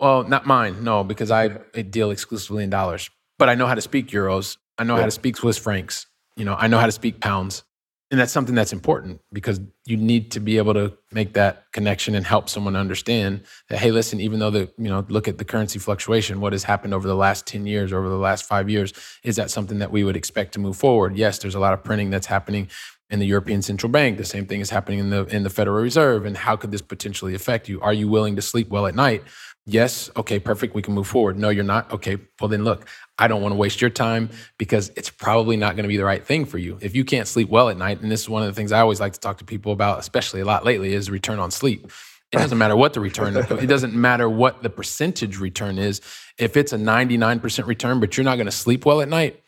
well, 0.00 0.24
not 0.24 0.44
mine, 0.44 0.82
no, 0.82 1.04
because 1.04 1.30
I 1.30 1.48
deal 1.48 2.10
exclusively 2.10 2.64
in 2.64 2.70
dollars. 2.70 3.10
But 3.38 3.48
I 3.48 3.54
know 3.54 3.66
how 3.66 3.74
to 3.74 3.80
speak 3.80 4.08
euros. 4.08 4.56
I 4.78 4.84
know 4.84 4.96
how 4.96 5.04
to 5.04 5.10
speak 5.10 5.36
Swiss 5.36 5.58
francs. 5.58 6.06
You 6.36 6.44
know, 6.44 6.54
I 6.54 6.66
know 6.66 6.78
how 6.78 6.86
to 6.86 6.92
speak 6.92 7.20
pounds. 7.20 7.64
And 8.10 8.20
that's 8.20 8.32
something 8.32 8.54
that's 8.54 8.72
important 8.72 9.20
because 9.32 9.60
you 9.86 9.96
need 9.96 10.30
to 10.32 10.40
be 10.40 10.58
able 10.58 10.74
to 10.74 10.92
make 11.10 11.32
that 11.34 11.64
connection 11.72 12.14
and 12.14 12.24
help 12.24 12.48
someone 12.48 12.76
understand 12.76 13.42
that, 13.70 13.78
hey, 13.78 13.90
listen, 13.90 14.20
even 14.20 14.38
though 14.38 14.50
the, 14.50 14.70
you 14.76 14.88
know, 14.88 15.04
look 15.08 15.26
at 15.26 15.38
the 15.38 15.44
currency 15.44 15.78
fluctuation, 15.78 16.40
what 16.40 16.52
has 16.52 16.62
happened 16.62 16.94
over 16.94 17.08
the 17.08 17.16
last 17.16 17.46
10 17.46 17.66
years, 17.66 17.92
over 17.92 18.08
the 18.08 18.18
last 18.18 18.44
five 18.44 18.68
years, 18.70 18.92
is 19.24 19.36
that 19.36 19.50
something 19.50 19.78
that 19.78 19.90
we 19.90 20.04
would 20.04 20.16
expect 20.16 20.52
to 20.52 20.60
move 20.60 20.76
forward? 20.76 21.16
Yes, 21.16 21.38
there's 21.38 21.54
a 21.54 21.58
lot 21.58 21.72
of 21.72 21.82
printing 21.82 22.10
that's 22.10 22.26
happening 22.26 22.68
in 23.10 23.18
the 23.18 23.26
European 23.26 23.62
Central 23.62 23.90
Bank. 23.90 24.18
The 24.18 24.24
same 24.24 24.46
thing 24.46 24.60
is 24.60 24.70
happening 24.70 24.98
in 24.98 25.10
the 25.10 25.24
in 25.26 25.42
the 25.42 25.50
Federal 25.50 25.80
Reserve. 25.80 26.24
And 26.24 26.36
how 26.36 26.56
could 26.56 26.70
this 26.70 26.82
potentially 26.82 27.34
affect 27.34 27.68
you? 27.68 27.80
Are 27.80 27.92
you 27.92 28.08
willing 28.08 28.36
to 28.36 28.42
sleep 28.42 28.68
well 28.68 28.86
at 28.86 28.94
night? 28.94 29.22
Yes. 29.66 30.10
Okay, 30.14 30.38
perfect. 30.38 30.74
We 30.74 30.82
can 30.82 30.92
move 30.92 31.06
forward. 31.06 31.38
No, 31.38 31.48
you're 31.48 31.64
not. 31.64 31.90
Okay. 31.90 32.18
Well, 32.38 32.48
then 32.48 32.64
look, 32.64 32.86
I 33.18 33.28
don't 33.28 33.40
want 33.40 33.52
to 33.52 33.56
waste 33.56 33.80
your 33.80 33.90
time 33.90 34.28
because 34.58 34.90
it's 34.94 35.08
probably 35.08 35.56
not 35.56 35.74
going 35.74 35.84
to 35.84 35.88
be 35.88 35.96
the 35.96 36.04
right 36.04 36.24
thing 36.24 36.44
for 36.44 36.58
you. 36.58 36.76
If 36.82 36.94
you 36.94 37.04
can't 37.04 37.26
sleep 37.26 37.48
well 37.48 37.70
at 37.70 37.78
night, 37.78 38.02
and 38.02 38.12
this 38.12 38.22
is 38.22 38.28
one 38.28 38.42
of 38.42 38.48
the 38.48 38.52
things 38.52 38.72
I 38.72 38.80
always 38.80 39.00
like 39.00 39.14
to 39.14 39.20
talk 39.20 39.38
to 39.38 39.44
people 39.44 39.72
about, 39.72 40.00
especially 40.00 40.40
a 40.40 40.44
lot 40.44 40.66
lately, 40.66 40.92
is 40.92 41.10
return 41.10 41.38
on 41.38 41.50
sleep. 41.50 41.90
It 42.30 42.38
doesn't 42.38 42.58
matter 42.58 42.76
what 42.76 42.92
the 42.92 43.00
return, 43.00 43.36
it 43.50 43.66
doesn't 43.66 43.94
matter 43.94 44.28
what 44.28 44.62
the 44.62 44.70
percentage 44.70 45.38
return 45.38 45.78
is. 45.78 46.00
If 46.36 46.56
it's 46.56 46.72
a 46.72 46.76
99% 46.76 47.66
return, 47.66 48.00
but 48.00 48.16
you're 48.16 48.24
not 48.24 48.36
going 48.36 48.46
to 48.46 48.52
sleep 48.52 48.84
well 48.84 49.00
at 49.00 49.08
night, 49.08 49.40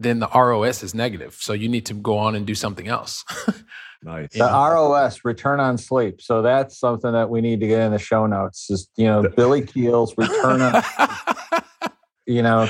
then 0.00 0.18
the 0.18 0.28
ROS 0.28 0.82
is 0.82 0.94
negative. 0.94 1.34
So 1.40 1.52
you 1.52 1.68
need 1.68 1.86
to 1.86 1.94
go 1.94 2.18
on 2.18 2.34
and 2.34 2.46
do 2.46 2.54
something 2.54 2.88
else. 2.88 3.24
Nice. 4.02 4.32
The 4.32 4.44
ROS, 4.44 5.24
return 5.24 5.58
on 5.58 5.76
sleep. 5.76 6.20
So 6.22 6.40
that's 6.40 6.78
something 6.78 7.12
that 7.12 7.30
we 7.30 7.40
need 7.40 7.60
to 7.60 7.66
get 7.66 7.80
in 7.80 7.92
the 7.92 7.98
show 7.98 8.26
notes. 8.26 8.70
Is 8.70 8.88
you 8.96 9.06
know 9.06 9.28
Billy 9.36 9.62
Keel's 9.62 10.16
return 10.16 10.62
on 10.62 10.82
you 12.26 12.42
know 12.42 12.68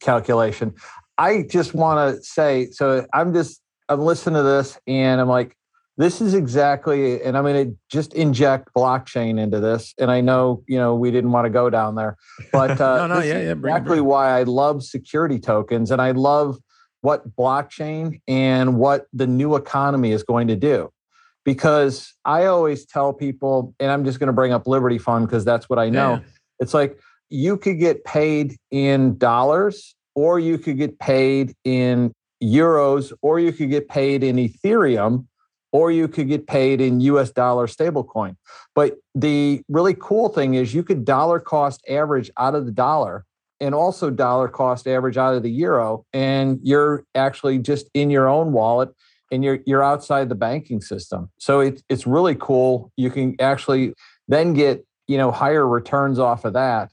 calculation. 0.00 0.74
I 1.16 1.42
just 1.42 1.74
want 1.74 2.16
to 2.16 2.22
say, 2.22 2.70
so 2.70 3.04
I'm 3.12 3.34
just 3.34 3.60
I'm 3.88 4.00
listening 4.00 4.36
to 4.36 4.42
this 4.44 4.78
and 4.86 5.20
I'm 5.20 5.28
like, 5.28 5.56
this 5.98 6.20
is 6.20 6.32
exactly, 6.32 7.20
and 7.22 7.36
I'm 7.36 7.42
going 7.42 7.70
to 7.70 7.76
just 7.90 8.14
inject 8.14 8.68
blockchain 8.72 9.38
into 9.38 9.58
this. 9.58 9.94
And 9.98 10.12
I 10.12 10.20
know, 10.20 10.62
you 10.68 10.78
know, 10.78 10.94
we 10.94 11.10
didn't 11.10 11.32
want 11.32 11.46
to 11.46 11.50
go 11.50 11.70
down 11.70 11.96
there, 11.96 12.16
but 12.52 12.70
uh, 12.80 13.08
no, 13.08 13.16
no, 13.16 13.20
yeah, 13.20 13.40
yeah, 13.40 13.54
bring 13.54 13.74
exactly 13.74 13.96
bring 13.96 14.04
why 14.04 14.38
I 14.38 14.44
love 14.44 14.84
security 14.84 15.40
tokens, 15.40 15.90
and 15.90 16.00
I 16.00 16.12
love 16.12 16.58
what 17.00 17.34
blockchain 17.36 18.20
and 18.26 18.76
what 18.76 19.06
the 19.12 19.26
new 19.26 19.56
economy 19.56 20.12
is 20.12 20.22
going 20.22 20.48
to 20.48 20.56
do. 20.56 20.90
Because 21.44 22.14
I 22.24 22.46
always 22.46 22.84
tell 22.84 23.12
people, 23.12 23.74
and 23.80 23.90
I'm 23.90 24.04
just 24.04 24.18
going 24.18 24.26
to 24.26 24.32
bring 24.32 24.52
up 24.52 24.66
Liberty 24.66 24.98
Fund 24.98 25.26
because 25.26 25.44
that's 25.44 25.68
what 25.68 25.78
I 25.78 25.88
know. 25.88 26.14
Yeah. 26.14 26.20
It's 26.60 26.74
like 26.74 26.98
you 27.30 27.56
could 27.56 27.78
get 27.78 28.04
paid 28.04 28.56
in 28.70 29.16
dollars, 29.16 29.94
or 30.14 30.38
you 30.40 30.58
could 30.58 30.76
get 30.76 30.98
paid 30.98 31.54
in 31.64 32.12
euros, 32.42 33.12
or 33.22 33.40
you 33.40 33.52
could 33.52 33.70
get 33.70 33.88
paid 33.88 34.22
in 34.22 34.36
Ethereum, 34.36 35.26
or 35.72 35.90
you 35.90 36.08
could 36.08 36.28
get 36.28 36.46
paid 36.46 36.80
in 36.80 37.00
US 37.00 37.30
dollar 37.30 37.66
stablecoin. 37.66 38.36
But 38.74 38.96
the 39.14 39.62
really 39.68 39.94
cool 39.94 40.28
thing 40.28 40.54
is 40.54 40.74
you 40.74 40.82
could 40.82 41.04
dollar 41.04 41.40
cost 41.40 41.82
average 41.88 42.30
out 42.36 42.54
of 42.54 42.66
the 42.66 42.72
dollar 42.72 43.24
and 43.60 43.74
also 43.74 44.10
dollar 44.10 44.48
cost 44.48 44.86
average 44.86 45.16
out 45.16 45.34
of 45.34 45.42
the 45.42 45.50
euro, 45.50 46.04
and 46.12 46.58
you're 46.62 47.04
actually 47.14 47.58
just 47.58 47.88
in 47.94 48.10
your 48.10 48.28
own 48.28 48.52
wallet 48.52 48.90
and 49.30 49.44
you're 49.44 49.60
you're 49.66 49.82
outside 49.82 50.28
the 50.28 50.34
banking 50.34 50.80
system. 50.80 51.30
So 51.38 51.60
it's 51.60 51.82
it's 51.88 52.06
really 52.06 52.34
cool. 52.34 52.92
You 52.96 53.10
can 53.10 53.36
actually 53.40 53.94
then 54.26 54.54
get 54.54 54.84
you 55.06 55.18
know 55.18 55.30
higher 55.30 55.66
returns 55.66 56.18
off 56.18 56.44
of 56.44 56.54
that. 56.54 56.90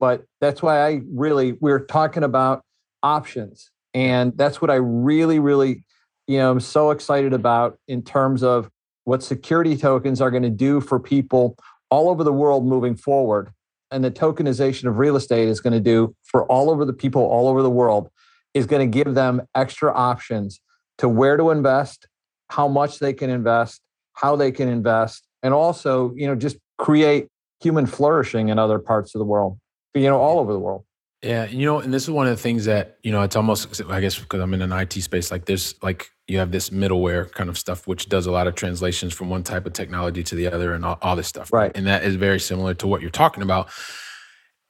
But 0.00 0.24
that's 0.40 0.62
why 0.62 0.86
I 0.86 1.00
really 1.12 1.52
we're 1.60 1.84
talking 1.84 2.22
about 2.22 2.62
options, 3.02 3.70
and 3.94 4.36
that's 4.36 4.60
what 4.60 4.70
I 4.70 4.76
really 4.76 5.38
really 5.38 5.84
you 6.26 6.38
know 6.38 6.50
I'm 6.50 6.60
so 6.60 6.90
excited 6.90 7.32
about 7.32 7.78
in 7.88 8.02
terms 8.02 8.42
of 8.42 8.70
what 9.04 9.22
security 9.22 9.76
tokens 9.76 10.20
are 10.20 10.30
going 10.30 10.42
to 10.42 10.50
do 10.50 10.80
for 10.80 11.00
people 11.00 11.56
all 11.90 12.10
over 12.10 12.22
the 12.22 12.32
world 12.32 12.66
moving 12.66 12.94
forward 12.94 13.50
and 13.90 14.04
the 14.04 14.10
tokenization 14.10 14.84
of 14.84 14.98
real 14.98 15.16
estate 15.16 15.48
is 15.48 15.60
going 15.60 15.72
to 15.72 15.80
do 15.80 16.14
for 16.24 16.44
all 16.46 16.70
over 16.70 16.84
the 16.84 16.92
people 16.92 17.22
all 17.22 17.48
over 17.48 17.62
the 17.62 17.70
world 17.70 18.10
is 18.54 18.66
going 18.66 18.90
to 18.90 18.98
give 19.04 19.14
them 19.14 19.42
extra 19.54 19.92
options 19.92 20.60
to 20.98 21.08
where 21.08 21.36
to 21.36 21.50
invest, 21.50 22.08
how 22.50 22.66
much 22.66 22.98
they 22.98 23.12
can 23.12 23.30
invest, 23.30 23.80
how 24.14 24.36
they 24.36 24.50
can 24.50 24.68
invest, 24.68 25.26
and 25.42 25.54
also, 25.54 26.12
you 26.16 26.26
know, 26.26 26.34
just 26.34 26.56
create 26.76 27.28
human 27.60 27.86
flourishing 27.86 28.48
in 28.48 28.58
other 28.58 28.78
parts 28.78 29.14
of 29.14 29.18
the 29.18 29.24
world, 29.24 29.58
you 29.94 30.08
know, 30.08 30.18
all 30.18 30.38
over 30.38 30.52
the 30.52 30.58
world. 30.58 30.84
Yeah, 31.22 31.46
you 31.46 31.66
know, 31.66 31.80
and 31.80 31.92
this 31.92 32.04
is 32.04 32.10
one 32.10 32.26
of 32.26 32.36
the 32.36 32.42
things 32.42 32.64
that 32.66 32.98
you 33.02 33.10
know. 33.10 33.22
It's 33.22 33.34
almost, 33.34 33.82
I 33.90 34.00
guess, 34.00 34.16
because 34.16 34.40
I'm 34.40 34.54
in 34.54 34.62
an 34.62 34.70
IT 34.70 34.92
space. 34.92 35.32
Like, 35.32 35.46
there's 35.46 35.74
like 35.82 36.08
you 36.28 36.38
have 36.38 36.52
this 36.52 36.70
middleware 36.70 37.32
kind 37.32 37.48
of 37.48 37.58
stuff, 37.58 37.86
which 37.86 38.08
does 38.08 38.26
a 38.26 38.30
lot 38.30 38.46
of 38.46 38.54
translations 38.54 39.14
from 39.14 39.30
one 39.30 39.42
type 39.42 39.66
of 39.66 39.72
technology 39.72 40.22
to 40.22 40.34
the 40.34 40.46
other, 40.46 40.74
and 40.74 40.84
all, 40.84 40.98
all 41.00 41.16
this 41.16 41.26
stuff. 41.26 41.52
Right. 41.52 41.72
And 41.74 41.86
that 41.86 42.04
is 42.04 42.16
very 42.16 42.38
similar 42.38 42.74
to 42.74 42.86
what 42.86 43.00
you're 43.00 43.10
talking 43.10 43.42
about. 43.42 43.70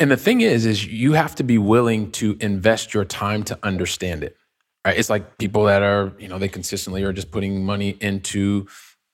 And 0.00 0.10
the 0.10 0.16
thing 0.16 0.40
is, 0.40 0.64
is 0.64 0.86
you 0.86 1.14
have 1.14 1.34
to 1.34 1.42
be 1.42 1.58
willing 1.58 2.12
to 2.12 2.36
invest 2.40 2.94
your 2.94 3.04
time 3.04 3.42
to 3.44 3.58
understand 3.64 4.22
it. 4.22 4.36
Right? 4.86 4.96
It's 4.96 5.10
like 5.10 5.38
people 5.38 5.64
that 5.64 5.82
are, 5.82 6.12
you 6.18 6.28
know, 6.28 6.38
they 6.38 6.48
consistently 6.48 7.02
are 7.02 7.12
just 7.12 7.32
putting 7.32 7.64
money 7.64 7.96
into 8.00 8.68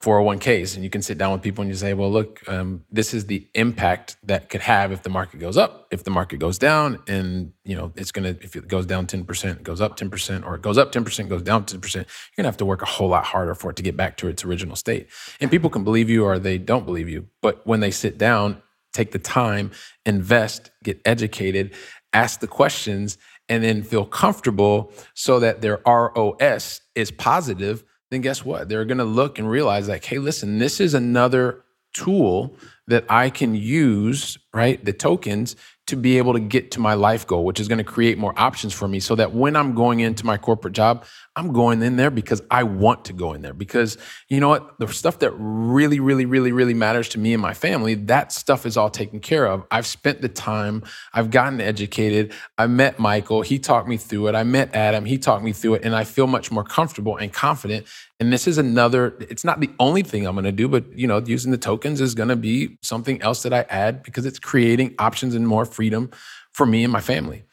401ks, 0.05 0.75
and 0.75 0.83
you 0.83 0.89
can 0.91 1.01
sit 1.01 1.17
down 1.17 1.31
with 1.31 1.41
people 1.41 1.63
and 1.63 1.71
you 1.71 1.75
say, 1.75 1.95
well, 1.95 2.11
look, 2.11 2.47
um, 2.47 2.85
this 2.91 3.11
is 3.11 3.25
the 3.25 3.47
impact 3.55 4.17
that 4.23 4.49
could 4.49 4.61
have 4.61 4.91
if 4.91 5.01
the 5.01 5.09
market 5.09 5.39
goes 5.39 5.57
up, 5.57 5.87
if 5.89 6.03
the 6.03 6.11
market 6.11 6.37
goes 6.37 6.59
down, 6.59 6.99
and 7.07 7.53
you 7.63 7.75
know, 7.75 7.91
it's 7.95 8.11
gonna 8.11 8.35
if 8.41 8.55
it 8.55 8.67
goes 8.67 8.85
down 8.85 9.07
10%, 9.07 9.51
it 9.51 9.63
goes 9.63 9.81
up 9.81 9.97
10%, 9.97 10.45
or 10.45 10.53
it 10.53 10.61
goes 10.61 10.77
up 10.77 10.91
10%, 10.91 11.27
goes 11.27 11.41
down 11.41 11.65
10%, 11.65 11.95
you're 11.95 12.05
gonna 12.37 12.47
have 12.47 12.57
to 12.57 12.65
work 12.65 12.83
a 12.83 12.85
whole 12.85 13.09
lot 13.09 13.25
harder 13.25 13.55
for 13.55 13.71
it 13.71 13.75
to 13.77 13.83
get 13.83 13.97
back 13.97 14.15
to 14.17 14.27
its 14.27 14.45
original 14.45 14.75
state. 14.75 15.07
And 15.41 15.49
people 15.49 15.71
can 15.71 15.83
believe 15.83 16.07
you 16.07 16.23
or 16.23 16.37
they 16.37 16.59
don't 16.59 16.85
believe 16.85 17.09
you, 17.09 17.27
but 17.41 17.65
when 17.65 17.79
they 17.79 17.91
sit 17.91 18.19
down, 18.19 18.61
take 18.93 19.11
the 19.11 19.19
time, 19.19 19.71
invest, 20.05 20.69
get 20.83 21.01
educated, 21.03 21.73
ask 22.13 22.41
the 22.41 22.47
questions, 22.47 23.17
and 23.49 23.63
then 23.63 23.83
feel 23.83 24.05
comfortable 24.05 24.91
so 25.15 25.39
that 25.39 25.61
their 25.61 25.81
ROS 25.85 26.81
is 26.93 27.11
positive, 27.11 27.83
then 28.15 28.21
guess 28.21 28.43
what? 28.45 28.69
They're 28.69 28.85
going 28.85 28.97
to 28.97 29.03
look 29.03 29.37
and 29.37 29.49
realize 29.49 29.87
like, 29.87 30.05
hey, 30.05 30.17
listen, 30.17 30.57
this 30.57 30.79
is 30.79 30.93
another 30.93 31.63
tool 31.93 32.55
that 32.87 33.05
I 33.09 33.29
can 33.29 33.55
use, 33.55 34.37
right? 34.53 34.83
The 34.83 34.93
tokens 34.93 35.55
to 35.87 35.95
be 35.95 36.17
able 36.17 36.33
to 36.33 36.39
get 36.39 36.71
to 36.71 36.79
my 36.79 36.93
life 36.93 37.27
goal, 37.27 37.45
which 37.45 37.59
is 37.59 37.67
going 37.67 37.77
to 37.77 37.83
create 37.83 38.17
more 38.17 38.33
options 38.37 38.73
for 38.73 38.87
me 38.87 38.99
so 38.99 39.15
that 39.15 39.33
when 39.33 39.55
I'm 39.55 39.75
going 39.75 39.99
into 39.99 40.25
my 40.25 40.37
corporate 40.37 40.73
job, 40.73 41.05
I'm 41.37 41.51
going 41.51 41.81
in 41.81 41.97
there 41.97 42.09
because 42.09 42.41
I 42.49 42.63
want 42.63 43.05
to 43.05 43.13
go 43.13 43.33
in 43.33 43.41
there. 43.41 43.53
Because 43.53 43.97
you 44.29 44.39
know 44.39 44.47
what? 44.49 44.79
The 44.79 44.87
stuff 44.87 45.19
that 45.19 45.31
really, 45.31 45.99
really, 45.99 46.25
really, 46.25 46.53
really 46.53 46.73
matters 46.73 47.09
to 47.09 47.19
me 47.19 47.33
and 47.33 47.41
my 47.41 47.53
family, 47.53 47.95
that 47.95 48.31
stuff 48.31 48.65
is 48.65 48.77
all 48.77 48.89
taken 48.89 49.19
care 49.19 49.45
of. 49.45 49.65
I've 49.69 49.85
spent 49.85 50.21
the 50.21 50.29
time, 50.29 50.83
I've 51.13 51.31
gotten 51.31 51.59
educated. 51.59 52.33
I 52.57 52.67
met 52.67 52.99
Michael, 52.99 53.41
he 53.41 53.59
talked 53.59 53.87
me 53.87 53.97
through 53.97 54.27
it. 54.27 54.35
I 54.35 54.43
met 54.43 54.73
Adam, 54.73 55.03
he 55.03 55.17
talked 55.17 55.43
me 55.43 55.51
through 55.51 55.75
it. 55.75 55.83
And 55.83 55.93
I 55.93 56.05
feel 56.05 56.27
much 56.27 56.51
more 56.51 56.63
comfortable 56.63 57.17
and 57.17 57.33
confident. 57.33 57.85
And 58.19 58.31
this 58.31 58.47
is 58.47 58.57
another, 58.57 59.17
it's 59.19 59.43
not 59.43 59.59
the 59.59 59.69
only 59.77 60.03
thing 60.03 60.25
I'm 60.25 60.35
going 60.35 60.45
to 60.45 60.53
do, 60.53 60.69
but 60.69 60.97
you 60.97 61.05
know, 61.05 61.21
using 61.25 61.51
the 61.51 61.57
tokens 61.57 61.99
is 61.99 62.15
going 62.15 62.29
to 62.29 62.37
be 62.37 62.77
something 62.81 63.21
else 63.21 63.43
that 63.43 63.53
I 63.53 63.65
add 63.69 64.03
because 64.03 64.25
it's 64.25 64.39
creating 64.39 64.95
options 64.99 65.35
and 65.35 65.45
more 65.45 65.65
freedom 65.65 66.11
for 66.53 66.65
me 66.65 66.85
and 66.85 66.93
my 66.93 67.01
family. 67.01 67.43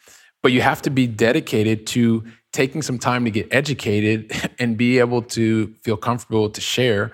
But 0.40 0.52
you 0.52 0.60
have 0.60 0.82
to 0.82 0.90
be 0.90 1.06
dedicated 1.06 1.86
to 1.88 2.24
taking 2.52 2.82
some 2.82 2.98
time 2.98 3.24
to 3.24 3.30
get 3.30 3.48
educated 3.50 4.30
and 4.58 4.76
be 4.76 4.98
able 4.98 5.22
to 5.22 5.74
feel 5.82 5.96
comfortable 5.96 6.50
to 6.50 6.60
share 6.60 7.12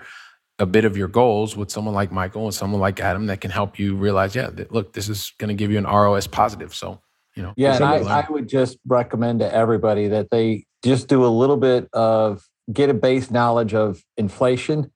a 0.59 0.65
bit 0.65 0.83
of 0.83 0.97
your 0.97 1.07
goals 1.07 1.55
with 1.55 1.71
someone 1.71 1.93
like 1.93 2.11
Michael 2.11 2.43
and 2.43 2.53
someone 2.53 2.81
like 2.81 2.99
Adam 2.99 3.27
that 3.27 3.39
can 3.39 3.49
help 3.49 3.79
you 3.79 3.95
realize, 3.95 4.35
yeah, 4.35 4.49
that, 4.49 4.71
look, 4.73 4.91
this 4.91 5.07
is 5.07 5.31
going 5.37 5.47
to 5.47 5.53
give 5.53 5.71
you 5.71 5.77
an 5.77 5.85
ROS 5.85 6.27
positive. 6.27 6.75
So, 6.75 6.99
you 7.35 7.43
know, 7.43 7.53
Yeah, 7.55 7.75
and 7.75 7.85
I. 7.85 8.23
I 8.23 8.29
would 8.29 8.49
just 8.49 8.77
recommend 8.85 9.39
to 9.39 9.53
everybody 9.53 10.09
that 10.09 10.29
they 10.29 10.65
just 10.83 11.07
do 11.07 11.25
a 11.25 11.27
little 11.27 11.55
bit 11.55 11.87
of 11.93 12.43
get 12.71 12.89
a 12.89 12.93
base 12.93 13.31
knowledge 13.31 13.73
of 13.73 14.03
inflation 14.17 14.91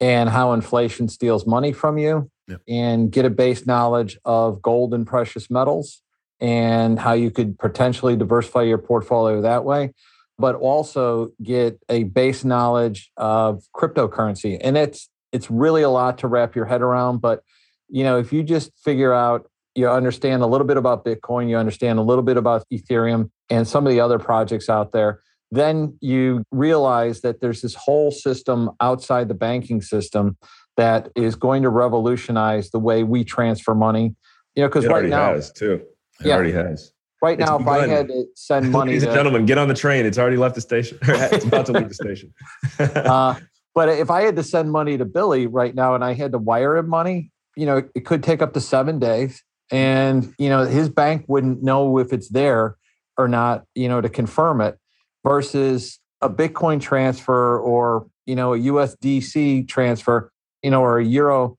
and 0.00 0.30
how 0.30 0.52
inflation 0.54 1.08
steals 1.08 1.46
money 1.46 1.72
from 1.72 1.98
you, 1.98 2.30
Yep. 2.48 2.60
and 2.66 3.10
get 3.12 3.26
a 3.26 3.30
base 3.30 3.66
knowledge 3.66 4.18
of 4.24 4.62
gold 4.62 4.94
and 4.94 5.06
precious 5.06 5.50
metals 5.50 6.02
and 6.40 6.98
how 6.98 7.12
you 7.12 7.30
could 7.30 7.58
potentially 7.58 8.16
diversify 8.16 8.62
your 8.62 8.78
portfolio 8.78 9.40
that 9.42 9.64
way. 9.64 9.92
But 10.38 10.54
also 10.54 11.30
get 11.42 11.80
a 11.88 12.04
base 12.04 12.44
knowledge 12.44 13.10
of 13.16 13.64
cryptocurrency. 13.74 14.58
And 14.60 14.76
it's 14.76 15.08
it's 15.32 15.50
really 15.50 15.82
a 15.82 15.90
lot 15.90 16.18
to 16.18 16.28
wrap 16.28 16.54
your 16.54 16.64
head 16.64 16.80
around. 16.80 17.20
But 17.20 17.42
you 17.88 18.04
know, 18.04 18.18
if 18.18 18.32
you 18.32 18.42
just 18.42 18.70
figure 18.82 19.12
out 19.12 19.50
you 19.74 19.88
understand 19.88 20.42
a 20.42 20.46
little 20.46 20.66
bit 20.66 20.76
about 20.76 21.04
Bitcoin, 21.04 21.48
you 21.48 21.56
understand 21.56 21.98
a 21.98 22.02
little 22.02 22.22
bit 22.22 22.36
about 22.36 22.64
Ethereum 22.72 23.30
and 23.50 23.66
some 23.66 23.86
of 23.86 23.92
the 23.92 24.00
other 24.00 24.18
projects 24.18 24.68
out 24.68 24.92
there, 24.92 25.20
then 25.50 25.96
you 26.00 26.42
realize 26.50 27.20
that 27.22 27.40
there's 27.40 27.62
this 27.62 27.74
whole 27.74 28.10
system 28.10 28.70
outside 28.80 29.28
the 29.28 29.34
banking 29.34 29.80
system 29.80 30.36
that 30.76 31.10
is 31.16 31.34
going 31.34 31.62
to 31.62 31.70
revolutionize 31.70 32.70
the 32.70 32.78
way 32.78 33.02
we 33.02 33.24
transfer 33.24 33.74
money. 33.74 34.14
You 34.54 34.64
know, 34.64 34.68
because 34.68 34.86
right 34.86 35.04
now, 35.04 35.34
has 35.34 35.52
too. 35.52 35.82
It 36.20 36.26
Yeah. 36.28 36.34
already 36.34 36.52
has. 36.52 36.92
right 37.20 37.38
It's 37.40 37.48
now, 37.50 37.58
if 37.58 37.66
I 37.66 37.86
had 37.86 38.08
to 38.08 38.26
send 38.34 38.70
money 38.70 38.92
Ladies 38.92 39.02
and 39.04 39.12
to, 39.12 39.18
gentlemen, 39.18 39.44
get 39.46 39.58
on 39.58 39.68
the 39.68 39.74
train. 39.74 40.06
It's 40.06 40.18
already 40.18 40.36
left 40.36 40.54
the 40.54 40.60
station. 40.60 40.98
it's 41.02 41.44
about 41.44 41.66
to 41.66 41.72
leave 41.72 41.88
the 41.88 41.94
station. 42.04 42.32
uh, 42.78 43.34
but 43.74 43.88
if 43.88 44.10
I 44.10 44.22
had 44.22 44.36
to 44.36 44.42
send 44.42 44.70
money 44.70 44.96
to 44.98 45.04
Billy 45.04 45.46
right 45.46 45.74
now 45.74 45.94
and 45.94 46.04
I 46.04 46.14
had 46.14 46.32
to 46.32 46.38
wire 46.38 46.76
him 46.76 46.88
money, 46.88 47.30
you 47.56 47.66
know, 47.66 47.82
it 47.94 48.04
could 48.06 48.22
take 48.22 48.40
up 48.42 48.52
to 48.54 48.60
seven 48.60 48.98
days. 48.98 49.42
And, 49.70 50.32
you 50.38 50.48
know, 50.48 50.64
his 50.64 50.88
bank 50.88 51.24
wouldn't 51.28 51.62
know 51.62 51.98
if 51.98 52.12
it's 52.12 52.28
there 52.28 52.76
or 53.16 53.28
not, 53.28 53.64
you 53.74 53.88
know, 53.88 54.00
to 54.00 54.08
confirm 54.08 54.60
it 54.60 54.78
versus 55.24 55.98
a 56.22 56.30
Bitcoin 56.30 56.80
transfer 56.80 57.58
or, 57.58 58.06
you 58.26 58.34
know, 58.36 58.54
a 58.54 58.58
USDC 58.58 59.66
transfer, 59.68 60.30
you 60.62 60.70
know, 60.70 60.82
or 60.82 60.98
a 60.98 61.04
Euro 61.04 61.58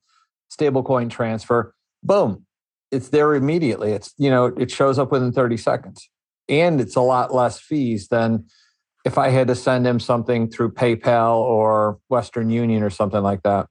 stablecoin 0.51 1.09
transfer. 1.09 1.73
Boom, 2.01 2.45
it's 2.91 3.09
there 3.09 3.35
immediately. 3.35 3.91
It's, 3.91 4.13
you 4.17 4.29
know, 4.29 4.45
it 4.45 4.71
shows 4.71 4.97
up 4.99 5.11
within 5.11 5.31
30 5.31 5.57
seconds. 5.57 6.09
And 6.47 6.81
it's 6.81 6.95
a 6.95 7.01
lot 7.01 7.33
less 7.33 7.59
fees 7.59 8.07
than 8.07 8.45
if 9.05 9.17
I 9.17 9.29
had 9.29 9.47
to 9.47 9.55
send 9.55 9.85
him 9.85 9.99
something 9.99 10.49
through 10.49 10.71
PayPal 10.71 11.35
or 11.37 11.99
Western 12.09 12.49
Union 12.49 12.83
or 12.83 12.89
something 12.89 13.21
like 13.21 13.43
that. 13.43 13.67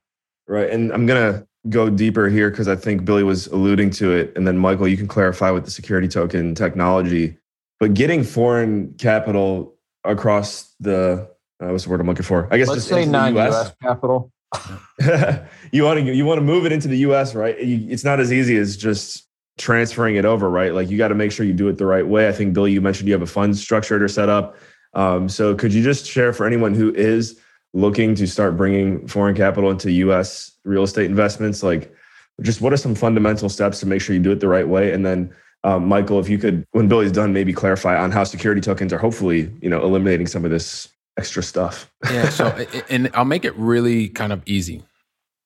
Right. 0.47 0.69
And 0.69 0.91
I'm 0.91 1.05
going 1.05 1.33
to 1.33 1.47
go 1.67 1.89
deeper 1.89 2.29
here 2.29 2.49
because 2.49 2.67
I 2.67 2.75
think 2.75 3.05
Billy 3.05 3.23
was 3.23 3.47
alluding 3.47 3.91
to 3.91 4.11
it. 4.11 4.33
And 4.35 4.47
then, 4.47 4.57
Michael, 4.57 4.87
you 4.87 4.97
can 4.97 5.07
clarify 5.07 5.51
with 5.51 5.65
the 5.65 5.71
security 5.71 6.07
token 6.07 6.55
technology. 6.55 7.37
But 7.79 7.93
getting 7.93 8.23
foreign 8.23 8.93
capital 8.93 9.75
across 10.03 10.73
the, 10.79 11.29
uh, 11.61 11.67
what's 11.67 11.83
the 11.83 11.89
word 11.89 11.99
I'm 11.99 12.07
looking 12.07 12.23
for? 12.23 12.47
I 12.51 12.57
guess 12.57 12.69
Let's 12.69 12.79
just 12.79 12.89
say 12.89 13.03
into 13.03 13.11
the 13.11 13.31
non-US 13.31 13.73
capital. 13.81 14.31
you 15.71 15.83
want 15.83 15.99
to 15.99 16.13
you 16.13 16.25
want 16.25 16.39
to 16.39 16.43
move 16.43 16.65
it 16.65 16.71
into 16.71 16.87
the 16.87 16.97
US, 16.99 17.35
right? 17.35 17.55
It's 17.59 18.03
not 18.03 18.19
as 18.19 18.33
easy 18.33 18.57
as 18.57 18.75
just 18.75 19.27
transferring 19.57 20.15
it 20.15 20.25
over, 20.25 20.49
right? 20.49 20.73
Like 20.73 20.89
you 20.89 20.97
got 20.97 21.09
to 21.09 21.15
make 21.15 21.31
sure 21.31 21.45
you 21.45 21.53
do 21.53 21.67
it 21.67 21.77
the 21.77 21.85
right 21.85 22.07
way. 22.07 22.27
I 22.27 22.31
think 22.31 22.53
Billy, 22.53 22.71
you 22.71 22.81
mentioned 22.81 23.07
you 23.07 23.13
have 23.13 23.21
a 23.21 23.27
fund 23.27 23.57
structured 23.57 24.01
or 24.01 24.07
set 24.07 24.29
up. 24.29 24.55
Um, 24.93 25.29
so 25.29 25.53
could 25.53 25.73
you 25.73 25.83
just 25.83 26.05
share 26.05 26.33
for 26.33 26.47
anyone 26.47 26.73
who 26.73 26.93
is 26.95 27.39
looking 27.73 28.15
to 28.15 28.25
start 28.25 28.57
bringing 28.57 29.07
foreign 29.07 29.35
capital 29.35 29.69
into 29.69 29.91
U.S. 29.91 30.57
real 30.63 30.83
estate 30.83 31.05
investments? 31.05 31.61
Like, 31.61 31.93
just 32.41 32.61
what 32.61 32.73
are 32.73 32.77
some 32.77 32.95
fundamental 32.95 33.49
steps 33.49 33.79
to 33.81 33.85
make 33.85 34.01
sure 34.01 34.15
you 34.15 34.21
do 34.21 34.31
it 34.31 34.39
the 34.39 34.47
right 34.47 34.67
way? 34.67 34.93
And 34.93 35.05
then, 35.05 35.33
um, 35.63 35.87
Michael, 35.87 36.19
if 36.19 36.29
you 36.29 36.37
could, 36.37 36.65
when 36.71 36.87
Billy's 36.87 37.11
done, 37.11 37.33
maybe 37.33 37.53
clarify 37.53 38.01
on 38.01 38.11
how 38.11 38.23
security 38.23 38.61
tokens 38.61 38.93
are 38.93 38.97
hopefully, 38.97 39.53
you 39.61 39.69
know, 39.69 39.83
eliminating 39.83 40.25
some 40.25 40.45
of 40.45 40.51
this 40.51 40.87
extra 41.19 41.43
stuff. 41.43 41.91
yeah. 42.09 42.29
So, 42.29 42.47
and 42.89 43.11
I'll 43.13 43.25
make 43.25 43.45
it 43.45 43.55
really 43.57 44.07
kind 44.07 44.31
of 44.31 44.41
easy. 44.45 44.83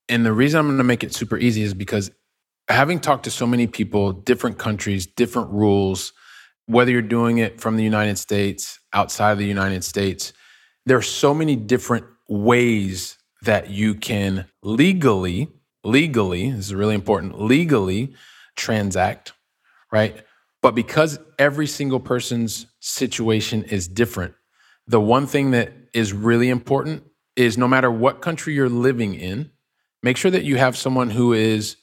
And 0.08 0.24
the 0.24 0.32
reason 0.32 0.60
I'm 0.60 0.66
going 0.66 0.78
to 0.78 0.84
make 0.84 1.02
it 1.02 1.14
super 1.14 1.36
easy 1.36 1.62
is 1.62 1.74
because 1.74 2.10
having 2.68 3.00
talked 3.00 3.24
to 3.24 3.30
so 3.30 3.46
many 3.46 3.66
people, 3.66 4.12
different 4.12 4.58
countries, 4.58 5.06
different 5.06 5.50
rules, 5.50 6.12
whether 6.66 6.90
you're 6.90 7.02
doing 7.02 7.38
it 7.38 7.60
from 7.60 7.76
the 7.76 7.82
United 7.82 8.18
States, 8.18 8.78
outside 8.92 9.32
of 9.32 9.38
the 9.38 9.46
United 9.46 9.82
States, 9.84 10.32
there 10.86 10.96
are 10.96 11.02
so 11.02 11.34
many 11.34 11.56
different 11.56 12.04
ways 12.28 13.18
that 13.42 13.70
you 13.70 13.94
can 13.94 14.46
legally, 14.62 15.48
legally, 15.82 16.50
this 16.50 16.66
is 16.66 16.74
really 16.74 16.94
important, 16.94 17.40
legally 17.40 18.14
transact, 18.56 19.32
right? 19.90 20.22
But 20.62 20.74
because 20.74 21.18
every 21.38 21.66
single 21.66 22.00
person's 22.00 22.66
situation 22.80 23.64
is 23.64 23.88
different, 23.88 24.34
the 24.86 25.00
one 25.00 25.26
thing 25.26 25.52
that 25.52 25.72
is 25.92 26.12
really 26.12 26.48
important 26.48 27.04
is 27.36 27.58
no 27.58 27.66
matter 27.66 27.90
what 27.90 28.20
country 28.20 28.54
you're 28.54 28.68
living 28.68 29.14
in, 29.14 29.50
make 30.02 30.16
sure 30.16 30.30
that 30.30 30.44
you 30.44 30.56
have 30.56 30.76
someone 30.76 31.10
who 31.10 31.32
is 31.32 31.76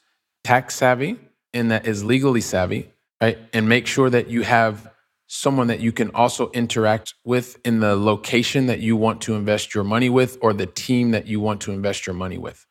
tax 0.43 0.75
savvy 0.75 1.19
and 1.53 1.71
that 1.71 1.85
is 1.85 2.03
legally 2.03 2.41
savvy, 2.41 2.91
right? 3.21 3.37
And 3.53 3.67
make 3.67 3.87
sure 3.87 4.09
that 4.09 4.29
you 4.29 4.43
have 4.43 4.91
someone 5.27 5.67
that 5.67 5.79
you 5.79 5.91
can 5.91 6.11
also 6.11 6.49
interact 6.51 7.13
with 7.23 7.57
in 7.65 7.79
the 7.79 7.95
location 7.95 8.67
that 8.67 8.79
you 8.79 8.97
want 8.97 9.21
to 9.21 9.33
invest 9.33 9.73
your 9.73 9.83
money 9.83 10.09
with 10.09 10.37
or 10.41 10.53
the 10.53 10.65
team 10.65 11.11
that 11.11 11.25
you 11.25 11.39
want 11.39 11.61
to 11.61 11.71
invest 11.71 12.05
your 12.05 12.13
money 12.13 12.37
with. 12.37 12.65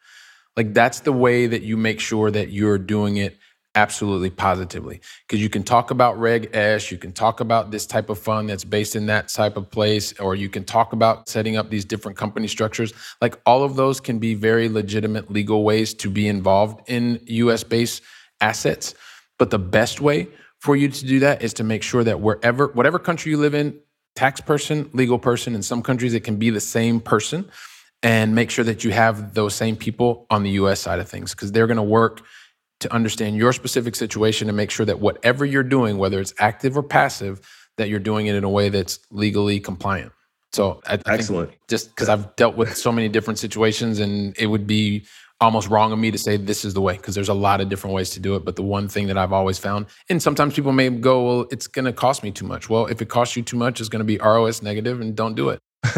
Like 0.56 0.74
that's 0.74 1.00
the 1.00 1.12
way 1.12 1.46
that 1.46 1.62
you 1.62 1.76
make 1.76 2.00
sure 2.00 2.30
that 2.30 2.50
you're 2.50 2.78
doing 2.78 3.16
it 3.16 3.38
absolutely 3.74 4.30
positively. 4.30 5.00
Because 5.26 5.42
you 5.42 5.48
can 5.48 5.62
talk 5.62 5.90
about 5.90 6.18
reg 6.18 6.50
s 6.52 6.90
you 6.90 6.98
can 6.98 7.12
talk 7.12 7.40
about 7.40 7.70
this 7.70 7.86
type 7.86 8.10
of 8.10 8.18
fund 8.18 8.48
that's 8.48 8.64
based 8.64 8.96
in 8.96 9.06
that 9.06 9.28
type 9.28 9.56
of 9.56 9.70
place 9.70 10.12
or 10.18 10.34
you 10.34 10.48
can 10.48 10.64
talk 10.64 10.92
about 10.92 11.28
setting 11.28 11.56
up 11.56 11.70
these 11.70 11.84
different 11.84 12.18
company 12.18 12.48
structures. 12.48 12.92
Like 13.20 13.38
all 13.46 13.62
of 13.62 13.76
those 13.76 14.00
can 14.00 14.18
be 14.18 14.34
very 14.34 14.68
legitimate 14.68 15.30
legal 15.30 15.62
ways 15.62 15.94
to 15.94 16.10
be 16.10 16.26
involved 16.26 16.88
in 16.88 17.20
us 17.28 17.62
based 17.62 18.02
assets. 18.40 18.94
But 19.38 19.50
the 19.50 19.58
best 19.58 20.00
way 20.00 20.28
for 20.58 20.76
you 20.76 20.88
to 20.88 21.06
do 21.06 21.20
that 21.20 21.42
is 21.42 21.54
to 21.54 21.64
make 21.64 21.82
sure 21.82 22.04
that 22.04 22.20
wherever, 22.20 22.68
whatever 22.68 22.98
country 22.98 23.30
you 23.30 23.38
live 23.38 23.54
in, 23.54 23.78
tax 24.16 24.40
person, 24.40 24.90
legal 24.92 25.18
person, 25.18 25.54
in 25.54 25.62
some 25.62 25.82
countries 25.82 26.12
it 26.12 26.20
can 26.20 26.36
be 26.36 26.50
the 26.50 26.60
same 26.60 27.00
person, 27.00 27.48
and 28.02 28.34
make 28.34 28.50
sure 28.50 28.64
that 28.64 28.82
you 28.82 28.90
have 28.90 29.34
those 29.34 29.54
same 29.54 29.76
people 29.76 30.26
on 30.30 30.42
the 30.42 30.50
US 30.50 30.80
side 30.80 30.98
of 30.98 31.08
things 31.08 31.34
because 31.34 31.52
they're 31.52 31.66
going 31.66 31.76
to 31.76 31.82
work 31.82 32.22
to 32.80 32.92
understand 32.92 33.36
your 33.36 33.52
specific 33.52 33.94
situation 33.94 34.48
and 34.48 34.56
make 34.56 34.70
sure 34.70 34.86
that 34.86 35.00
whatever 35.00 35.44
you're 35.44 35.62
doing, 35.62 35.98
whether 35.98 36.20
it's 36.20 36.34
active 36.38 36.76
or 36.76 36.82
passive, 36.82 37.40
that 37.76 37.88
you're 37.88 38.00
doing 38.00 38.26
it 38.26 38.34
in 38.34 38.44
a 38.44 38.48
way 38.48 38.68
that's 38.68 38.98
legally 39.10 39.60
compliant. 39.60 40.12
So 40.52 40.80
I, 40.86 40.94
I 41.06 41.14
excellent. 41.14 41.52
just 41.68 41.90
because 41.90 42.08
I've 42.08 42.34
dealt 42.36 42.56
with 42.56 42.76
so 42.76 42.90
many 42.90 43.08
different 43.08 43.38
situations, 43.38 44.00
and 44.00 44.36
it 44.36 44.46
would 44.46 44.66
be 44.66 45.06
almost 45.40 45.68
wrong 45.68 45.92
of 45.92 45.98
me 45.98 46.10
to 46.10 46.18
say 46.18 46.36
this 46.36 46.64
is 46.64 46.74
the 46.74 46.80
way 46.80 46.96
because 46.96 47.14
there's 47.14 47.28
a 47.28 47.34
lot 47.34 47.60
of 47.60 47.68
different 47.68 47.94
ways 47.94 48.10
to 48.10 48.20
do 48.20 48.34
it. 48.34 48.44
But 48.44 48.56
the 48.56 48.62
one 48.62 48.88
thing 48.88 49.06
that 49.06 49.16
I've 49.16 49.32
always 49.32 49.58
found, 49.58 49.86
and 50.08 50.22
sometimes 50.22 50.54
people 50.54 50.72
may 50.72 50.90
go, 50.90 51.24
well, 51.24 51.46
it's 51.50 51.66
going 51.66 51.84
to 51.84 51.92
cost 51.92 52.22
me 52.22 52.30
too 52.30 52.46
much. 52.46 52.68
Well, 52.68 52.86
if 52.86 53.00
it 53.00 53.08
costs 53.08 53.36
you 53.36 53.42
too 53.42 53.56
much, 53.56 53.80
it's 53.80 53.88
going 53.88 54.00
to 54.00 54.04
be 54.04 54.18
ROS 54.18 54.62
negative, 54.62 55.00
and 55.00 55.14
don't 55.14 55.34
do 55.34 55.50
it. 55.50 55.60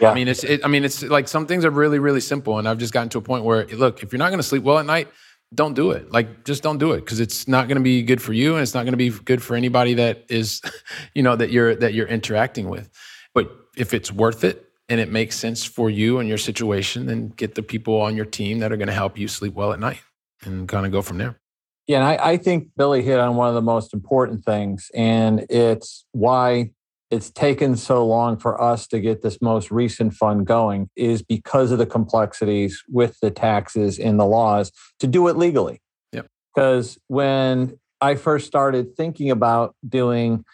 yeah. 0.00 0.10
I 0.10 0.14
mean, 0.14 0.28
it's. 0.28 0.42
It, 0.42 0.64
I 0.64 0.68
mean, 0.68 0.84
it's 0.84 1.02
like 1.02 1.28
some 1.28 1.46
things 1.46 1.64
are 1.64 1.70
really, 1.70 1.98
really 1.98 2.20
simple, 2.20 2.58
and 2.58 2.68
I've 2.68 2.78
just 2.78 2.92
gotten 2.92 3.10
to 3.10 3.18
a 3.18 3.22
point 3.22 3.44
where, 3.44 3.66
look, 3.66 4.02
if 4.02 4.12
you're 4.12 4.18
not 4.18 4.30
going 4.30 4.40
to 4.40 4.44
sleep 4.44 4.62
well 4.62 4.78
at 4.78 4.86
night, 4.86 5.08
don't 5.54 5.74
do 5.74 5.90
it. 5.90 6.12
Like, 6.12 6.44
just 6.44 6.62
don't 6.62 6.78
do 6.78 6.92
it 6.92 7.00
because 7.00 7.20
it's 7.20 7.48
not 7.48 7.68
going 7.68 7.76
to 7.76 7.82
be 7.82 8.02
good 8.02 8.22
for 8.22 8.32
you, 8.32 8.54
and 8.54 8.62
it's 8.62 8.74
not 8.74 8.84
going 8.84 8.92
to 8.92 8.98
be 8.98 9.10
good 9.10 9.42
for 9.42 9.56
anybody 9.56 9.94
that 9.94 10.24
is, 10.28 10.62
you 11.14 11.22
know, 11.22 11.36
that 11.36 11.50
you're 11.50 11.74
that 11.76 11.94
you're 11.94 12.08
interacting 12.08 12.68
with. 12.68 12.88
But 13.34 13.50
if 13.76 13.94
it's 13.94 14.12
worth 14.12 14.44
it, 14.44 14.70
and 14.90 14.98
it 14.98 15.08
makes 15.08 15.36
sense 15.36 15.64
for 15.64 15.88
you 15.88 16.18
and 16.18 16.28
your 16.28 16.36
situation, 16.36 17.06
then 17.06 17.28
get 17.28 17.54
the 17.54 17.62
people 17.62 18.00
on 18.00 18.16
your 18.16 18.24
team 18.24 18.58
that 18.58 18.72
are 18.72 18.76
going 18.76 18.88
to 18.88 18.92
help 18.92 19.16
you 19.16 19.28
sleep 19.28 19.54
well 19.54 19.72
at 19.72 19.78
night 19.78 20.00
and 20.42 20.68
kind 20.68 20.84
of 20.84 20.90
go 20.90 21.00
from 21.00 21.16
there. 21.18 21.38
Yeah, 21.86 21.98
and 21.98 22.06
I, 22.06 22.32
I, 22.32 22.36
think 22.36 22.68
Billy 22.76 23.02
hit 23.02 23.18
on 23.18 23.36
one 23.36 23.48
of 23.48 23.54
the 23.54 23.62
most 23.62 23.94
important 23.94 24.44
things, 24.44 24.90
and 24.94 25.46
it's 25.48 26.04
why 26.12 26.72
it's 27.10 27.30
taken 27.30 27.76
so 27.76 28.06
long 28.06 28.36
for 28.36 28.60
us 28.60 28.86
to 28.88 29.00
get 29.00 29.22
this 29.22 29.42
most 29.42 29.70
recent 29.70 30.14
fund 30.14 30.46
going 30.46 30.88
is 30.94 31.22
because 31.22 31.72
of 31.72 31.78
the 31.78 31.86
complexities 31.86 32.82
with 32.88 33.18
the 33.20 33.30
taxes 33.30 33.98
and 33.98 34.18
the 34.18 34.24
laws 34.24 34.70
to 35.00 35.06
do 35.06 35.26
it 35.26 35.36
legally. 35.36 35.82
Yep. 36.12 36.28
Because 36.54 36.98
when 37.08 37.78
I 38.00 38.14
first 38.14 38.46
started 38.46 38.96
thinking 38.96 39.30
about 39.30 39.74
doing 39.86 40.44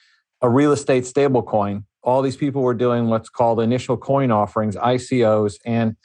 a 0.41 0.49
real 0.49 0.73
estate 0.73 1.05
stablecoin, 1.05 1.85
all 2.03 2.23
these 2.23 2.37
people 2.37 2.63
were 2.63 2.75
doing 2.75 3.09
what's 3.09 3.29
called 3.29 3.61
initial 3.61 3.97
coin 3.97 4.31
offerings, 4.31 4.77
ICOs, 4.77 5.57
and 5.67 5.97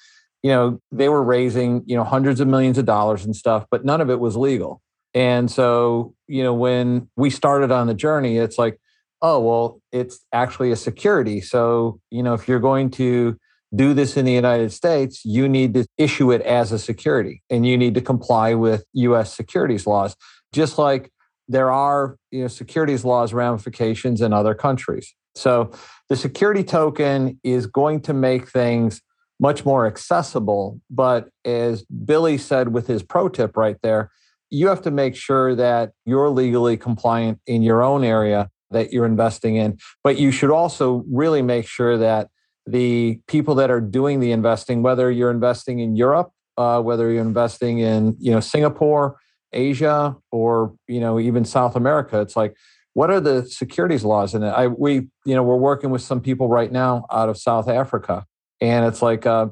you 0.43 0.49
know 0.49 0.82
they 0.91 1.08
were 1.08 1.24
raising 1.24 1.84
you 1.86 1.95
know 1.95 2.04
hundreds 2.04 2.39
of 2.39 2.47
millions 2.47 2.78
of 2.78 2.86
dollars 2.86 3.24
and 3.24 3.36
stuff, 3.36 3.66
but 3.70 3.86
none 3.86 4.02
of 4.02 4.10
it 4.10 4.20
was 4.20 4.36
legal. 4.36 4.82
And 5.14 5.49
so 5.49 6.16
you 6.28 6.43
know 6.43 6.54
when 6.54 7.08
we 7.16 7.30
started 7.30 7.72
on 7.72 7.88
the 7.88 7.93
journey, 7.93 8.38
it's 8.38 8.58
like, 8.58 8.80
oh 9.22 9.39
well, 9.39 9.82
it's 9.91 10.19
actually 10.34 10.72
a 10.72 10.76
security. 10.76 11.41
So 11.41 11.99
you 12.09 12.24
know 12.24 12.34
if 12.34 12.47
you're 12.47 12.59
going 12.59 12.89
to 12.91 13.38
do 13.74 13.93
this 13.93 14.17
in 14.17 14.26
the 14.26 14.34
United 14.34 14.72
States, 14.72 15.24
you 15.24 15.47
need 15.47 15.74
to 15.76 15.86
issue 15.97 16.32
it 16.32 16.41
as 16.41 16.72
a 16.72 16.80
security, 16.80 17.41
and 17.49 17.65
you 17.65 17.78
need 17.78 17.95
to 17.95 18.01
comply 18.01 18.53
with 18.53 18.84
U.S. 18.93 19.36
securities 19.36 19.88
laws, 19.88 20.15
just 20.51 20.78
like 20.78 21.11
there 21.47 21.72
are 21.72 22.17
you 22.32 22.41
know 22.41 22.47
securities 22.47 23.05
laws 23.05 23.34
ramifications 23.34 24.22
in 24.22 24.34
other 24.34 24.53
countries. 24.53 25.13
So 25.36 25.72
the 26.09 26.15
security 26.15 26.63
token 26.63 27.39
is 27.43 27.65
going 27.65 28.01
to 28.01 28.13
make 28.13 28.49
things 28.49 29.01
much 29.39 29.65
more 29.65 29.88
accessible. 29.88 30.80
But 30.89 31.30
as 31.45 31.84
Billy 31.84 32.38
said 32.38 32.74
with 32.74 32.88
his 32.88 33.01
pro 33.01 33.28
tip 33.28 33.57
right 33.57 33.78
there, 33.82 34.11
you 34.49 34.67
have 34.67 34.82
to 34.84 34.91
make 34.91 35.15
sure 35.15 35.55
that 35.55 35.91
you're 36.05 36.30
legally 36.30 36.78
compliant 36.78 37.39
in 37.47 37.63
your 37.63 37.82
own 37.82 38.03
area 38.03 38.49
that 38.72 38.91
you're 38.91 39.05
investing 39.05 39.55
in. 39.55 39.78
But 40.03 40.17
you 40.17 40.32
should 40.32 40.51
also 40.51 41.03
really 41.11 41.41
make 41.41 41.67
sure 41.67 41.97
that 41.97 42.30
the 42.65 43.19
people 43.28 43.55
that 43.55 43.72
are 43.72 43.82
doing 43.82 44.19
the 44.19 44.32
investing, 44.32 44.84
whether 44.84 45.09
you're 45.09 45.32
investing 45.32 45.80
in 45.80 45.95
Europe, 45.95 46.32
uh, 46.57 46.82
whether 46.82 47.11
you're 47.11 47.22
investing 47.22 47.80
in 47.80 48.15
you 48.19 48.32
know 48.32 48.39
Singapore, 48.39 49.17
Asia, 49.53 50.15
or 50.32 50.76
you 50.88 50.99
know 50.99 51.19
even 51.19 51.45
South 51.45 51.76
America, 51.76 52.22
it's 52.22 52.36
like 52.36 52.55
what 52.93 53.09
are 53.09 53.22
the 53.22 53.45
securities 53.45 54.03
laws 54.03 54.36
in 54.36 54.43
it? 54.43 54.49
I 54.49 54.67
we 54.67 55.07
you 55.26 55.36
know 55.36 55.43
we're 55.43 55.55
working 55.55 55.89
with 55.89 56.01
some 56.01 56.22
people 56.22 56.49
right 56.49 56.72
now 56.72 57.05
out 57.11 57.30
of 57.30 57.38
South 57.38 57.67
Africa, 57.67 58.26
and 58.59 58.86
it's 58.86 59.01
like 59.01 59.26
uh, 59.26 59.47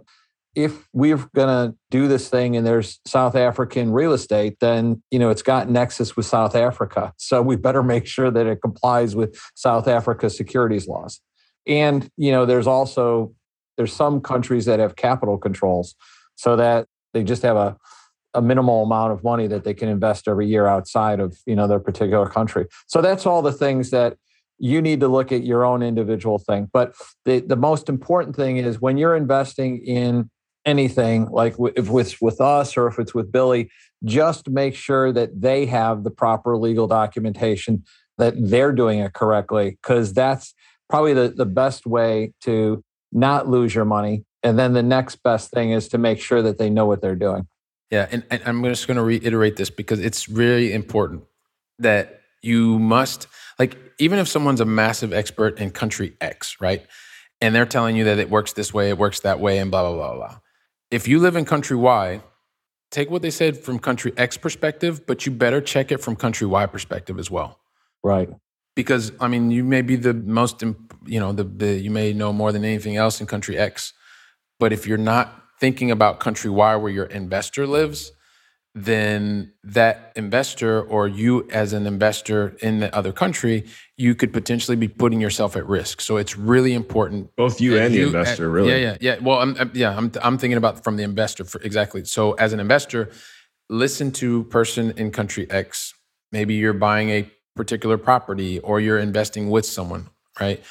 if 0.55 0.87
we're 0.93 1.17
going 1.35 1.69
to 1.71 1.75
do 1.91 2.07
this 2.07 2.29
thing 2.29 2.55
and 2.55 2.65
there's 2.65 2.99
South 3.05 3.35
African 3.35 3.91
real 3.91 4.13
estate, 4.13 4.57
then 4.59 5.01
you 5.11 5.19
know 5.19 5.29
it's 5.29 5.41
got 5.41 5.69
nexus 5.69 6.15
with 6.15 6.25
South 6.25 6.55
Africa, 6.55 7.13
so 7.17 7.41
we 7.41 7.55
better 7.55 7.83
make 7.83 8.05
sure 8.05 8.31
that 8.31 8.47
it 8.47 8.61
complies 8.61 9.15
with 9.15 9.39
South 9.55 9.87
Africa 9.87 10.29
securities 10.29 10.87
laws. 10.87 11.21
And 11.67 12.09
you 12.17 12.31
know 12.31 12.45
there's 12.45 12.67
also 12.67 13.33
there's 13.77 13.93
some 13.93 14.21
countries 14.21 14.65
that 14.65 14.79
have 14.79 14.95
capital 14.95 15.37
controls, 15.37 15.95
so 16.35 16.55
that 16.55 16.87
they 17.13 17.23
just 17.23 17.43
have 17.43 17.57
a 17.57 17.77
a 18.35 18.41
minimal 18.41 18.83
amount 18.83 19.11
of 19.11 19.23
money 19.23 19.47
that 19.47 19.63
they 19.63 19.73
can 19.73 19.89
invest 19.89 20.27
every 20.27 20.47
year 20.47 20.67
outside 20.67 21.19
of 21.19 21.37
you 21.45 21.55
know 21.55 21.67
their 21.67 21.79
particular 21.79 22.27
country. 22.27 22.65
So 22.87 23.01
that's 23.01 23.25
all 23.25 23.41
the 23.41 23.53
things 23.53 23.91
that 23.91 24.17
you 24.59 24.81
need 24.81 24.99
to 24.99 25.07
look 25.07 25.31
at 25.31 25.43
your 25.43 25.63
own 25.63 25.81
individual 25.81 26.37
thing. 26.37 26.69
But 26.73 26.93
the, 27.23 27.39
the 27.39 27.55
most 27.55 27.87
important 27.87 28.35
thing 28.35 28.57
is 28.57 28.81
when 28.81 28.97
you're 28.97 29.15
investing 29.15 29.77
in 29.85 30.29
anything 30.69 31.25
like 31.25 31.55
if 31.75 31.89
it's 31.89 32.21
with 32.21 32.39
us 32.39 32.77
or 32.77 32.87
if 32.87 32.99
it's 32.99 33.13
with 33.13 33.31
billy 33.31 33.69
just 34.05 34.49
make 34.49 34.75
sure 34.75 35.11
that 35.11 35.41
they 35.41 35.65
have 35.65 36.03
the 36.03 36.11
proper 36.11 36.57
legal 36.57 36.87
documentation 36.87 37.83
that 38.17 38.33
they're 38.37 38.71
doing 38.71 38.99
it 38.99 39.13
correctly 39.13 39.77
because 39.81 40.13
that's 40.13 40.53
probably 40.89 41.13
the, 41.13 41.29
the 41.29 41.45
best 41.45 41.85
way 41.85 42.31
to 42.41 42.83
not 43.11 43.49
lose 43.49 43.75
your 43.75 43.85
money 43.85 44.23
and 44.43 44.57
then 44.57 44.73
the 44.73 44.83
next 44.83 45.17
best 45.23 45.51
thing 45.51 45.71
is 45.71 45.89
to 45.89 45.97
make 45.97 46.19
sure 46.19 46.41
that 46.41 46.57
they 46.57 46.69
know 46.69 46.85
what 46.85 47.01
they're 47.01 47.15
doing 47.15 47.47
yeah, 47.91 48.07
and, 48.11 48.23
and 48.29 48.41
I'm 48.45 48.63
just 48.63 48.87
going 48.87 48.97
to 48.97 49.03
reiterate 49.03 49.55
this 49.55 49.69
because 49.69 49.99
it's 49.99 50.29
really 50.29 50.73
important 50.73 51.23
that 51.79 52.21
you 52.41 52.77
must 52.79 53.27
like 53.57 53.77
even 53.97 54.19
if 54.19 54.27
someone's 54.27 54.61
a 54.61 54.65
massive 54.65 55.11
expert 55.11 55.59
in 55.59 55.71
country 55.71 56.15
X, 56.21 56.57
right? 56.61 56.85
And 57.41 57.55
they're 57.55 57.65
telling 57.65 57.95
you 57.95 58.03
that 58.05 58.19
it 58.19 58.29
works 58.29 58.53
this 58.53 58.73
way, 58.73 58.89
it 58.89 58.97
works 58.97 59.21
that 59.21 59.39
way, 59.39 59.57
and 59.57 59.71
blah 59.71 59.81
blah 59.83 59.95
blah 59.95 60.15
blah. 60.15 60.39
If 60.91 61.07
you 61.07 61.19
live 61.19 61.35
in 61.35 61.45
country 61.45 61.77
Y, 61.77 62.21
take 62.91 63.11
what 63.11 63.21
they 63.21 63.29
said 63.29 63.57
from 63.57 63.79
country 63.79 64.11
X 64.17 64.37
perspective, 64.37 65.05
but 65.05 65.25
you 65.25 65.31
better 65.31 65.61
check 65.61 65.91
it 65.91 66.01
from 66.01 66.15
country 66.15 66.47
Y 66.47 66.65
perspective 66.65 67.19
as 67.19 67.29
well. 67.29 67.59
Right. 68.03 68.29
Because 68.75 69.11
I 69.19 69.27
mean, 69.27 69.51
you 69.51 69.63
may 69.63 69.81
be 69.81 69.95
the 69.95 70.13
most, 70.13 70.61
you 70.61 71.19
know, 71.19 71.33
the, 71.33 71.43
the 71.43 71.79
you 71.79 71.91
may 71.91 72.13
know 72.13 72.33
more 72.33 72.51
than 72.51 72.63
anything 72.65 72.95
else 72.95 73.21
in 73.21 73.27
country 73.27 73.57
X, 73.57 73.93
But 74.59 74.73
if 74.73 74.85
you're 74.85 74.97
not 74.97 75.43
thinking 75.59 75.89
about 75.91 76.19
country 76.19 76.49
Y 76.49 76.75
where 76.75 76.91
your 76.91 77.05
investor 77.05 77.65
lives, 77.65 78.11
then 78.85 79.51
that 79.63 80.13
investor 80.15 80.81
or 80.81 81.07
you 81.07 81.47
as 81.51 81.73
an 81.73 81.85
investor 81.85 82.55
in 82.61 82.79
the 82.79 82.95
other 82.95 83.11
country, 83.11 83.65
you 83.97 84.15
could 84.15 84.31
potentially 84.31 84.77
be 84.77 84.87
putting 84.87 85.19
yourself 85.19 85.55
at 85.55 85.65
risk. 85.67 86.01
So 86.01 86.17
it's 86.17 86.37
really 86.37 86.73
important. 86.73 87.35
Both 87.35 87.59
you 87.59 87.77
and 87.77 87.93
the 87.93 88.03
investor, 88.03 88.47
uh, 88.47 88.53
really. 88.53 88.71
Yeah, 88.71 88.77
yeah, 88.77 88.97
yeah. 89.01 89.17
Well, 89.21 89.39
I'm, 89.39 89.55
I'm- 89.57 89.71
yeah, 89.73 89.95
I'm, 89.95 90.11
I'm 90.23 90.37
thinking 90.37 90.57
about 90.57 90.83
from 90.83 90.97
the 90.97 91.03
investor 91.03 91.43
for 91.43 91.61
exactly. 91.61 92.05
So 92.05 92.33
as 92.33 92.53
an 92.53 92.59
investor, 92.59 93.09
listen 93.69 94.11
to 94.13 94.43
person 94.45 94.93
in 94.97 95.11
country 95.11 95.49
X. 95.49 95.93
Maybe 96.31 96.53
you're 96.55 96.73
buying 96.73 97.09
a 97.09 97.29
particular 97.55 97.97
property 97.97 98.59
or 98.59 98.79
you're 98.79 98.99
investing 98.99 99.49
with 99.49 99.65
someone, 99.65 100.09
right? 100.39 100.63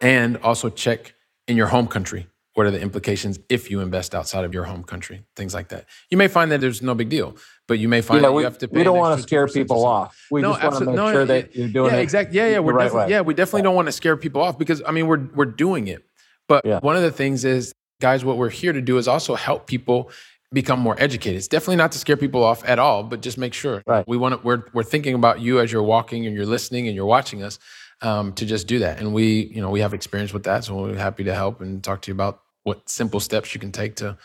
And 0.00 0.36
also 0.38 0.68
check 0.68 1.14
in 1.48 1.56
your 1.56 1.68
home 1.68 1.86
country. 1.86 2.26
What 2.54 2.66
are 2.66 2.70
the 2.70 2.80
implications 2.80 3.38
if 3.48 3.68
you 3.70 3.80
invest 3.80 4.14
outside 4.14 4.44
of 4.44 4.54
your 4.54 4.64
home 4.64 4.84
country? 4.84 5.24
Things 5.34 5.52
like 5.54 5.68
that. 5.68 5.86
You 6.10 6.16
may 6.16 6.28
find 6.28 6.52
that 6.52 6.60
there's 6.60 6.82
no 6.82 6.94
big 6.94 7.08
deal, 7.08 7.36
but 7.66 7.80
you 7.80 7.88
may 7.88 8.00
find 8.00 8.22
Yeah, 8.22 8.28
that 8.28 8.32
we, 8.32 8.42
you 8.42 8.44
have 8.44 8.58
to 8.58 8.68
pay. 8.68 8.78
we 8.78 8.84
don't 8.84 8.96
want 8.96 9.16
to 9.18 9.22
scare 9.22 9.48
people 9.48 9.84
off. 9.84 10.16
We 10.30 10.40
just 10.40 10.62
want 10.62 10.76
to 10.76 10.84
make 10.84 10.94
no, 10.94 11.10
sure 11.10 11.20
yeah, 11.22 11.26
that 11.26 11.56
you're 11.56 11.68
doing 11.68 11.92
yeah, 11.92 11.98
it 11.98 12.02
exactly. 12.02 12.36
Yeah, 12.38 12.48
yeah, 12.48 12.58
we're 12.60 12.72
right 12.72 12.84
definitely 12.84 13.12
yeah, 13.12 13.20
we 13.22 13.34
definitely 13.34 13.62
don't 13.62 13.74
want 13.74 13.86
to 13.86 13.92
scare 13.92 14.16
people 14.16 14.40
off 14.40 14.56
because 14.56 14.82
I 14.86 14.92
mean 14.92 15.08
we're 15.08 15.26
we're 15.34 15.46
doing 15.46 15.88
it. 15.88 16.04
But 16.48 16.64
Yeah. 16.64 16.78
one 16.80 16.94
of 16.94 17.02
the 17.02 17.10
things 17.10 17.44
is, 17.44 17.72
guys, 18.00 18.24
what 18.24 18.36
we're 18.36 18.50
here 18.50 18.72
to 18.72 18.80
do 18.80 18.98
is 18.98 19.08
also 19.08 19.34
help 19.34 19.66
people 19.66 20.10
become 20.52 20.78
more 20.78 20.94
educated. 20.98 21.38
It's 21.38 21.48
definitely 21.48 21.76
not 21.76 21.90
to 21.92 21.98
scare 21.98 22.16
people 22.16 22.44
off 22.44 22.62
at 22.68 22.78
all, 22.78 23.02
but 23.02 23.20
just 23.20 23.36
make 23.36 23.54
sure. 23.54 23.82
Right. 23.84 24.06
We 24.06 24.16
want 24.16 24.40
to. 24.40 24.46
We're 24.46 24.62
we're 24.72 24.84
thinking 24.84 25.14
about 25.14 25.40
you 25.40 25.58
as 25.58 25.72
you're 25.72 25.82
walking 25.82 26.24
and 26.26 26.36
you're 26.36 26.46
listening 26.46 26.86
and 26.86 26.94
you're 26.94 27.04
watching 27.06 27.42
us 27.42 27.58
um, 28.02 28.32
to 28.34 28.46
just 28.46 28.68
do 28.68 28.78
that. 28.78 29.00
And 29.00 29.12
we, 29.12 29.46
you 29.46 29.60
know, 29.60 29.70
we 29.70 29.80
have 29.80 29.92
experience 29.92 30.32
with 30.32 30.44
that, 30.44 30.62
so 30.62 30.76
we're 30.76 30.94
happy 30.94 31.24
to 31.24 31.34
help 31.34 31.60
and 31.60 31.82
talk 31.82 32.02
to 32.02 32.10
you 32.10 32.14
about 32.14 32.42
what 32.64 32.88
simple 32.88 33.20
steps 33.20 33.54
you 33.54 33.60
can 33.60 33.70
take 33.72 33.94
to 33.96 34.18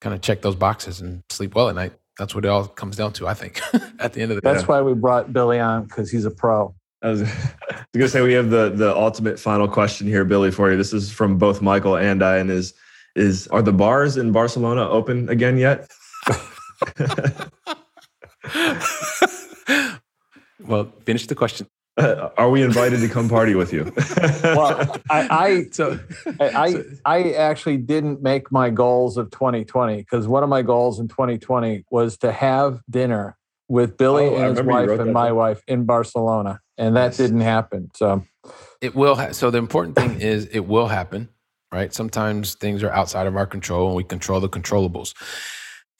kind 0.00 0.14
of 0.14 0.20
check 0.20 0.42
those 0.42 0.56
boxes 0.56 1.00
and 1.00 1.22
sleep 1.30 1.54
well 1.54 1.68
at 1.68 1.74
night. 1.74 1.92
That's 2.18 2.34
what 2.34 2.44
it 2.44 2.48
all 2.48 2.66
comes 2.66 2.96
down 2.96 3.12
to, 3.14 3.26
I 3.28 3.34
think, 3.34 3.60
at 3.98 4.12
the 4.12 4.20
end 4.20 4.32
of 4.32 4.36
the 4.36 4.40
day. 4.40 4.52
That's 4.52 4.68
why 4.68 4.82
we 4.82 4.94
brought 4.94 5.32
Billy 5.32 5.58
on 5.60 5.84
because 5.84 6.10
he's 6.10 6.24
a 6.24 6.30
pro. 6.30 6.74
I 7.02 7.10
was, 7.10 7.22
I 7.22 7.26
was 7.26 7.84
gonna 7.94 8.08
say 8.08 8.22
we 8.22 8.32
have 8.34 8.50
the 8.50 8.70
the 8.70 8.94
ultimate 8.96 9.38
final 9.38 9.68
question 9.68 10.06
here, 10.06 10.24
Billy, 10.24 10.50
for 10.50 10.70
you. 10.70 10.76
This 10.76 10.92
is 10.92 11.10
from 11.10 11.38
both 11.38 11.62
Michael 11.62 11.96
and 11.96 12.22
I, 12.22 12.38
and 12.38 12.50
is 12.50 12.74
is 13.14 13.46
are 13.48 13.62
the 13.62 13.72
bars 13.72 14.16
in 14.16 14.32
Barcelona 14.32 14.88
open 14.88 15.28
again 15.28 15.56
yet? 15.58 15.90
well, 20.66 20.92
finish 21.04 21.26
the 21.26 21.34
question. 21.34 21.66
are 22.36 22.50
we 22.50 22.62
invited 22.62 23.00
to 23.00 23.08
come 23.08 23.28
party 23.28 23.54
with 23.54 23.72
you? 23.72 23.92
Well, 24.42 24.96
I, 25.10 25.66
So, 25.72 25.98
I, 26.40 26.84
I, 27.04 27.18
I 27.18 27.32
actually 27.34 27.76
didn't 27.78 28.22
make 28.22 28.50
my 28.52 28.70
goals 28.70 29.16
of 29.16 29.30
2020 29.30 29.96
because 29.98 30.26
one 30.28 30.42
of 30.42 30.48
my 30.48 30.62
goals 30.62 30.98
in 31.00 31.08
2020 31.08 31.84
was 31.90 32.16
to 32.18 32.32
have 32.32 32.80
dinner 32.90 33.36
with 33.68 33.96
Billy 33.96 34.26
Oh, 34.26 34.36
and 34.36 34.56
his 34.56 34.66
wife 34.66 34.90
and 35.00 35.12
my 35.12 35.28
down. 35.28 35.36
wife 35.36 35.62
in 35.66 35.84
Barcelona, 35.84 36.60
and 36.76 36.96
that 36.96 37.06
Nice. 37.08 37.16
didn't 37.16 37.40
happen. 37.40 37.90
So 37.94 38.22
it 38.80 38.94
will. 38.94 39.14
Ha- 39.16 39.32
so 39.32 39.50
the 39.50 39.58
important 39.58 39.96
thing 39.96 40.20
is 40.20 40.46
it 40.46 40.60
will 40.66 40.88
happen, 40.88 41.28
right? 41.72 41.92
Sometimes 41.94 42.54
things 42.54 42.82
are 42.82 42.90
outside 42.90 43.26
of 43.26 43.36
our 43.36 43.46
control, 43.46 43.86
and 43.88 43.96
we 43.96 44.04
control 44.04 44.40
the 44.40 44.48
controllables. 44.50 45.14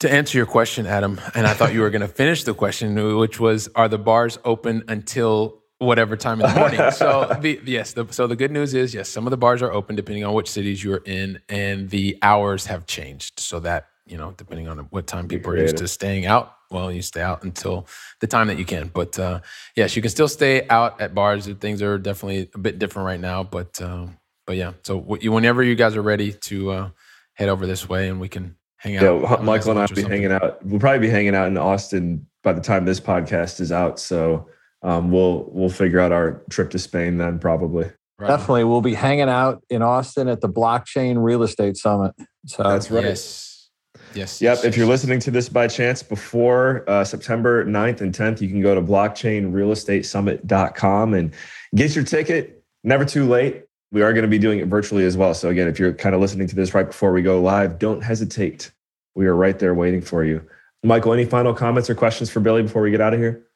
To 0.00 0.12
answer 0.12 0.36
your 0.36 0.46
question, 0.46 0.86
Adam, 0.86 1.18
and 1.34 1.46
I 1.46 1.54
thought 1.54 1.72
you 1.72 1.80
were 1.80 1.88
going 1.90 2.02
to 2.02 2.08
finish 2.08 2.44
the 2.44 2.52
question, 2.52 3.16
which 3.16 3.40
was, 3.40 3.68
are 3.74 3.88
the 3.88 3.96
bars 3.98 4.38
open 4.44 4.82
until 4.88 5.62
whatever 5.78 6.16
time 6.16 6.40
in 6.40 6.48
the 6.48 6.58
morning? 6.58 6.90
so 6.92 7.36
the, 7.40 7.60
yes, 7.64 7.92
the, 7.92 8.06
so 8.10 8.26
the 8.26 8.36
good 8.36 8.50
news 8.50 8.74
is, 8.74 8.94
yes, 8.94 9.08
some 9.08 9.26
of 9.26 9.30
the 9.30 9.36
bars 9.36 9.62
are 9.62 9.72
open 9.72 9.96
depending 9.96 10.24
on 10.24 10.34
which 10.34 10.50
cities 10.50 10.82
you're 10.82 11.02
in, 11.04 11.40
and 11.48 11.90
the 11.90 12.18
hours 12.22 12.66
have 12.66 12.86
changed 12.86 13.40
so 13.40 13.60
that 13.60 13.86
you 14.06 14.18
know, 14.18 14.34
depending 14.36 14.68
on 14.68 14.78
what 14.90 15.06
time 15.06 15.28
people 15.28 15.52
are 15.52 15.58
used 15.58 15.78
to 15.78 15.88
staying 15.88 16.26
out. 16.26 16.56
Well, 16.70 16.90
you 16.92 17.02
stay 17.02 17.22
out 17.22 17.42
until 17.42 17.86
the 18.20 18.26
time 18.26 18.48
that 18.48 18.58
you 18.58 18.64
can. 18.64 18.90
But 18.92 19.18
uh, 19.18 19.40
yes, 19.76 19.96
you 19.96 20.02
can 20.02 20.10
still 20.10 20.28
stay 20.28 20.66
out 20.68 21.00
at 21.00 21.14
bars. 21.14 21.46
Things 21.46 21.80
are 21.82 21.98
definitely 21.98 22.50
a 22.54 22.58
bit 22.58 22.78
different 22.78 23.06
right 23.06 23.20
now. 23.20 23.44
But 23.44 23.80
um, 23.80 24.18
but 24.46 24.56
yeah, 24.56 24.72
so 24.82 24.98
whenever 24.98 25.62
you 25.62 25.74
guys 25.74 25.96
are 25.96 26.02
ready 26.02 26.32
to 26.32 26.70
uh, 26.70 26.90
head 27.34 27.48
over 27.48 27.66
this 27.66 27.88
way, 27.88 28.08
and 28.08 28.20
we 28.20 28.28
can 28.28 28.56
hang 28.76 28.96
out. 28.96 29.02
yeah, 29.02 29.36
Michael 29.42 29.70
and 29.70 29.80
I 29.80 29.82
will 29.82 29.88
be 29.88 30.02
something. 30.02 30.10
hanging 30.10 30.32
out. 30.32 30.64
We'll 30.64 30.80
probably 30.80 31.06
be 31.06 31.10
hanging 31.10 31.34
out 31.34 31.46
in 31.46 31.56
Austin 31.56 32.26
by 32.42 32.52
the 32.52 32.60
time 32.60 32.84
this 32.84 33.00
podcast 33.00 33.60
is 33.60 33.72
out. 33.72 33.98
So 33.98 34.48
um, 34.84 35.10
we'll 35.10 35.48
we'll 35.50 35.70
figure 35.70 35.98
out 35.98 36.12
our 36.12 36.40
trip 36.50 36.70
to 36.70 36.78
Spain 36.78 37.18
then, 37.18 37.40
probably. 37.40 37.90
Right 38.18 38.28
definitely, 38.28 38.62
we'll 38.64 38.82
be 38.82 38.94
hanging 38.94 39.28
out 39.28 39.64
in 39.70 39.82
Austin 39.82 40.28
at 40.28 40.40
the 40.40 40.48
Blockchain 40.48 41.24
Real 41.24 41.42
Estate 41.42 41.76
Summit. 41.76 42.14
So 42.46 42.62
That's 42.62 42.88
right. 42.90 43.04
Yes. 43.04 43.70
Yes. 44.14 44.40
Yep. 44.40 44.56
yes, 44.56 44.64
If 44.64 44.76
you're 44.76 44.86
yes. 44.86 44.90
listening 44.90 45.18
to 45.20 45.30
this 45.32 45.48
by 45.48 45.66
chance 45.66 46.00
before 46.02 46.84
uh, 46.88 47.02
September 47.02 47.64
9th 47.64 48.00
and 48.00 48.14
10th, 48.14 48.40
you 48.40 48.48
can 48.48 48.62
go 48.62 48.72
to 48.74 48.82
blockchainrealestatesummit.com 48.82 51.14
and 51.14 51.34
get 51.74 51.96
your 51.96 52.04
ticket. 52.04 52.62
Never 52.84 53.04
too 53.04 53.26
late. 53.26 53.64
We 53.90 54.02
are 54.02 54.12
going 54.12 54.22
to 54.22 54.28
be 54.28 54.38
doing 54.38 54.60
it 54.60 54.68
virtually 54.68 55.04
as 55.04 55.16
well. 55.16 55.34
So, 55.34 55.48
again, 55.48 55.66
if 55.66 55.80
you're 55.80 55.92
kind 55.92 56.14
of 56.14 56.20
listening 56.20 56.46
to 56.48 56.54
this 56.54 56.74
right 56.74 56.86
before 56.86 57.12
we 57.12 57.22
go 57.22 57.40
live, 57.40 57.80
don't 57.80 58.04
hesitate. 58.04 58.70
We 59.16 59.26
are 59.26 59.34
right 59.34 59.58
there 59.58 59.74
waiting 59.74 60.02
for 60.02 60.24
you. 60.24 60.46
Michael, 60.84 61.12
any 61.12 61.24
final 61.24 61.54
comments 61.54 61.90
or 61.90 61.94
questions 61.94 62.30
for 62.30 62.40
Billy 62.40 62.62
before 62.62 62.82
we 62.82 62.90
get 62.90 63.00
out 63.00 63.14
of 63.14 63.20
here? 63.20 63.46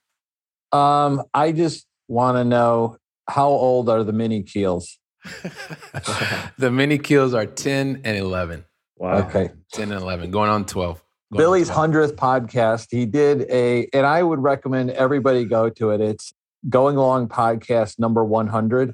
Um, 0.72 1.22
I 1.34 1.52
just 1.52 1.86
want 2.08 2.36
to 2.36 2.44
know 2.44 2.98
how 3.28 3.48
old 3.48 3.88
are 3.88 4.04
the 4.04 4.12
mini 4.12 4.42
keels? 4.42 4.98
the 6.58 6.70
mini 6.70 6.98
keels 6.98 7.34
are 7.34 7.46
10 7.46 8.02
and 8.04 8.16
11. 8.16 8.64
Wow. 8.96 9.26
Okay. 9.26 9.50
10 9.72 9.92
and 9.92 10.02
11, 10.02 10.30
going 10.30 10.50
on 10.50 10.64
12. 10.64 10.96
Going 10.96 11.04
on 11.32 11.38
Billy's 11.38 11.68
12. 11.68 11.78
hundredth 11.78 12.16
podcast. 12.16 12.88
He 12.90 13.06
did 13.06 13.42
a, 13.50 13.88
and 13.92 14.06
I 14.06 14.22
would 14.22 14.40
recommend 14.40 14.90
everybody 14.90 15.44
go 15.44 15.68
to 15.70 15.90
it. 15.90 16.00
It's 16.00 16.32
Going 16.68 16.96
Long 16.96 17.28
Podcast 17.28 17.98
number 17.98 18.24
one 18.24 18.48
hundred, 18.48 18.92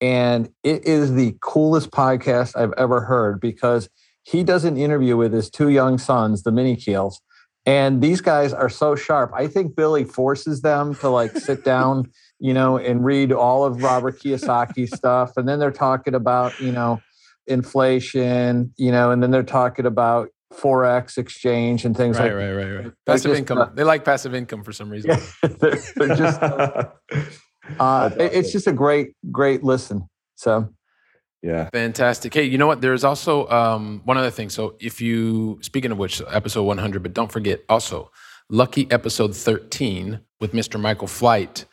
and 0.00 0.48
it 0.64 0.84
is 0.84 1.14
the 1.14 1.36
coolest 1.40 1.90
podcast 1.90 2.56
I've 2.56 2.72
ever 2.76 3.00
heard 3.02 3.40
because 3.40 3.88
he 4.24 4.42
does 4.42 4.64
an 4.64 4.76
interview 4.76 5.16
with 5.16 5.32
his 5.32 5.48
two 5.48 5.68
young 5.68 5.98
sons, 5.98 6.42
the 6.42 6.50
Mini 6.50 6.74
Keels, 6.74 7.20
and 7.66 8.00
these 8.00 8.20
guys 8.20 8.52
are 8.52 8.68
so 8.70 8.94
sharp. 8.96 9.32
I 9.34 9.46
think 9.48 9.74
Billy 9.76 10.04
forces 10.04 10.62
them 10.62 10.94
to 10.96 11.08
like 11.08 11.36
sit 11.36 11.64
down, 11.64 12.10
you 12.38 12.54
know, 12.54 12.78
and 12.78 13.04
read 13.04 13.32
all 13.32 13.64
of 13.64 13.82
Robert 13.82 14.18
Kiyosaki 14.20 14.88
stuff, 14.96 15.32
and 15.36 15.48
then 15.48 15.58
they're 15.58 15.70
talking 15.72 16.14
about, 16.14 16.52
you 16.60 16.72
know, 16.72 17.00
inflation, 17.46 18.72
you 18.76 18.90
know, 18.92 19.10
and 19.10 19.22
then 19.22 19.30
they're 19.30 19.42
talking 19.42 19.86
about 19.86 20.28
forex 20.52 21.18
exchange 21.18 21.84
and 21.84 21.96
things 21.96 22.18
Right, 22.18 22.26
like 22.26 22.34
right, 22.34 22.52
right, 22.52 22.70
right. 22.72 22.82
They're 22.84 22.92
Passive 23.14 23.30
just, 23.32 23.38
income. 23.40 23.58
uh, 23.58 23.66
they 23.74 23.84
like 23.84 24.04
passive 24.04 24.34
income 24.34 24.62
for 24.62 24.72
some 24.72 24.88
reason. 24.90 25.18
they're, 25.42 25.78
they're 25.96 26.16
just 26.16 26.40
uh, 26.42 26.84
That's 27.78 28.16
it- 28.16 28.32
it's 28.32 28.52
just 28.52 28.66
a 28.66 28.72
great 28.72 29.08
great 29.32 29.64
listen 29.64 30.08
so 30.36 30.68
yeah. 31.42 31.68
Fantastic. 31.72 32.34
Hey, 32.34 32.44
you 32.44 32.58
know 32.58 32.66
what? 32.66 32.80
There's 32.80 33.04
also 33.04 33.48
um, 33.48 34.00
one 34.04 34.16
other 34.16 34.30
thing. 34.30 34.48
So, 34.48 34.76
if 34.80 35.00
you, 35.00 35.58
speaking 35.62 35.92
of 35.92 35.98
which, 35.98 36.20
episode 36.28 36.64
100, 36.64 37.02
but 37.02 37.14
don't 37.14 37.30
forget 37.30 37.60
also, 37.68 38.10
lucky 38.48 38.90
episode 38.90 39.36
13 39.36 40.20
with 40.40 40.52
Mr. 40.52 40.80
Michael 40.80 41.08
Flight. 41.08 41.64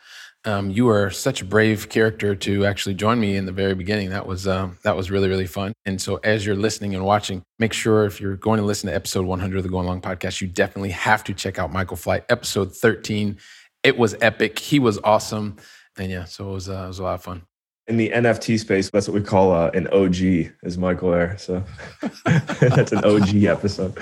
Um, 0.46 0.70
you 0.70 0.90
are 0.90 1.10
such 1.10 1.40
a 1.40 1.44
brave 1.44 1.88
character 1.88 2.34
to 2.34 2.66
actually 2.66 2.94
join 2.94 3.18
me 3.18 3.36
in 3.36 3.46
the 3.46 3.52
very 3.52 3.74
beginning. 3.74 4.10
That 4.10 4.26
was 4.26 4.46
um, 4.46 4.78
that 4.84 4.94
was 4.94 5.10
really 5.10 5.28
really 5.28 5.46
fun. 5.46 5.72
And 5.86 6.00
so, 6.00 6.16
as 6.22 6.44
you're 6.44 6.54
listening 6.54 6.94
and 6.94 7.02
watching, 7.02 7.42
make 7.58 7.72
sure 7.72 8.04
if 8.04 8.20
you're 8.20 8.36
going 8.36 8.60
to 8.60 8.66
listen 8.66 8.90
to 8.90 8.94
episode 8.94 9.24
100 9.24 9.56
of 9.56 9.62
the 9.62 9.70
Going 9.70 9.86
Long 9.86 10.02
podcast, 10.02 10.42
you 10.42 10.48
definitely 10.48 10.90
have 10.90 11.24
to 11.24 11.34
check 11.34 11.58
out 11.58 11.72
Michael 11.72 11.96
Flight 11.96 12.24
episode 12.28 12.76
13. 12.76 13.38
It 13.82 13.96
was 13.96 14.14
epic. 14.20 14.58
He 14.58 14.78
was 14.78 14.98
awesome, 15.02 15.56
and 15.96 16.10
yeah, 16.10 16.24
so 16.24 16.50
it 16.50 16.52
was 16.52 16.68
uh, 16.68 16.82
it 16.84 16.88
was 16.88 16.98
a 16.98 17.02
lot 17.02 17.14
of 17.14 17.22
fun. 17.22 17.42
In 17.86 17.98
the 17.98 18.10
NFT 18.10 18.58
space, 18.58 18.88
that's 18.90 19.08
what 19.08 19.14
we 19.14 19.20
call 19.20 19.52
uh, 19.52 19.70
an 19.74 19.88
OG, 19.88 20.16
is 20.62 20.78
Michael 20.78 21.10
there. 21.10 21.36
So 21.36 21.62
that's 22.24 22.92
an 22.92 23.04
OG 23.04 23.44
episode. 23.44 23.98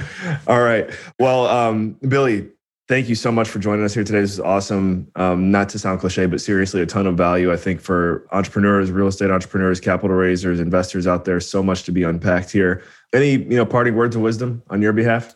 All 0.47 0.63
right. 0.63 0.89
Well, 1.19 1.47
um, 1.49 1.97
Billy, 2.07 2.49
thank 2.87 3.09
you 3.09 3.15
so 3.15 3.33
much 3.33 3.49
for 3.49 3.59
joining 3.59 3.85
us 3.85 3.95
here 3.95 4.05
today. 4.05 4.21
This 4.21 4.33
is 4.33 4.41
awesome. 4.41 5.11
Um, 5.17 5.51
not 5.51 5.69
to 5.71 5.79
sound 5.79 6.01
cliche, 6.01 6.27
but 6.27 6.41
seriously, 6.41 6.81
a 6.81 6.87
ton 6.87 7.07
of 7.07 7.17
value, 7.17 7.53
I 7.53 7.57
think, 7.57 7.81
for 7.81 8.29
entrepreneurs, 8.33 8.91
real 8.91 9.09
estate 9.09 9.31
entrepreneurs, 9.31 9.81
capital 9.81 10.17
raisers, 10.17 10.61
investors 10.61 11.07
out 11.07 11.25
there. 11.25 11.41
So 11.41 11.63
much 11.63 11.83
to 11.85 11.93
be 11.93 12.03
unpacked 12.03 12.53
here. 12.53 12.83
Any, 13.13 13.33
you 13.33 13.57
know, 13.57 13.67
parting 13.67 13.97
words 13.97 14.15
of 14.15 14.23
wisdom 14.23 14.63
on 14.71 14.81
your 14.81 14.93
behalf? 14.93 15.35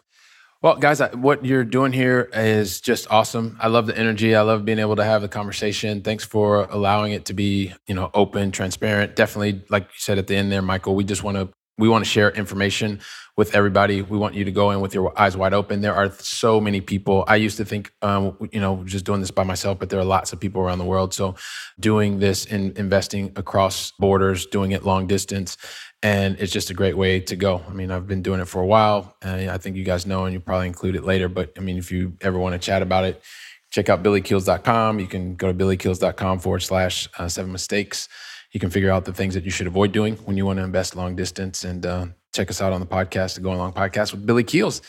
Well, 0.67 0.75
guys, 0.75 1.01
I- 1.01 1.15
what 1.15 1.45
you're 1.45 1.63
doing 1.63 1.93
here 1.93 2.29
is 2.35 2.81
just 2.81 3.07
awesome. 3.09 3.57
I 3.61 3.69
love 3.69 3.87
the 3.87 3.97
energy. 3.97 4.35
I 4.35 4.41
love 4.41 4.65
being 4.65 4.81
able 4.81 4.97
to 4.97 5.05
have 5.05 5.23
the 5.23 5.29
conversation. 5.29 6.03
Thanks 6.03 6.25
for 6.25 6.67
allowing 6.69 7.13
it 7.13 7.27
to 7.27 7.35
be, 7.35 7.73
you 7.87 7.95
know, 7.95 8.11
open, 8.15 8.51
transparent. 8.51 9.15
Definitely, 9.15 9.63
like 9.69 9.85
you 9.85 9.99
said 9.99 10.19
at 10.19 10.27
the 10.27 10.35
end 10.35 10.51
there, 10.51 10.63
Michael, 10.63 10.97
we 10.97 11.05
just 11.05 11.23
want 11.23 11.37
to 11.37 11.51
We 11.79 11.89
want 11.89 12.05
to 12.05 12.11
share 12.11 12.31
information 12.31 13.01
with 13.37 13.55
everybody. 13.55 14.01
We 14.01 14.17
want 14.17 14.35
you 14.35 14.45
to 14.45 14.51
go 14.51 14.71
in 14.71 14.81
with 14.81 14.95
your 14.95 15.19
eyes 15.21 15.37
wide 15.37 15.53
open. 15.53 15.83
There 15.83 15.95
are 15.95 16.11
so 16.11 16.59
many 16.59 16.81
people. 16.81 17.25
I 17.29 17.37
used 17.37 17.59
to 17.59 17.67
think, 17.67 17.93
um, 18.01 18.37
you 18.51 18.61
know, 18.61 18.83
just 18.85 19.05
doing 19.05 19.21
this 19.21 19.31
by 19.31 19.45
myself, 19.45 19.79
but 19.79 19.91
there 19.91 20.01
are 20.01 20.05
lots 20.05 20.33
of 20.33 20.41
people 20.41 20.63
around 20.63 20.79
the 20.79 20.87
world. 20.87 21.13
So, 21.13 21.35
doing 21.79 22.19
this 22.19 22.47
and 22.47 22.77
investing 22.79 23.33
across 23.37 23.93
borders, 23.99 24.47
doing 24.47 24.73
it 24.73 24.85
long 24.85 25.07
distance, 25.07 25.59
and 26.03 26.41
it's 26.41 26.53
just 26.53 26.71
a 26.71 26.75
great 26.75 26.97
way 26.97 27.21
to 27.21 27.37
go. 27.37 27.63
I 27.69 27.73
mean, 27.73 27.91
I've 27.91 28.07
been 28.07 28.23
doing 28.23 28.41
it 28.41 28.49
for 28.49 28.63
a 28.63 28.67
while, 28.67 29.15
and 29.21 29.51
I 29.51 29.59
think 29.59 29.77
you 29.77 29.85
guys 29.85 30.07
know, 30.07 30.25
and 30.25 30.33
you'll 30.33 30.43
probably 30.43 30.69
include 30.69 30.97
it 30.97 31.05
later. 31.05 31.29
But 31.29 31.53
I 31.59 31.61
mean, 31.61 31.77
if 31.77 31.93
you 31.93 32.17
ever 32.23 32.39
want 32.39 32.55
to 32.55 32.59
chat 32.59 32.81
about 32.81 33.05
it, 33.05 33.23
check 33.71 33.91
out 33.91 34.03
billykeels.com. 34.03 34.99
You 34.99 35.07
can 35.07 35.35
go 35.35 35.53
to 35.53 35.55
billykeels.com 35.55 36.39
forward 36.39 36.61
slash 36.61 37.07
uh, 37.19 37.29
seven 37.29 37.53
mistakes 37.53 38.09
you 38.57 38.61
can 38.61 38.71
figure 38.71 38.91
out 38.91 39.05
the 39.05 39.13
things 39.13 39.35
that 39.35 39.45
you 39.45 39.51
should 39.51 39.67
avoid 39.67 39.93
doing 39.93 40.17
when 40.25 40.39
you 40.39 40.47
want 40.47 40.59
to 40.59 40.63
invest 40.63 40.97
long 40.97 41.15
distance. 41.15 41.63
And 41.63 41.85
uh, 41.85 42.07
check 42.35 42.49
us 42.49 42.63
out 42.63 42.73
on 42.73 42.81
the 42.81 42.87
podcast, 42.87 43.35
the 43.35 43.43
Going 43.43 43.59
Long 43.59 43.71
Podcast 43.71 44.13
with 44.13 44.25
Billy 44.25 44.45
Keels. 44.45 44.81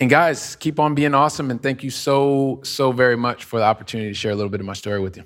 And 0.00 0.10
guys, 0.10 0.56
keep 0.56 0.80
on 0.80 0.96
being 0.96 1.14
awesome. 1.14 1.52
And 1.52 1.62
thank 1.62 1.84
you 1.84 1.90
so, 1.90 2.60
so 2.64 2.90
very 2.90 3.16
much 3.16 3.44
for 3.44 3.60
the 3.60 3.64
opportunity 3.64 4.10
to 4.10 4.14
share 4.14 4.32
a 4.32 4.34
little 4.34 4.50
bit 4.50 4.58
of 4.58 4.66
my 4.66 4.72
story 4.72 4.98
with 4.98 5.16
you. 5.16 5.22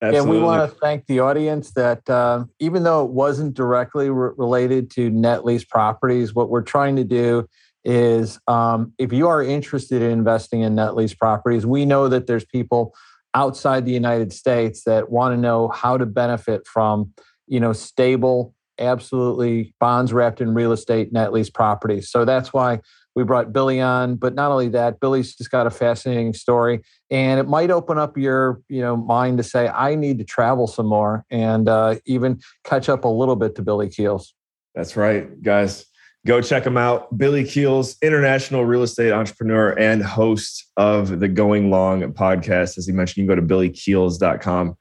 Absolutely. 0.00 0.18
And 0.18 0.30
we 0.30 0.42
want 0.42 0.70
to 0.70 0.78
thank 0.78 1.04
the 1.08 1.20
audience 1.20 1.72
that 1.72 2.08
uh, 2.08 2.46
even 2.58 2.84
though 2.84 3.04
it 3.04 3.10
wasn't 3.10 3.52
directly 3.52 4.08
re- 4.08 4.30
related 4.38 4.90
to 4.92 5.10
net 5.10 5.44
lease 5.44 5.64
properties, 5.64 6.34
what 6.34 6.48
we're 6.48 6.62
trying 6.62 6.96
to 6.96 7.04
do 7.04 7.46
is 7.84 8.38
um, 8.48 8.94
if 8.96 9.12
you 9.12 9.28
are 9.28 9.42
interested 9.42 10.00
in 10.00 10.10
investing 10.10 10.62
in 10.62 10.74
net 10.76 10.96
lease 10.96 11.12
properties, 11.12 11.66
we 11.66 11.84
know 11.84 12.08
that 12.08 12.26
there's 12.26 12.46
people 12.46 12.94
outside 13.36 13.84
the 13.84 13.92
United 13.92 14.32
States 14.32 14.84
that 14.84 15.10
want 15.10 15.34
to 15.34 15.36
know 15.36 15.68
how 15.68 15.98
to 15.98 16.06
benefit 16.06 16.66
from, 16.66 17.12
you 17.46 17.60
know, 17.60 17.72
stable, 17.72 18.54
absolutely 18.78 19.74
bonds 19.80 20.12
wrapped 20.12 20.40
in 20.40 20.54
real 20.54 20.72
estate 20.72 21.12
net 21.12 21.32
lease 21.32 21.50
properties. 21.50 22.10
So 22.10 22.24
that's 22.24 22.52
why 22.52 22.80
we 23.14 23.24
brought 23.24 23.52
Billy 23.52 23.80
on. 23.80 24.16
But 24.16 24.34
not 24.34 24.50
only 24.50 24.68
that, 24.68 25.00
Billy's 25.00 25.34
just 25.34 25.50
got 25.50 25.66
a 25.66 25.70
fascinating 25.70 26.34
story, 26.34 26.82
and 27.10 27.40
it 27.40 27.48
might 27.48 27.70
open 27.70 27.98
up 27.98 28.16
your, 28.16 28.60
you 28.68 28.82
know, 28.82 28.96
mind 28.96 29.38
to 29.38 29.44
say, 29.44 29.68
I 29.68 29.94
need 29.94 30.18
to 30.18 30.24
travel 30.24 30.66
some 30.66 30.86
more 30.86 31.24
and 31.30 31.68
uh, 31.68 31.96
even 32.04 32.40
catch 32.64 32.88
up 32.88 33.04
a 33.04 33.08
little 33.08 33.36
bit 33.36 33.54
to 33.56 33.62
Billy 33.62 33.88
Keels. 33.88 34.34
That's 34.74 34.96
right, 34.96 35.42
guys. 35.42 35.86
Go 36.26 36.40
check 36.40 36.66
him 36.66 36.76
out. 36.76 37.16
Billy 37.16 37.44
Keels, 37.44 37.96
international 38.02 38.64
real 38.64 38.82
estate 38.82 39.12
entrepreneur 39.12 39.78
and 39.78 40.02
host 40.02 40.70
of 40.76 41.20
the 41.20 41.28
Going 41.28 41.70
Long 41.70 42.02
podcast. 42.12 42.76
As 42.76 42.86
he 42.86 42.92
mentioned, 42.92 43.18
you 43.18 43.28
can 43.28 43.36
go 43.36 43.40
to 43.40 43.54
billykeels.com 43.54 44.76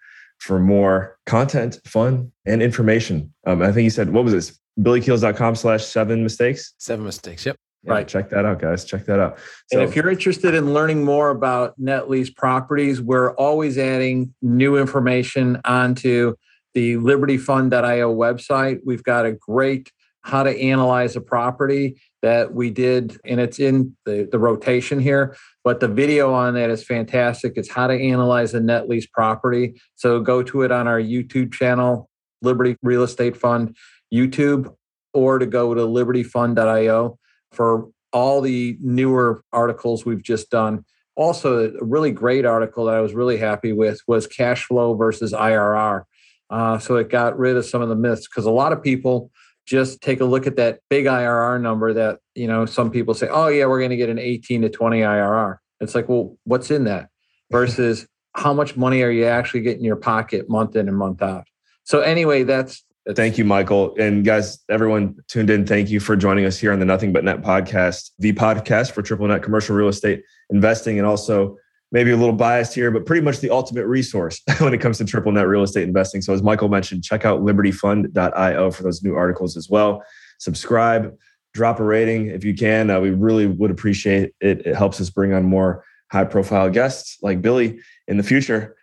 for 0.45 0.59
more 0.59 1.17
content, 1.25 1.79
fun, 1.85 2.31
and 2.45 2.61
information. 2.61 3.33
Um, 3.47 3.63
I 3.63 3.71
think 3.71 3.83
he 3.83 3.89
said, 3.89 4.11
what 4.11 4.23
was 4.23 4.31
this? 4.31 4.59
billykeels.com 4.79 5.55
slash 5.55 5.83
seven 5.83 6.21
mistakes? 6.21 6.75
Seven 6.77 7.03
mistakes. 7.03 7.45
Yep. 7.47 7.57
Yeah, 7.83 7.91
right. 7.91 8.07
Check 8.07 8.29
that 8.29 8.45
out, 8.45 8.59
guys. 8.59 8.85
Check 8.85 9.05
that 9.05 9.19
out. 9.19 9.39
So, 9.71 9.79
and 9.79 9.89
if 9.89 9.95
you're 9.95 10.09
interested 10.09 10.53
in 10.53 10.73
learning 10.73 11.03
more 11.03 11.31
about 11.31 11.79
net 11.79 12.09
lease 12.09 12.29
properties, 12.29 13.01
we're 13.01 13.33
always 13.35 13.77
adding 13.77 14.35
new 14.41 14.77
information 14.77 15.59
onto 15.65 16.35
the 16.75 16.95
libertyfund.io 16.95 18.13
website. 18.13 18.81
We've 18.85 19.03
got 19.03 19.25
a 19.25 19.31
great 19.31 19.91
how 20.25 20.41
to 20.41 20.59
analyze 20.59 21.15
a 21.15 21.21
property 21.21 22.01
that 22.23 22.51
we 22.51 22.71
did, 22.71 23.15
and 23.25 23.39
it's 23.39 23.59
in 23.59 23.95
the, 24.05 24.27
the 24.31 24.39
rotation 24.39 24.99
here. 24.99 25.37
But 25.63 25.79
the 25.79 25.87
video 25.87 26.33
on 26.33 26.55
that 26.55 26.71
is 26.71 26.83
fantastic. 26.83 27.53
It's 27.55 27.69
how 27.69 27.85
to 27.85 27.93
analyze 27.93 28.55
a 28.55 28.59
net 28.59 28.89
lease 28.89 29.05
property. 29.05 29.79
So 29.93 30.19
go 30.19 30.41
to 30.41 30.63
it 30.63 30.71
on 30.71 30.87
our 30.87 30.99
YouTube 30.99 31.53
channel, 31.53 32.09
Liberty 32.41 32.75
Real 32.81 33.03
Estate 33.03 33.37
Fund 33.37 33.77
YouTube, 34.11 34.73
or 35.13 35.37
to 35.37 35.45
go 35.45 35.75
to 35.75 35.81
libertyfund.io 35.81 37.19
for 37.51 37.89
all 38.11 38.41
the 38.41 38.77
newer 38.81 39.43
articles 39.53 40.07
we've 40.07 40.23
just 40.23 40.49
done. 40.49 40.85
Also, 41.15 41.69
a 41.69 41.85
really 41.85 42.11
great 42.11 42.45
article 42.45 42.85
that 42.85 42.95
I 42.95 43.01
was 43.01 43.13
really 43.13 43.37
happy 43.37 43.73
with 43.73 43.99
was 44.07 44.25
cash 44.25 44.65
flow 44.65 44.95
versus 44.95 45.33
IRR. 45.33 46.03
Uh, 46.49 46.79
so 46.79 46.95
it 46.95 47.09
got 47.09 47.37
rid 47.37 47.57
of 47.57 47.65
some 47.65 47.83
of 47.83 47.89
the 47.89 47.95
myths 47.95 48.27
because 48.27 48.45
a 48.45 48.51
lot 48.51 48.73
of 48.73 48.81
people 48.81 49.29
just 49.65 50.01
take 50.01 50.21
a 50.21 50.25
look 50.25 50.47
at 50.47 50.55
that 50.57 50.79
big 50.89 51.05
IRR 51.05 51.59
number 51.61 51.93
that, 51.93 52.19
you 52.35 52.47
know, 52.47 52.65
some 52.65 52.91
people 52.91 53.13
say, 53.13 53.27
oh, 53.29 53.47
yeah, 53.47 53.65
we're 53.65 53.79
going 53.79 53.91
to 53.91 53.97
get 53.97 54.09
an 54.09 54.19
18 54.19 54.61
to 54.61 54.69
20 54.69 54.99
IRR. 54.99 55.57
It's 55.79 55.95
like, 55.95 56.07
well, 56.07 56.37
what's 56.43 56.71
in 56.71 56.85
that 56.85 57.09
versus 57.51 58.07
how 58.33 58.53
much 58.53 58.75
money 58.75 59.01
are 59.01 59.09
you 59.09 59.25
actually 59.25 59.61
getting 59.61 59.79
in 59.79 59.85
your 59.85 59.95
pocket 59.95 60.49
month 60.49 60.75
in 60.75 60.87
and 60.87 60.97
month 60.97 61.21
out? 61.21 61.47
So, 61.83 62.01
anyway, 62.01 62.43
that's, 62.43 62.83
that's 63.05 63.17
Thank 63.17 63.37
you, 63.37 63.45
Michael. 63.45 63.95
And 63.99 64.25
guys, 64.25 64.59
everyone 64.69 65.15
tuned 65.27 65.49
in, 65.49 65.65
thank 65.65 65.89
you 65.89 65.99
for 65.99 66.15
joining 66.15 66.45
us 66.45 66.57
here 66.57 66.71
on 66.73 66.79
the 66.79 66.85
Nothing 66.85 67.13
But 67.13 67.23
Net 67.23 67.41
podcast, 67.41 68.11
the 68.17 68.33
podcast 68.33 68.91
for 68.91 69.01
triple 69.01 69.27
net 69.27 69.43
commercial 69.43 69.75
real 69.75 69.87
estate 69.87 70.23
investing 70.49 70.97
and 70.97 71.07
also 71.07 71.57
maybe 71.91 72.11
a 72.11 72.17
little 72.17 72.35
biased 72.35 72.73
here, 72.73 72.91
but 72.91 73.05
pretty 73.05 73.21
much 73.21 73.39
the 73.39 73.49
ultimate 73.49 73.85
resource 73.85 74.41
when 74.59 74.73
it 74.73 74.81
comes 74.81 74.97
to 74.97 75.05
triple 75.05 75.31
net 75.31 75.47
real 75.47 75.63
estate 75.63 75.83
investing. 75.83 76.21
So, 76.21 76.33
as 76.33 76.43
Michael 76.43 76.69
mentioned, 76.69 77.03
check 77.03 77.25
out 77.25 77.41
libertyfund.io 77.41 78.71
for 78.71 78.83
those 78.83 79.03
new 79.03 79.15
articles 79.15 79.57
as 79.57 79.69
well. 79.69 80.03
Subscribe, 80.39 81.15
drop 81.53 81.79
a 81.79 81.83
rating 81.83 82.27
if 82.27 82.43
you 82.43 82.53
can. 82.53 82.89
Uh, 82.89 82.99
we 82.99 83.11
really 83.11 83.47
would 83.47 83.71
appreciate 83.71 84.33
it. 84.41 84.65
It 84.65 84.75
helps 84.75 84.99
us 84.99 85.09
bring 85.09 85.33
on 85.33 85.45
more 85.45 85.83
high 86.11 86.25
profile 86.25 86.69
guests 86.69 87.17
like 87.21 87.41
Billy 87.41 87.79
in 88.07 88.17
the 88.17 88.23
future. 88.23 88.75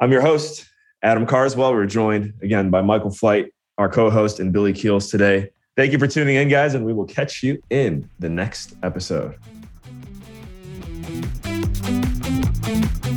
I'm 0.00 0.12
your 0.12 0.22
host, 0.22 0.66
Adam 1.02 1.26
Carswell. 1.26 1.72
We're 1.72 1.86
joined 1.86 2.34
again 2.42 2.70
by 2.70 2.82
Michael 2.82 3.10
Flight, 3.10 3.52
our 3.78 3.88
co 3.88 4.10
host, 4.10 4.40
and 4.40 4.52
Billy 4.52 4.72
Keels 4.72 5.10
today. 5.10 5.50
Thank 5.76 5.92
you 5.92 5.98
for 5.98 6.06
tuning 6.06 6.36
in, 6.36 6.48
guys, 6.48 6.74
and 6.74 6.84
we 6.84 6.92
will 6.92 7.06
catch 7.06 7.42
you 7.42 7.62
in 7.70 8.08
the 8.18 8.28
next 8.28 8.74
episode. 8.82 9.38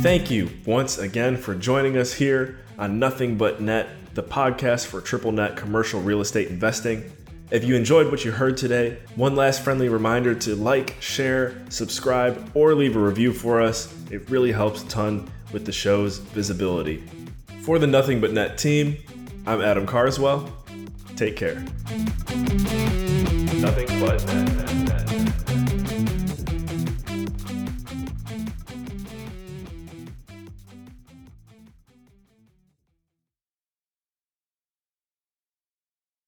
Thank 0.04 0.30
you 0.30 0.50
once 0.66 0.98
again 0.98 1.34
for 1.38 1.54
joining 1.54 1.96
us 1.96 2.12
here 2.12 2.58
on 2.78 2.98
Nothing 2.98 3.38
But 3.38 3.62
Net, 3.62 3.88
the 4.12 4.22
podcast 4.22 4.84
for 4.84 5.00
triple 5.00 5.32
net 5.32 5.56
commercial 5.56 5.98
real 5.98 6.20
estate 6.20 6.48
investing. 6.48 7.10
If 7.50 7.64
you 7.64 7.74
enjoyed 7.74 8.10
what 8.10 8.22
you 8.22 8.30
heard 8.30 8.58
today, 8.58 8.98
one 9.16 9.34
last 9.34 9.62
friendly 9.62 9.88
reminder 9.88 10.34
to 10.34 10.56
like, 10.56 10.94
share, 11.00 11.54
subscribe, 11.70 12.50
or 12.52 12.74
leave 12.74 12.96
a 12.96 12.98
review 12.98 13.32
for 13.32 13.62
us. 13.62 13.94
It 14.10 14.28
really 14.28 14.52
helps 14.52 14.82
a 14.82 14.88
ton 14.88 15.26
with 15.54 15.64
the 15.64 15.72
show's 15.72 16.18
visibility. 16.18 17.02
For 17.62 17.78
the 17.78 17.86
Nothing 17.86 18.20
But 18.20 18.34
Net 18.34 18.58
team, 18.58 18.98
I'm 19.46 19.62
Adam 19.62 19.86
Carswell. 19.86 20.52
Take 21.16 21.34
care. 21.34 21.64
Nothing 23.54 23.88
but 24.00 24.22
net. 24.26 24.83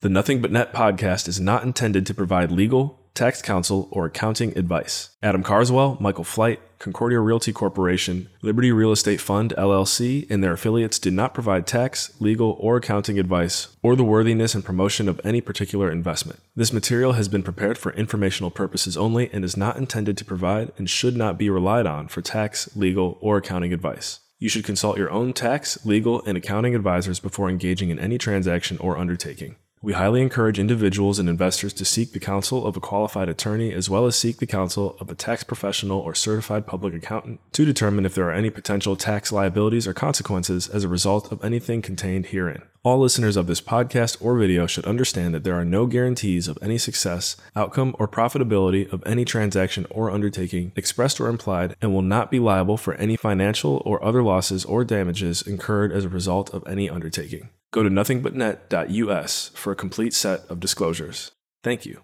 The 0.06 0.10
Nothing 0.10 0.40
But 0.40 0.52
Net 0.52 0.72
podcast 0.72 1.26
is 1.26 1.40
not 1.40 1.64
intended 1.64 2.06
to 2.06 2.14
provide 2.14 2.52
legal, 2.52 3.00
tax 3.14 3.42
counsel, 3.42 3.88
or 3.90 4.06
accounting 4.06 4.56
advice. 4.56 5.10
Adam 5.20 5.42
Carswell, 5.42 5.96
Michael 5.98 6.22
Flight, 6.22 6.60
Concordia 6.78 7.18
Realty 7.18 7.52
Corporation, 7.52 8.28
Liberty 8.40 8.70
Real 8.70 8.92
Estate 8.92 9.20
Fund 9.20 9.52
LLC, 9.58 10.24
and 10.30 10.44
their 10.44 10.52
affiliates 10.52 11.00
do 11.00 11.10
not 11.10 11.34
provide 11.34 11.66
tax, 11.66 12.12
legal, 12.20 12.56
or 12.60 12.76
accounting 12.76 13.18
advice 13.18 13.76
or 13.82 13.96
the 13.96 14.04
worthiness 14.04 14.54
and 14.54 14.64
promotion 14.64 15.08
of 15.08 15.20
any 15.24 15.40
particular 15.40 15.90
investment. 15.90 16.38
This 16.54 16.72
material 16.72 17.14
has 17.14 17.26
been 17.26 17.42
prepared 17.42 17.76
for 17.76 17.90
informational 17.94 18.52
purposes 18.52 18.96
only 18.96 19.28
and 19.32 19.44
is 19.44 19.56
not 19.56 19.76
intended 19.76 20.16
to 20.18 20.24
provide 20.24 20.70
and 20.78 20.88
should 20.88 21.16
not 21.16 21.36
be 21.36 21.50
relied 21.50 21.86
on 21.86 22.06
for 22.06 22.22
tax, 22.22 22.70
legal, 22.76 23.18
or 23.20 23.38
accounting 23.38 23.72
advice. 23.72 24.20
You 24.38 24.48
should 24.48 24.64
consult 24.64 24.98
your 24.98 25.10
own 25.10 25.32
tax, 25.32 25.84
legal, 25.84 26.22
and 26.26 26.38
accounting 26.38 26.76
advisors 26.76 27.18
before 27.18 27.50
engaging 27.50 27.90
in 27.90 27.98
any 27.98 28.18
transaction 28.18 28.78
or 28.78 28.98
undertaking. 28.98 29.56
We 29.86 29.92
highly 29.92 30.20
encourage 30.20 30.58
individuals 30.58 31.20
and 31.20 31.28
investors 31.28 31.72
to 31.74 31.84
seek 31.84 32.10
the 32.10 32.18
counsel 32.18 32.66
of 32.66 32.76
a 32.76 32.80
qualified 32.80 33.28
attorney 33.28 33.72
as 33.72 33.88
well 33.88 34.06
as 34.06 34.16
seek 34.16 34.38
the 34.38 34.44
counsel 34.44 34.96
of 34.98 35.12
a 35.12 35.14
tax 35.14 35.44
professional 35.44 36.00
or 36.00 36.12
certified 36.12 36.66
public 36.66 36.92
accountant 36.92 37.38
to 37.52 37.64
determine 37.64 38.04
if 38.04 38.12
there 38.12 38.28
are 38.28 38.32
any 38.32 38.50
potential 38.50 38.96
tax 38.96 39.30
liabilities 39.30 39.86
or 39.86 39.94
consequences 39.94 40.68
as 40.68 40.82
a 40.82 40.88
result 40.88 41.30
of 41.30 41.44
anything 41.44 41.82
contained 41.82 42.26
herein. 42.26 42.62
All 42.82 42.98
listeners 42.98 43.36
of 43.36 43.46
this 43.46 43.60
podcast 43.60 44.16
or 44.20 44.36
video 44.36 44.66
should 44.66 44.86
understand 44.86 45.32
that 45.36 45.44
there 45.44 45.54
are 45.54 45.64
no 45.64 45.86
guarantees 45.86 46.48
of 46.48 46.58
any 46.60 46.78
success, 46.78 47.36
outcome, 47.54 47.94
or 47.96 48.08
profitability 48.08 48.92
of 48.92 49.04
any 49.06 49.24
transaction 49.24 49.86
or 49.88 50.10
undertaking, 50.10 50.72
expressed 50.74 51.20
or 51.20 51.28
implied, 51.28 51.76
and 51.80 51.94
will 51.94 52.02
not 52.02 52.28
be 52.28 52.40
liable 52.40 52.76
for 52.76 52.94
any 52.94 53.14
financial 53.14 53.80
or 53.84 54.04
other 54.04 54.24
losses 54.24 54.64
or 54.64 54.84
damages 54.84 55.42
incurred 55.42 55.92
as 55.92 56.04
a 56.04 56.08
result 56.08 56.52
of 56.52 56.66
any 56.66 56.90
undertaking. 56.90 57.50
Go 57.76 57.82
to 57.82 57.90
nothingbutnet.us 57.90 59.50
for 59.54 59.70
a 59.70 59.76
complete 59.76 60.14
set 60.14 60.46
of 60.48 60.60
disclosures. 60.60 61.32
Thank 61.62 61.84
you. 61.84 62.00